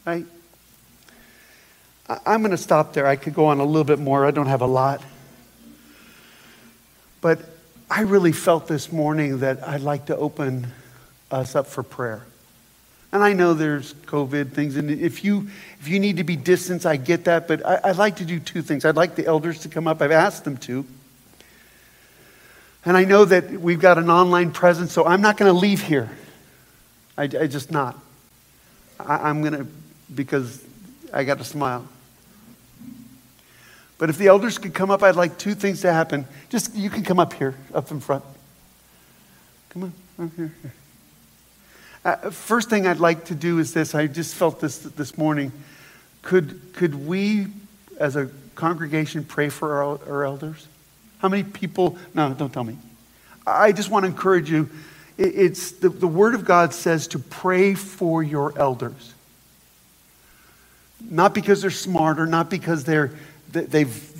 Right? 0.05 0.27
I'm 2.23 2.41
going 2.41 2.51
to 2.51 2.57
stop 2.57 2.93
there. 2.93 3.07
I 3.07 3.15
could 3.15 3.33
go 3.33 3.45
on 3.45 3.59
a 3.59 3.65
little 3.65 3.83
bit 3.83 3.97
more. 3.97 4.27
I 4.27 4.29
don't 4.31 4.45
have 4.45 4.61
a 4.61 4.67
lot. 4.67 5.01
But 7.19 7.39
I 7.95 8.01
really 8.01 8.31
felt 8.31 8.67
this 8.67 8.91
morning 8.91 9.41
that 9.41 9.67
I'd 9.67 9.81
like 9.81 10.07
to 10.07 10.17
open 10.17 10.65
us 11.29 11.55
up 11.55 11.67
for 11.67 11.83
prayer. 11.83 12.25
And 13.11 13.21
I 13.21 13.33
know 13.33 13.53
there's 13.53 13.93
COVID 13.93 14.51
things, 14.53 14.77
and 14.77 14.89
if 14.89 15.23
you 15.23 15.47
if 15.79 15.87
you 15.87 15.99
need 15.99 16.17
to 16.17 16.23
be 16.23 16.35
distanced, 16.35 16.87
I 16.87 16.95
get 16.95 17.25
that. 17.25 17.47
But 17.47 17.63
I, 17.63 17.89
would 17.89 17.99
like 17.99 18.15
to 18.15 18.25
do 18.25 18.39
two 18.39 18.63
things. 18.63 18.83
I'd 18.83 18.95
like 18.95 19.13
the 19.13 19.27
elders 19.27 19.59
to 19.59 19.69
come 19.69 19.87
up. 19.87 20.01
I've 20.01 20.09
asked 20.09 20.43
them 20.43 20.57
to. 20.57 20.83
And 22.83 22.97
I 22.97 23.05
know 23.05 23.25
that 23.25 23.51
we've 23.51 23.79
got 23.79 23.99
an 23.99 24.09
online 24.09 24.49
presence, 24.49 24.91
so 24.91 25.05
I'm 25.05 25.21
not 25.21 25.37
going 25.37 25.53
to 25.53 25.59
leave 25.59 25.83
here. 25.83 26.09
I, 27.15 27.25
I 27.25 27.45
just 27.45 27.71
not. 27.71 27.95
I, 28.99 29.29
I'm 29.29 29.41
going 29.41 29.53
to 29.53 29.67
because 30.15 30.65
I 31.13 31.25
got 31.25 31.37
to 31.37 31.43
smile. 31.43 31.87
But 33.97 34.09
if 34.09 34.17
the 34.17 34.27
elders 34.27 34.57
could 34.57 34.73
come 34.73 34.91
up, 34.91 35.03
I'd 35.03 35.15
like 35.15 35.37
two 35.37 35.55
things 35.55 35.81
to 35.81 35.93
happen. 35.93 36.27
Just, 36.49 36.75
you 36.75 36.89
can 36.89 37.03
come 37.03 37.19
up 37.19 37.33
here, 37.33 37.55
up 37.73 37.91
in 37.91 37.99
front. 37.99 38.23
Come 39.69 39.83
on, 39.83 39.93
up 40.25 40.35
here. 40.35 40.53
Uh, 42.05 42.15
first 42.31 42.69
thing 42.69 42.85
I'd 42.85 42.99
like 42.99 43.25
to 43.25 43.35
do 43.35 43.59
is 43.59 43.73
this. 43.73 43.95
I 43.95 44.07
just 44.07 44.35
felt 44.35 44.59
this 44.59 44.79
this 44.79 45.17
morning. 45.17 45.51
Could, 46.21 46.73
could 46.73 47.07
we, 47.07 47.47
as 47.97 48.15
a 48.15 48.29
congregation, 48.55 49.23
pray 49.23 49.49
for 49.49 49.83
our, 49.83 49.99
our 50.07 50.25
elders? 50.25 50.67
How 51.19 51.29
many 51.29 51.43
people? 51.43 51.97
No, 52.13 52.33
don't 52.33 52.51
tell 52.51 52.63
me. 52.65 52.77
I 53.47 53.71
just 53.71 53.89
want 53.89 54.03
to 54.03 54.07
encourage 54.07 54.49
you. 54.49 54.69
It's 55.17 55.71
the, 55.71 55.89
the 55.89 56.07
Word 56.07 56.35
of 56.35 56.43
God 56.43 56.73
says 56.73 57.07
to 57.09 57.19
pray 57.19 57.73
for 57.73 58.23
your 58.23 58.57
elders. 58.57 59.13
Not 60.99 61.33
because 61.33 61.61
they're 61.61 61.71
smarter, 61.71 62.25
not 62.25 62.49
because 62.49 62.83
they're 62.83 63.11
they've 63.53 64.13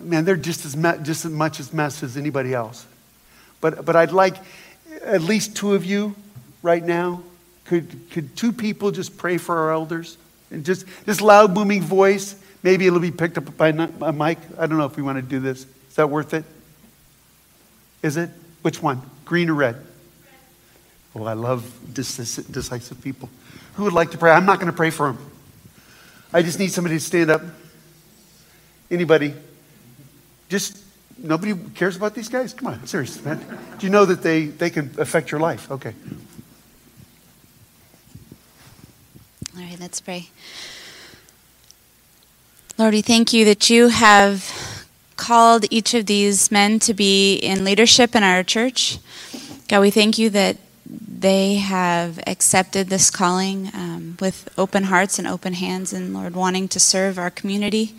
man, 0.00 0.24
they're 0.24 0.36
just 0.36 0.64
as, 0.64 0.74
just 1.02 1.24
as 1.24 1.32
much 1.32 1.60
as 1.60 1.72
mess 1.72 2.02
as 2.02 2.16
anybody 2.16 2.54
else. 2.54 2.86
But, 3.60 3.84
but 3.84 3.96
I'd 3.96 4.12
like 4.12 4.36
at 5.02 5.22
least 5.22 5.56
two 5.56 5.74
of 5.74 5.84
you 5.84 6.14
right 6.62 6.84
now. 6.84 7.22
Could, 7.64 8.10
could 8.10 8.36
two 8.36 8.52
people 8.52 8.90
just 8.90 9.18
pray 9.18 9.36
for 9.36 9.56
our 9.58 9.72
elders? 9.72 10.16
And 10.50 10.64
just 10.64 10.86
this 11.04 11.20
loud, 11.20 11.54
booming 11.54 11.82
voice, 11.82 12.34
maybe 12.62 12.86
it'll 12.86 13.00
be 13.00 13.10
picked 13.10 13.36
up 13.36 13.56
by 13.56 13.68
a 13.68 14.12
mic. 14.12 14.38
I 14.58 14.66
don't 14.66 14.78
know 14.78 14.86
if 14.86 14.96
we 14.96 15.02
want 15.02 15.16
to 15.16 15.22
do 15.22 15.40
this. 15.40 15.66
Is 15.90 15.96
that 15.96 16.08
worth 16.08 16.32
it? 16.34 16.44
Is 18.02 18.16
it? 18.16 18.30
Which 18.62 18.82
one? 18.82 19.02
Green 19.24 19.50
or 19.50 19.54
red? 19.54 19.84
Oh, 21.14 21.24
I 21.24 21.32
love 21.34 21.70
decisive 21.92 23.02
people. 23.02 23.28
Who 23.74 23.84
would 23.84 23.92
like 23.92 24.12
to 24.12 24.18
pray? 24.18 24.30
I'm 24.30 24.46
not 24.46 24.60
going 24.60 24.70
to 24.70 24.76
pray 24.76 24.90
for 24.90 25.08
them. 25.08 25.18
I 26.32 26.42
just 26.42 26.58
need 26.58 26.72
somebody 26.72 26.96
to 26.96 27.00
stand 27.00 27.30
up. 27.30 27.42
Anybody? 28.90 29.34
Just 30.48 30.78
nobody 31.18 31.54
cares 31.74 31.96
about 31.96 32.14
these 32.14 32.28
guys? 32.28 32.54
Come 32.54 32.68
on, 32.68 32.86
seriously, 32.86 33.24
man. 33.24 33.38
Do 33.78 33.86
you 33.86 33.90
know 33.90 34.04
that 34.04 34.22
they, 34.22 34.46
they 34.46 34.70
can 34.70 34.94
affect 34.98 35.30
your 35.30 35.40
life? 35.40 35.70
Okay. 35.70 35.94
All 39.56 39.62
right, 39.62 39.78
let's 39.80 40.00
pray. 40.00 40.30
Lord, 42.78 42.94
we 42.94 43.02
thank 43.02 43.32
you 43.32 43.44
that 43.44 43.68
you 43.68 43.88
have 43.88 44.86
called 45.16 45.64
each 45.68 45.94
of 45.94 46.06
these 46.06 46.52
men 46.52 46.78
to 46.78 46.94
be 46.94 47.36
in 47.36 47.64
leadership 47.64 48.14
in 48.14 48.22
our 48.22 48.44
church. 48.44 48.98
God, 49.68 49.80
we 49.80 49.90
thank 49.90 50.16
you 50.16 50.30
that 50.30 50.56
they 50.86 51.56
have 51.56 52.20
accepted 52.26 52.88
this 52.88 53.10
calling 53.10 53.70
um, 53.74 54.16
with 54.20 54.48
open 54.56 54.84
hearts 54.84 55.18
and 55.18 55.26
open 55.26 55.54
hands, 55.54 55.92
and 55.92 56.14
Lord, 56.14 56.34
wanting 56.34 56.68
to 56.68 56.78
serve 56.78 57.18
our 57.18 57.30
community. 57.30 57.96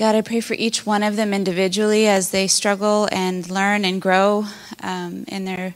God, 0.00 0.14
I 0.14 0.22
pray 0.22 0.40
for 0.40 0.54
each 0.54 0.86
one 0.86 1.02
of 1.02 1.16
them 1.16 1.34
individually 1.34 2.06
as 2.06 2.30
they 2.30 2.46
struggle 2.46 3.06
and 3.12 3.46
learn 3.50 3.84
and 3.84 4.00
grow 4.00 4.46
um, 4.82 5.26
in 5.28 5.44
their 5.44 5.74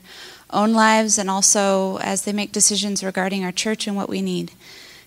own 0.48 0.72
lives 0.72 1.18
and 1.18 1.28
also 1.28 1.98
as 1.98 2.22
they 2.24 2.32
make 2.32 2.50
decisions 2.50 3.04
regarding 3.04 3.44
our 3.44 3.52
church 3.52 3.86
and 3.86 3.94
what 3.94 4.08
we 4.08 4.22
need. 4.22 4.52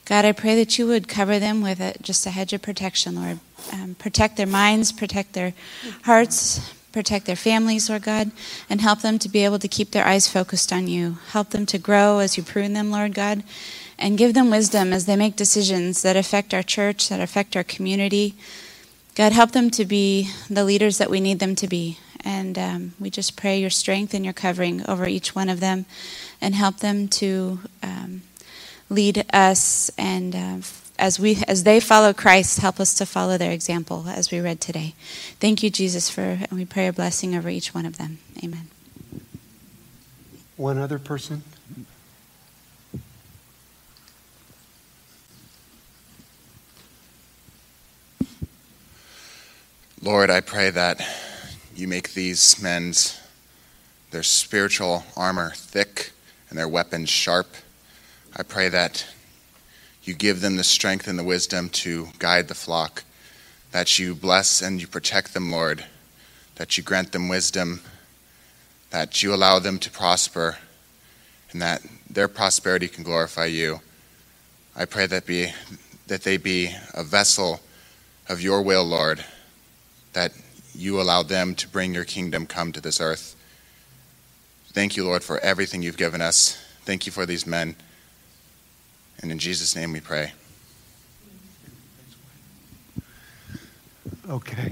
God, 0.05 0.23
I 0.23 0.33
pray 0.33 0.53
that 0.57 0.77
you 0.77 0.85
would 0.85 1.07
cover 1.07 1.39
them 1.39 1.63
with 1.63 1.79
a, 1.79 1.95
just 1.99 2.27
a 2.27 2.29
hedge 2.29 2.53
of 2.53 2.61
protection, 2.61 3.15
Lord. 3.15 3.39
Um, 3.73 3.95
protect 3.95 4.37
their 4.37 4.45
minds, 4.45 4.91
protect 4.91 5.33
their 5.33 5.55
hearts, 6.03 6.71
protect 6.91 7.25
their 7.25 7.35
families, 7.35 7.89
Lord 7.89 8.03
God, 8.03 8.29
and 8.69 8.81
help 8.81 9.01
them 9.01 9.17
to 9.17 9.29
be 9.29 9.43
able 9.43 9.57
to 9.57 9.67
keep 9.67 9.93
their 9.93 10.05
eyes 10.05 10.27
focused 10.27 10.71
on 10.71 10.87
you. 10.87 11.17
Help 11.31 11.49
them 11.49 11.65
to 11.65 11.79
grow 11.79 12.19
as 12.19 12.37
you 12.37 12.43
prune 12.43 12.73
them, 12.73 12.91
Lord 12.91 13.15
God, 13.15 13.41
and 13.97 14.15
give 14.15 14.35
them 14.35 14.51
wisdom 14.51 14.93
as 14.93 15.07
they 15.07 15.15
make 15.15 15.35
decisions 15.35 16.03
that 16.03 16.15
affect 16.15 16.53
our 16.53 16.61
church, 16.61 17.09
that 17.09 17.19
affect 17.19 17.55
our 17.55 17.63
community. 17.63 18.35
God, 19.17 19.31
help 19.33 19.51
them 19.51 19.71
to 19.71 19.83
be 19.83 20.29
the 20.47 20.63
leaders 20.63 20.99
that 20.99 21.09
we 21.09 21.19
need 21.19 21.39
them 21.39 21.55
to 21.55 21.67
be. 21.67 21.97
And 22.23 22.57
um, 22.57 22.93
we 22.99 23.09
just 23.09 23.35
pray 23.35 23.59
your 23.59 23.71
strength 23.71 24.13
and 24.13 24.23
your 24.23 24.33
covering 24.33 24.87
over 24.87 25.07
each 25.07 25.33
one 25.33 25.49
of 25.49 25.59
them 25.59 25.85
and 26.39 26.53
help 26.53 26.77
them 26.77 27.07
to. 27.07 27.59
Um, 27.81 28.21
lead 28.89 29.25
us 29.33 29.91
and 29.97 30.35
uh, 30.35 30.57
as 30.99 31.19
we 31.19 31.43
as 31.47 31.63
they 31.63 31.79
follow 31.79 32.13
Christ, 32.13 32.59
help 32.59 32.79
us 32.79 32.93
to 32.95 33.05
follow 33.05 33.37
their 33.37 33.51
example 33.51 34.05
as 34.07 34.31
we 34.31 34.39
read 34.39 34.59
today. 34.59 34.95
Thank 35.39 35.61
you, 35.61 35.69
Jesus, 35.69 36.09
for 36.09 36.21
and 36.21 36.51
we 36.51 36.65
pray 36.65 36.87
a 36.87 36.93
blessing 36.93 37.35
over 37.35 37.49
each 37.49 37.73
one 37.73 37.85
of 37.85 37.97
them. 37.97 38.17
Amen. 38.43 38.67
One 40.55 40.79
other 40.79 40.97
person. 40.97 41.43
Lord, 50.07 50.29
I 50.29 50.39
pray 50.39 50.69
that 50.69 51.05
you 51.75 51.85
make 51.85 52.13
these 52.13 52.61
men's 52.61 53.19
their 54.11 54.23
spiritual 54.23 55.03
armor 55.17 55.51
thick 55.53 56.13
and 56.49 56.57
their 56.57 56.69
weapons 56.69 57.09
sharp 57.09 57.53
I 58.33 58.43
pray 58.43 58.69
that 58.69 59.05
you 60.03 60.13
give 60.13 60.39
them 60.39 60.55
the 60.55 60.63
strength 60.63 61.09
and 61.09 61.19
the 61.19 61.25
wisdom 61.25 61.67
to 61.83 62.07
guide 62.19 62.47
the 62.47 62.55
flock, 62.55 63.03
that 63.73 63.99
you 63.99 64.15
bless 64.15 64.61
and 64.61 64.79
you 64.79 64.87
protect 64.87 65.33
them, 65.33 65.51
Lord, 65.51 65.83
that 66.55 66.77
you 66.77 66.85
grant 66.85 67.11
them 67.11 67.27
wisdom, 67.27 67.81
that 68.91 69.21
you 69.21 69.33
allow 69.33 69.59
them 69.59 69.77
to 69.77 69.91
prosper, 69.91 70.57
and 71.51 71.61
that 71.61 71.81
their 72.09 72.29
prosperity 72.29 72.87
can 72.87 73.03
glorify 73.03 73.47
you. 73.47 73.81
I 74.73 74.85
pray 74.85 75.05
that, 75.05 75.25
be, 75.25 75.51
that 76.07 76.23
they 76.23 76.37
be 76.37 76.73
a 76.93 77.03
vessel 77.03 77.59
of 78.29 78.41
your 78.41 78.61
will, 78.61 78.85
Lord, 78.85 79.25
you 80.77 81.01
allow 81.01 81.23
them 81.23 81.55
to 81.55 81.67
bring 81.67 81.93
your 81.93 82.05
kingdom 82.05 82.45
come 82.45 82.71
to 82.71 82.79
this 82.79 83.01
earth. 83.01 83.35
Thank 84.73 84.95
you, 84.95 85.03
Lord, 85.03 85.23
for 85.23 85.39
everything 85.39 85.81
you've 85.81 85.97
given 85.97 86.21
us. 86.21 86.57
Thank 86.83 87.05
you 87.05 87.11
for 87.11 87.25
these 87.25 87.47
men. 87.47 87.75
And 89.21 89.31
in 89.31 89.39
Jesus' 89.39 89.75
name 89.75 89.91
we 89.91 89.99
pray. 89.99 90.33
Okay. 94.29 94.71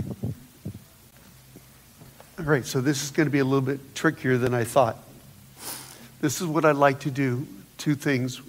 All 2.37 2.45
right, 2.45 2.65
so 2.65 2.81
this 2.81 3.03
is 3.03 3.11
going 3.11 3.25
to 3.25 3.31
be 3.31 3.39
a 3.39 3.45
little 3.45 3.61
bit 3.61 3.95
trickier 3.95 4.37
than 4.37 4.53
I 4.53 4.63
thought. 4.63 4.97
This 6.21 6.39
is 6.39 6.47
what 6.47 6.65
I'd 6.65 6.75
like 6.75 6.99
to 7.01 7.11
do 7.11 7.47
two 7.77 7.95
things. 7.95 8.41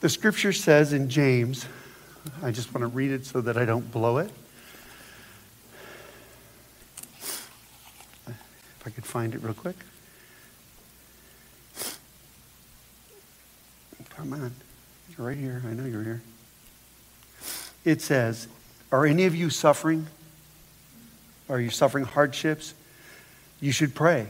The 0.00 0.08
scripture 0.08 0.52
says 0.52 0.92
in 0.92 1.08
James, 1.08 1.66
I 2.42 2.50
just 2.50 2.72
want 2.72 2.82
to 2.82 2.88
read 2.88 3.10
it 3.10 3.26
so 3.26 3.40
that 3.40 3.56
I 3.56 3.64
don't 3.64 3.90
blow 3.90 4.18
it. 4.18 4.30
If 8.80 8.86
I 8.86 8.90
could 8.90 9.04
find 9.04 9.34
it 9.34 9.42
real 9.42 9.54
quick. 9.54 9.76
Come 14.16 14.32
on 14.34 14.52
right 15.16 15.36
here. 15.36 15.62
I 15.66 15.72
know 15.72 15.84
you're 15.84 16.02
here. 16.02 16.22
It 17.84 18.00
says, 18.00 18.48
Are 18.90 19.06
any 19.06 19.24
of 19.26 19.34
you 19.34 19.50
suffering? 19.50 20.06
Are 21.48 21.60
you 21.60 21.70
suffering 21.70 22.04
hardships? 22.04 22.74
You 23.60 23.72
should 23.72 23.94
pray. 23.94 24.26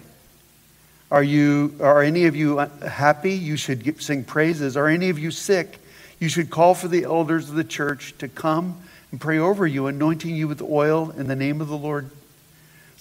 Are, 1.10 1.22
you, 1.22 1.74
are 1.80 2.02
any 2.02 2.26
of 2.26 2.36
you 2.36 2.58
uh, 2.60 2.88
happy? 2.88 3.32
You 3.32 3.56
should 3.56 3.82
get, 3.82 4.00
sing 4.00 4.24
praises. 4.24 4.76
Are 4.76 4.86
any 4.86 5.10
of 5.10 5.18
you 5.18 5.30
sick? 5.30 5.78
You 6.18 6.28
should 6.28 6.50
call 6.50 6.74
for 6.74 6.88
the 6.88 7.04
elders 7.04 7.50
of 7.50 7.56
the 7.56 7.64
church 7.64 8.14
to 8.18 8.28
come 8.28 8.80
and 9.10 9.20
pray 9.20 9.38
over 9.38 9.66
you, 9.66 9.86
anointing 9.86 10.34
you 10.34 10.46
with 10.46 10.62
oil 10.62 11.10
in 11.10 11.26
the 11.26 11.36
name 11.36 11.60
of 11.60 11.68
the 11.68 11.76
Lord. 11.76 12.10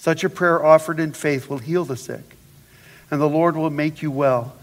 Such 0.00 0.24
a 0.24 0.30
prayer 0.30 0.64
offered 0.64 0.98
in 0.98 1.12
faith 1.12 1.50
will 1.50 1.58
heal 1.58 1.84
the 1.84 1.94
sick, 1.94 2.22
and 3.10 3.20
the 3.20 3.28
Lord 3.28 3.54
will 3.54 3.68
make 3.68 4.00
you 4.00 4.10
well. 4.10 4.56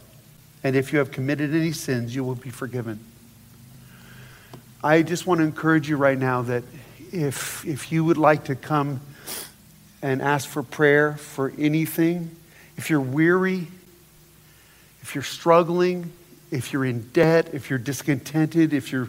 And 0.63 0.75
if 0.75 0.91
you 0.91 0.97
have 0.97 1.11
committed 1.11 1.53
any 1.53 1.73
sins, 1.73 2.15
you 2.15 2.23
will 2.23 2.33
be 2.33 2.49
forgiven. 2.49 2.99
I 4.83 5.03
just 5.03 5.27
want 5.27 5.38
to 5.38 5.43
encourage 5.43 5.88
you 5.88 5.95
right 5.95 6.17
now 6.17 6.41
that 6.41 6.63
if, 7.11 7.63
if 7.67 7.91
you 7.91 8.03
would 8.03 8.17
like 8.17 8.45
to 8.45 8.55
come 8.55 8.99
and 10.01 10.23
ask 10.23 10.49
for 10.49 10.63
prayer 10.63 11.17
for 11.17 11.53
anything, 11.55 12.35
if 12.75 12.89
you're 12.89 12.99
weary, 12.99 13.67
if 15.03 15.13
you're 15.13 15.23
struggling, 15.23 16.11
if 16.49 16.73
you're 16.73 16.83
in 16.83 17.09
debt, 17.09 17.53
if 17.53 17.69
you're 17.69 17.77
discontented, 17.77 18.73
if 18.73 18.91
you're 18.91 19.07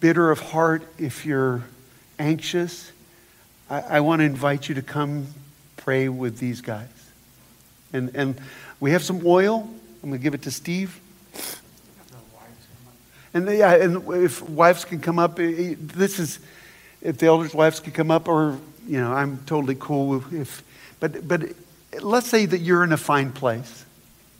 bitter 0.00 0.30
of 0.30 0.40
heart, 0.40 0.84
if 0.96 1.26
you're 1.26 1.64
anxious, 2.18 2.90
I, 3.68 3.80
I 3.82 4.00
want 4.00 4.20
to 4.20 4.24
invite 4.24 4.70
you 4.70 4.76
to 4.76 4.82
come 4.82 5.26
pray 5.86 6.08
with 6.08 6.38
these 6.38 6.62
guys. 6.62 6.88
And, 7.92 8.10
and 8.16 8.40
we 8.80 8.90
have 8.90 9.04
some 9.04 9.24
oil. 9.24 9.70
I'm 10.02 10.10
going 10.10 10.18
to 10.20 10.22
give 10.22 10.34
it 10.34 10.42
to 10.42 10.50
Steve. 10.50 11.00
And 13.32 13.48
yeah, 13.48 13.74
and 13.74 14.02
if 14.14 14.42
wives 14.48 14.84
can 14.84 15.00
come 15.00 15.20
up, 15.20 15.38
eh, 15.38 15.44
eh, 15.44 15.74
this 15.78 16.18
is 16.18 16.40
if 17.02 17.18
the 17.18 17.26
elders' 17.26 17.54
wives 17.54 17.78
can 17.78 17.92
come 17.92 18.10
up, 18.10 18.26
or 18.26 18.58
you 18.88 18.98
know, 18.98 19.12
I'm 19.12 19.38
totally 19.46 19.76
cool 19.78 20.24
if. 20.32 20.64
But 20.98 21.28
but 21.28 21.42
let's 22.00 22.28
say 22.28 22.46
that 22.46 22.58
you're 22.58 22.82
in 22.82 22.92
a 22.92 22.96
fine 22.96 23.30
place, 23.30 23.84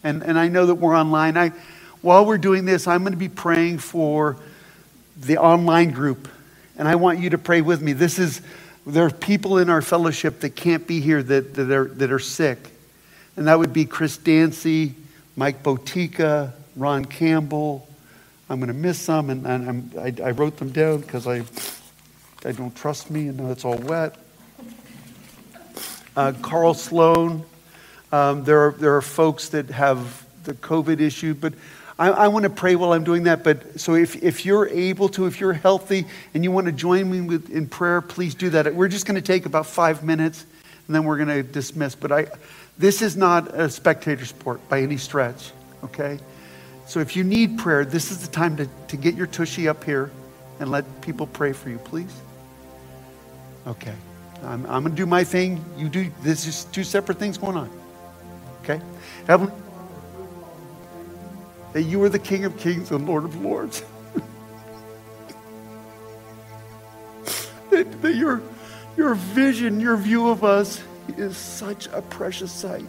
and 0.02 0.22
and 0.22 0.38
I 0.38 0.48
know 0.48 0.66
that 0.66 0.76
we're 0.76 0.96
online. 0.96 1.36
I 1.36 1.50
while 2.00 2.24
we're 2.24 2.38
doing 2.38 2.64
this, 2.64 2.88
I'm 2.88 3.02
going 3.02 3.12
to 3.12 3.18
be 3.18 3.28
praying 3.28 3.78
for 3.78 4.38
the 5.16 5.36
online 5.36 5.90
group, 5.90 6.26
and 6.78 6.88
I 6.88 6.94
want 6.94 7.18
you 7.18 7.30
to 7.30 7.38
pray 7.38 7.60
with 7.60 7.82
me. 7.82 7.92
This 7.92 8.18
is 8.18 8.40
there 8.86 9.04
are 9.04 9.10
people 9.10 9.58
in 9.58 9.68
our 9.68 9.82
fellowship 9.82 10.40
that 10.40 10.50
can't 10.50 10.86
be 10.86 11.00
here 11.00 11.22
that, 11.22 11.54
that 11.54 11.70
are 11.70 11.86
that 11.86 12.12
are 12.12 12.20
sick, 12.20 12.70
and 13.36 13.48
that 13.48 13.58
would 13.58 13.72
be 13.72 13.84
Chris 13.84 14.16
Dancy, 14.16 14.94
Mike 15.34 15.62
Botica, 15.62 16.52
Ron 16.76 17.04
Campbell. 17.04 17.88
I'm 18.48 18.60
going 18.60 18.68
to 18.68 18.74
miss 18.74 18.98
some, 19.00 19.28
and, 19.30 19.44
and 19.44 19.98
I, 19.98 20.28
I 20.28 20.30
wrote 20.30 20.58
them 20.58 20.70
down 20.70 21.00
because 21.00 21.26
I, 21.26 21.42
I 22.44 22.52
don't 22.52 22.74
trust 22.76 23.10
me, 23.10 23.26
and 23.26 23.38
now 23.38 23.50
it's 23.50 23.64
all 23.64 23.76
wet. 23.76 24.16
Uh, 26.16 26.32
Carl 26.40 26.74
Sloan. 26.74 27.44
Um, 28.12 28.44
there, 28.44 28.68
are, 28.68 28.70
there 28.70 28.94
are 28.94 29.02
folks 29.02 29.48
that 29.48 29.68
have 29.70 30.24
the 30.44 30.54
COVID 30.54 31.00
issue, 31.00 31.34
but 31.34 31.54
I, 31.98 32.08
I 32.08 32.28
want 32.28 32.42
to 32.42 32.50
pray 32.50 32.76
while 32.76 32.92
I'm 32.92 33.04
doing 33.04 33.22
that, 33.22 33.42
but 33.42 33.80
so 33.80 33.94
if, 33.94 34.22
if 34.22 34.44
you're 34.44 34.68
able 34.68 35.08
to, 35.10 35.26
if 35.26 35.40
you're 35.40 35.54
healthy 35.54 36.04
and 36.34 36.44
you 36.44 36.52
want 36.52 36.66
to 36.66 36.72
join 36.72 37.10
me 37.10 37.22
with, 37.22 37.50
in 37.50 37.66
prayer, 37.66 38.02
please 38.02 38.34
do 38.34 38.50
that. 38.50 38.74
We're 38.74 38.88
just 38.88 39.06
going 39.06 39.14
to 39.14 39.22
take 39.22 39.46
about 39.46 39.66
five 39.66 40.04
minutes 40.04 40.44
and 40.86 40.94
then 40.94 41.04
we're 41.04 41.16
going 41.16 41.28
to 41.28 41.42
dismiss. 41.42 41.94
But 41.94 42.12
I, 42.12 42.26
this 42.76 43.00
is 43.00 43.16
not 43.16 43.54
a 43.54 43.70
spectator 43.70 44.26
sport 44.26 44.66
by 44.68 44.82
any 44.82 44.98
stretch, 44.98 45.52
okay? 45.84 46.18
So 46.86 47.00
if 47.00 47.16
you 47.16 47.24
need 47.24 47.58
prayer, 47.58 47.84
this 47.84 48.10
is 48.10 48.20
the 48.20 48.30
time 48.30 48.56
to, 48.58 48.68
to 48.88 48.96
get 48.96 49.14
your 49.14 49.26
tushy 49.26 49.66
up 49.66 49.82
here 49.82 50.10
and 50.60 50.70
let 50.70 51.00
people 51.00 51.26
pray 51.26 51.52
for 51.52 51.70
you, 51.70 51.78
please. 51.78 52.14
Okay. 53.66 53.94
I'm, 54.42 54.66
I'm 54.66 54.82
going 54.82 54.94
to 54.94 54.96
do 54.96 55.06
my 55.06 55.24
thing. 55.24 55.64
You 55.78 55.88
do, 55.88 56.12
this 56.22 56.46
is 56.46 56.64
two 56.66 56.84
separate 56.84 57.18
things 57.18 57.38
going 57.38 57.56
on. 57.56 57.70
Okay? 58.62 58.80
Heavenly 59.26 59.52
that 61.76 61.82
you 61.82 62.02
are 62.02 62.08
the 62.08 62.18
King 62.18 62.46
of 62.46 62.56
Kings 62.56 62.90
and 62.90 63.06
Lord 63.06 63.24
of 63.24 63.38
Lords. 63.42 63.84
that, 67.70 68.00
that 68.00 68.14
your, 68.14 68.40
your 68.96 69.14
vision, 69.14 69.78
your 69.78 69.98
view 69.98 70.30
of 70.30 70.42
us 70.42 70.82
is 71.18 71.36
such 71.36 71.86
a 71.88 72.00
precious 72.00 72.50
sight. 72.50 72.86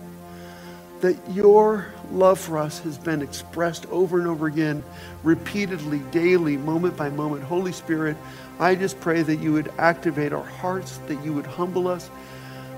That 1.01 1.17
your 1.31 1.87
love 2.11 2.39
for 2.39 2.57
us 2.57 2.79
has 2.79 2.97
been 2.97 3.21
expressed 3.21 3.85
over 3.87 4.19
and 4.19 4.27
over 4.27 4.47
again, 4.47 4.81
repeatedly, 5.21 5.99
daily, 6.11 6.55
moment 6.55 6.95
by 6.95 7.09
moment. 7.09 7.43
Holy 7.43 7.73
Spirit, 7.73 8.15
I 8.57 8.75
just 8.75 9.01
pray 9.01 9.21
that 9.21 9.35
you 9.35 9.51
would 9.51 9.69
activate 9.77 10.31
our 10.31 10.45
hearts, 10.45 10.99
that 11.07 11.21
you 11.25 11.33
would 11.33 11.45
humble 11.45 11.89
us, 11.89 12.09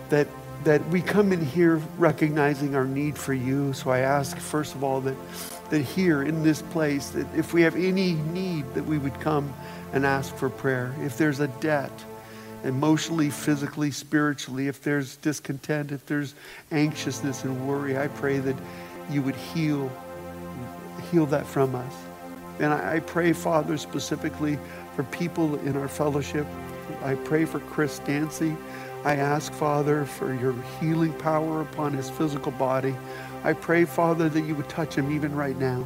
that 0.09 0.27
that 0.63 0.85
we 0.89 1.01
come 1.01 1.31
in 1.31 1.45
here 1.45 1.77
recognizing 1.97 2.75
our 2.75 2.83
need 2.83 3.17
for 3.17 3.33
you. 3.33 3.71
So 3.71 3.91
I 3.91 3.99
ask, 3.99 4.37
first 4.37 4.75
of 4.75 4.83
all, 4.83 4.99
that 4.99 5.15
that 5.69 5.81
here 5.81 6.23
in 6.23 6.43
this 6.43 6.61
place, 6.61 7.09
that 7.09 7.27
if 7.35 7.53
we 7.53 7.61
have 7.61 7.75
any 7.75 8.13
need, 8.13 8.73
that 8.73 8.85
we 8.85 8.97
would 8.97 9.19
come 9.19 9.53
and 9.93 10.05
ask 10.05 10.35
for 10.35 10.49
prayer. 10.49 10.93
If 11.01 11.17
there's 11.17 11.39
a 11.39 11.47
debt, 11.47 11.91
emotionally, 12.63 13.29
physically, 13.29 13.91
spiritually, 13.91 14.67
if 14.67 14.81
there's 14.81 15.15
discontent, 15.17 15.91
if 15.91 16.05
there's 16.05 16.35
anxiousness 16.71 17.43
and 17.43 17.67
worry, 17.67 17.97
I 17.97 18.07
pray 18.07 18.39
that 18.39 18.55
you 19.09 19.21
would 19.21 19.35
heal, 19.35 19.91
heal 21.11 21.25
that 21.27 21.45
from 21.45 21.75
us. 21.75 21.93
And 22.59 22.73
I, 22.73 22.99
pray, 22.99 23.31
Father, 23.31 23.77
specifically 23.77 24.59
for 24.95 25.03
people 25.03 25.55
in 25.59 25.77
our 25.77 25.87
fellowship. 25.87 26.45
I 27.03 27.15
pray 27.15 27.45
for 27.45 27.59
Chris 27.59 27.99
Dancy. 27.99 28.55
I 29.05 29.15
ask, 29.15 29.53
Father, 29.53 30.05
for 30.05 30.33
your 30.33 30.53
healing 30.79 31.13
power 31.13 31.61
upon 31.61 31.93
his 31.93 32.09
physical 32.09 32.51
body. 32.53 32.95
I 33.43 33.53
pray, 33.53 33.85
Father, 33.85 34.27
that 34.27 34.41
you 34.41 34.55
would 34.55 34.67
touch 34.67 34.95
him 34.95 35.11
even 35.15 35.33
right 35.33 35.57
now. 35.57 35.85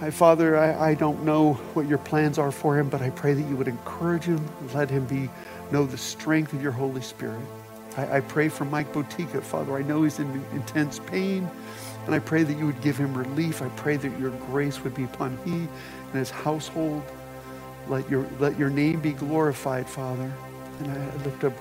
I, 0.00 0.10
Father, 0.10 0.58
I, 0.58 0.90
I 0.90 0.94
don't 0.94 1.24
know 1.24 1.54
what 1.74 1.86
your 1.86 1.98
plans 1.98 2.38
are 2.38 2.50
for 2.50 2.78
him, 2.78 2.88
but 2.88 3.00
I 3.02 3.10
pray 3.10 3.34
that 3.34 3.48
you 3.48 3.56
would 3.56 3.68
encourage 3.68 4.24
him, 4.24 4.44
let 4.74 4.90
him 4.90 5.06
be 5.06 5.30
know 5.70 5.86
the 5.86 5.96
strength 5.96 6.52
of 6.52 6.62
your 6.62 6.72
Holy 6.72 7.00
Spirit. 7.00 7.40
I, 7.96 8.16
I 8.16 8.20
pray 8.20 8.48
for 8.48 8.64
Mike 8.64 8.92
Botica, 8.92 9.42
Father. 9.42 9.76
I 9.76 9.82
know 9.82 10.02
he's 10.02 10.18
in 10.18 10.44
intense 10.52 10.98
pain, 10.98 11.48
and 12.04 12.14
I 12.14 12.18
pray 12.18 12.42
that 12.42 12.58
you 12.58 12.66
would 12.66 12.80
give 12.82 12.96
him 12.96 13.16
relief. 13.16 13.62
I 13.62 13.68
pray 13.70 13.96
that 13.96 14.18
your 14.18 14.30
grace 14.50 14.82
would 14.84 14.94
be 14.94 15.04
upon 15.04 15.38
he 15.44 15.52
and 15.52 16.14
his 16.14 16.30
household. 16.30 17.02
Let 17.88 18.10
your 18.10 18.26
let 18.40 18.58
your 18.58 18.68
name 18.68 19.00
be 19.00 19.12
glorified, 19.12 19.88
Father. 19.88 20.30
And 20.80 20.90
I 20.90 21.24
lift 21.24 21.44
up 21.44 21.54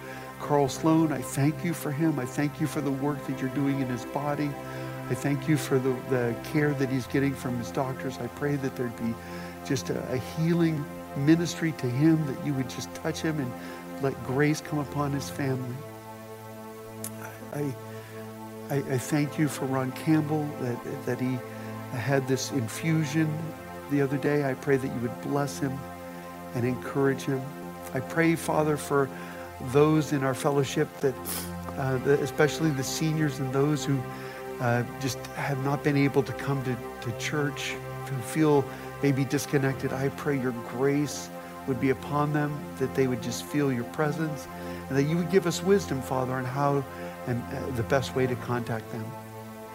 Carl 0.45 0.69
Sloan, 0.69 1.11
I 1.11 1.21
thank 1.21 1.65
you 1.65 1.73
for 1.73 1.91
him. 1.91 2.19
I 2.19 2.25
thank 2.25 2.61
you 2.61 2.67
for 2.67 2.79
the 2.79 2.91
work 2.91 3.25
that 3.25 3.41
you're 3.41 3.49
doing 3.55 3.79
in 3.79 3.87
his 3.87 4.05
body. 4.05 4.51
I 5.09 5.15
thank 5.15 5.47
you 5.47 5.57
for 5.57 5.79
the, 5.79 5.95
the 6.11 6.35
care 6.51 6.71
that 6.75 6.87
he's 6.87 7.07
getting 7.07 7.33
from 7.33 7.57
his 7.57 7.71
doctors. 7.71 8.19
I 8.19 8.27
pray 8.27 8.55
that 8.57 8.75
there'd 8.75 8.95
be 8.97 9.15
just 9.65 9.89
a, 9.89 10.13
a 10.13 10.17
healing 10.17 10.85
ministry 11.17 11.71
to 11.79 11.87
him, 11.87 12.23
that 12.27 12.45
you 12.45 12.53
would 12.53 12.69
just 12.69 12.93
touch 12.93 13.21
him 13.21 13.39
and 13.39 13.51
let 14.03 14.23
grace 14.23 14.61
come 14.61 14.77
upon 14.77 15.13
his 15.13 15.31
family. 15.31 15.75
I, 17.53 17.75
I, 18.69 18.75
I 18.75 18.97
thank 18.99 19.39
you 19.39 19.47
for 19.47 19.65
Ron 19.65 19.93
Campbell, 19.93 20.47
that, 20.61 21.05
that 21.07 21.19
he 21.19 21.39
had 21.97 22.27
this 22.27 22.51
infusion 22.51 23.35
the 23.89 23.99
other 23.99 24.17
day. 24.17 24.47
I 24.47 24.53
pray 24.53 24.77
that 24.77 24.87
you 24.87 24.99
would 24.99 25.21
bless 25.23 25.57
him 25.57 25.75
and 26.53 26.63
encourage 26.65 27.23
him. 27.23 27.41
I 27.95 27.99
pray, 27.99 28.35
Father, 28.35 28.77
for 28.77 29.09
those 29.71 30.13
in 30.13 30.23
our 30.23 30.33
fellowship 30.33 30.87
that, 30.99 31.15
uh, 31.77 31.97
the, 31.99 32.21
especially 32.21 32.69
the 32.71 32.83
seniors 32.83 33.39
and 33.39 33.51
those 33.53 33.85
who 33.85 33.99
uh, 34.59 34.83
just 34.99 35.17
have 35.35 35.63
not 35.63 35.83
been 35.83 35.97
able 35.97 36.23
to 36.23 36.33
come 36.33 36.63
to, 36.63 36.77
to 37.01 37.17
church, 37.17 37.75
who 38.05 38.17
feel 38.21 38.63
maybe 39.01 39.25
disconnected. 39.25 39.91
I 39.91 40.09
pray 40.09 40.39
your 40.39 40.53
grace 40.69 41.29
would 41.67 41.79
be 41.79 41.89
upon 41.89 42.31
them, 42.31 42.57
that 42.77 42.93
they 42.95 43.07
would 43.07 43.23
just 43.23 43.43
feel 43.43 43.71
your 43.71 43.83
presence, 43.85 44.47
and 44.87 44.97
that 44.97 45.03
you 45.03 45.17
would 45.17 45.31
give 45.31 45.47
us 45.47 45.63
wisdom, 45.63 46.01
Father, 46.01 46.33
on 46.33 46.45
how 46.45 46.83
and 47.27 47.41
uh, 47.41 47.75
the 47.75 47.83
best 47.83 48.15
way 48.15 48.27
to 48.27 48.35
contact 48.35 48.89
them. 48.91 49.03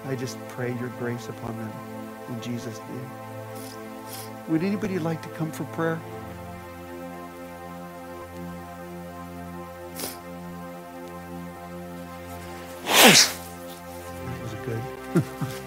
I 0.06 0.14
just 0.14 0.38
pray 0.48 0.68
your 0.78 0.88
grace 0.98 1.28
upon 1.28 1.56
them 1.58 1.72
in 2.28 2.40
Jesus' 2.40 2.78
name. 2.78 3.10
Would 4.48 4.62
anybody 4.62 4.98
like 4.98 5.20
to 5.22 5.28
come 5.30 5.50
for 5.50 5.64
prayer? 5.64 6.00
That 15.14 15.24
was 15.40 15.50
good. 15.50 15.59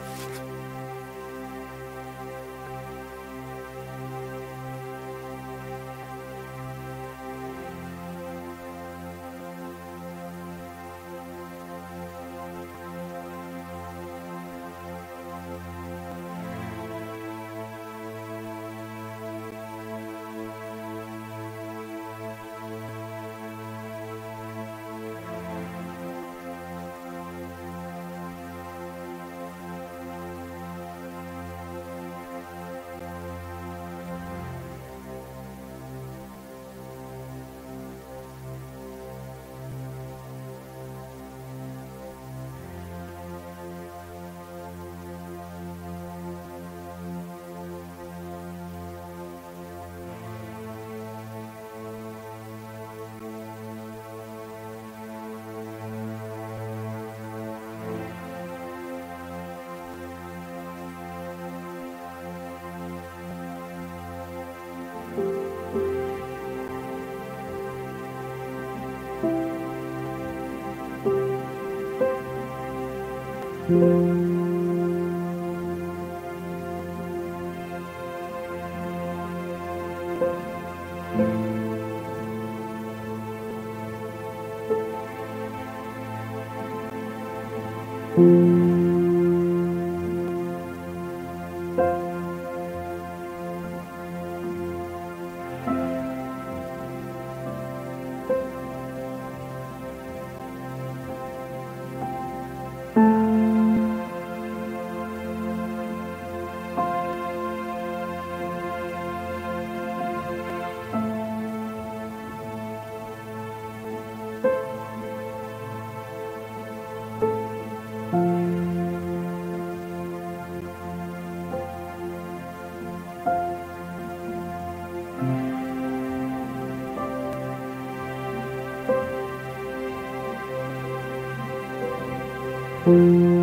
Música 132.85 133.33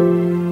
Música 0.00 0.49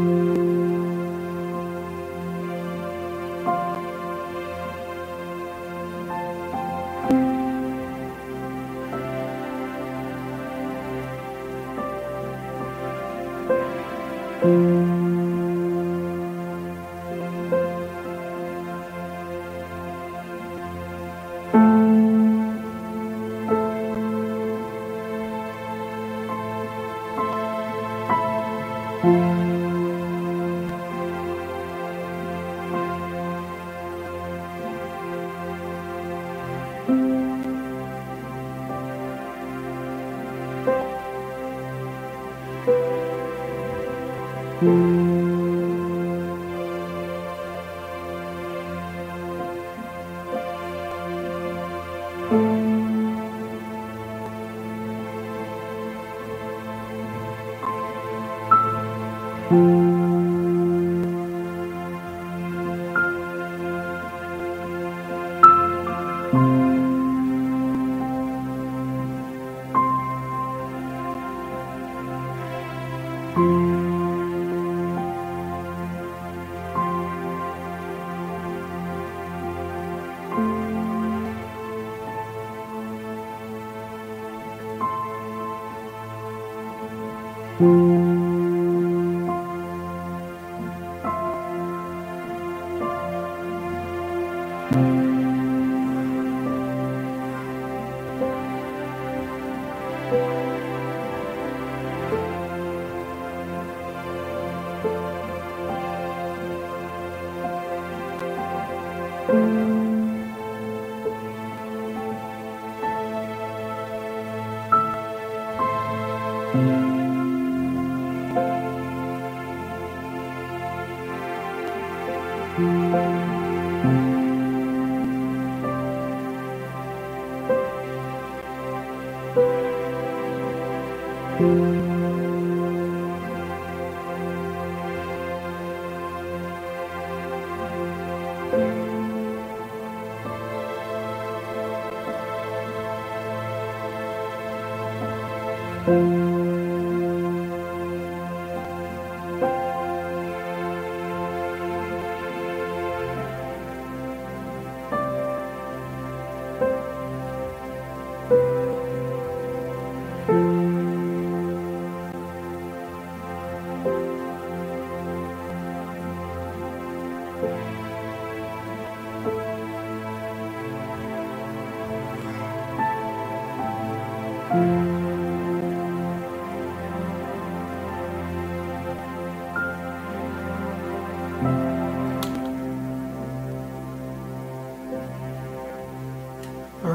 Thank 116.58 116.97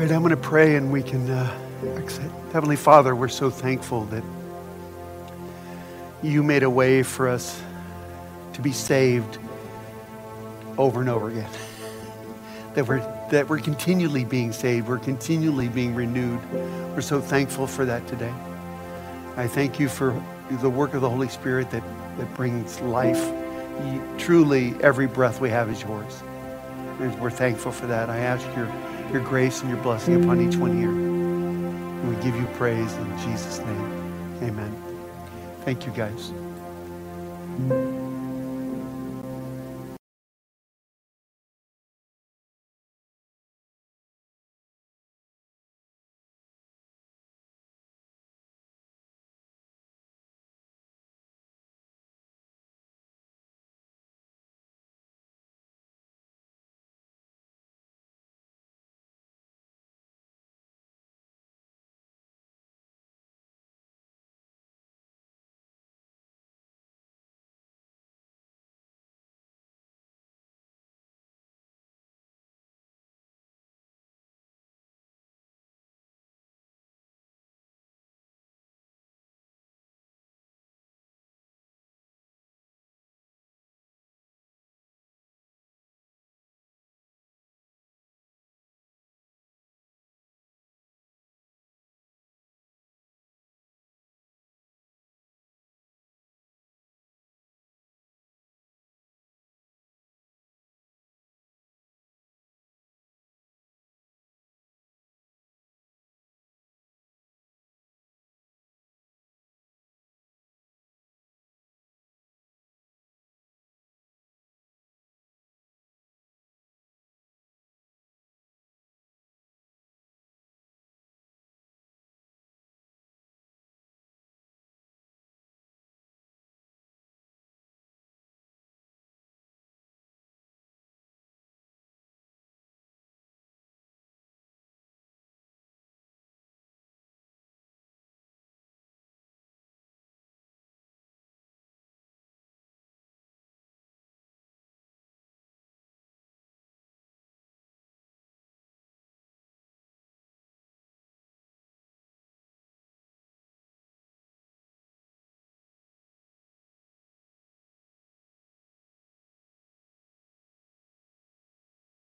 right, 0.04 0.12
I'm 0.12 0.22
going 0.22 0.32
to 0.32 0.38
pray 0.38 0.76
and 0.76 0.91
we 0.91 1.01
can 1.01 1.30
uh, 1.30 1.60
exit. 1.95 2.30
Heavenly 2.51 2.76
Father, 2.76 3.16
we're 3.16 3.30
so 3.30 3.49
thankful 3.49 4.04
that 4.06 4.24
you 6.22 6.43
made 6.43 6.64
a 6.64 6.70
way 6.70 7.04
for 7.04 7.30
us 7.30 7.62
to 8.51 8.62
be 8.62 8.74
saved 8.74 9.38
over 10.78 10.99
and 10.99 11.10
over 11.10 11.30
again. 11.30 11.49
that 12.74 12.86
we're 12.86 12.99
that 13.32 13.47
we're 13.47 13.60
continually 13.60 14.26
being 14.26 14.51
saved, 14.51 14.89
we're 14.89 14.99
continually 14.99 15.70
being 15.70 15.95
renewed. 15.95 16.39
We're 16.51 17.01
so 17.01 17.22
thankful 17.22 17.66
for 17.66 17.86
that 17.86 18.06
today. 18.08 18.34
I 19.38 19.47
thank 19.47 19.80
you 19.80 19.88
for 19.88 20.22
the 20.51 20.70
work 20.70 20.93
of 20.93 21.01
the 21.01 21.10
Holy 21.10 21.30
Spirit 21.30 21.72
that, 21.72 21.84
that 22.18 22.34
brings 22.36 22.80
life. 22.82 23.24
You, 23.86 24.16
truly, 24.18 24.76
every 24.82 25.08
breath 25.08 25.39
we 25.39 25.49
have 25.49 25.70
is 25.70 25.82
yours. 25.82 26.22
And 26.99 27.20
we're 27.22 27.32
thankful 27.32 27.72
for 27.72 27.88
that. 27.88 28.10
I 28.10 28.18
ask 28.18 28.45
your, 28.56 28.68
your 29.14 29.24
grace 29.24 29.61
and 29.61 29.70
your 29.70 29.82
blessing 29.84 30.24
upon 30.24 30.41
each 30.41 30.57
one 30.57 30.78
here. 30.78 30.89
And 30.89 32.09
we 32.09 32.22
give 32.24 32.36
you 32.36 32.45
praise 32.57 32.93
in 32.93 33.20
Jesus' 33.20 33.59
name. 33.59 34.39
Amen. 34.41 34.76
Thank 35.64 35.86
you, 35.86 35.91
guys. 35.93 36.34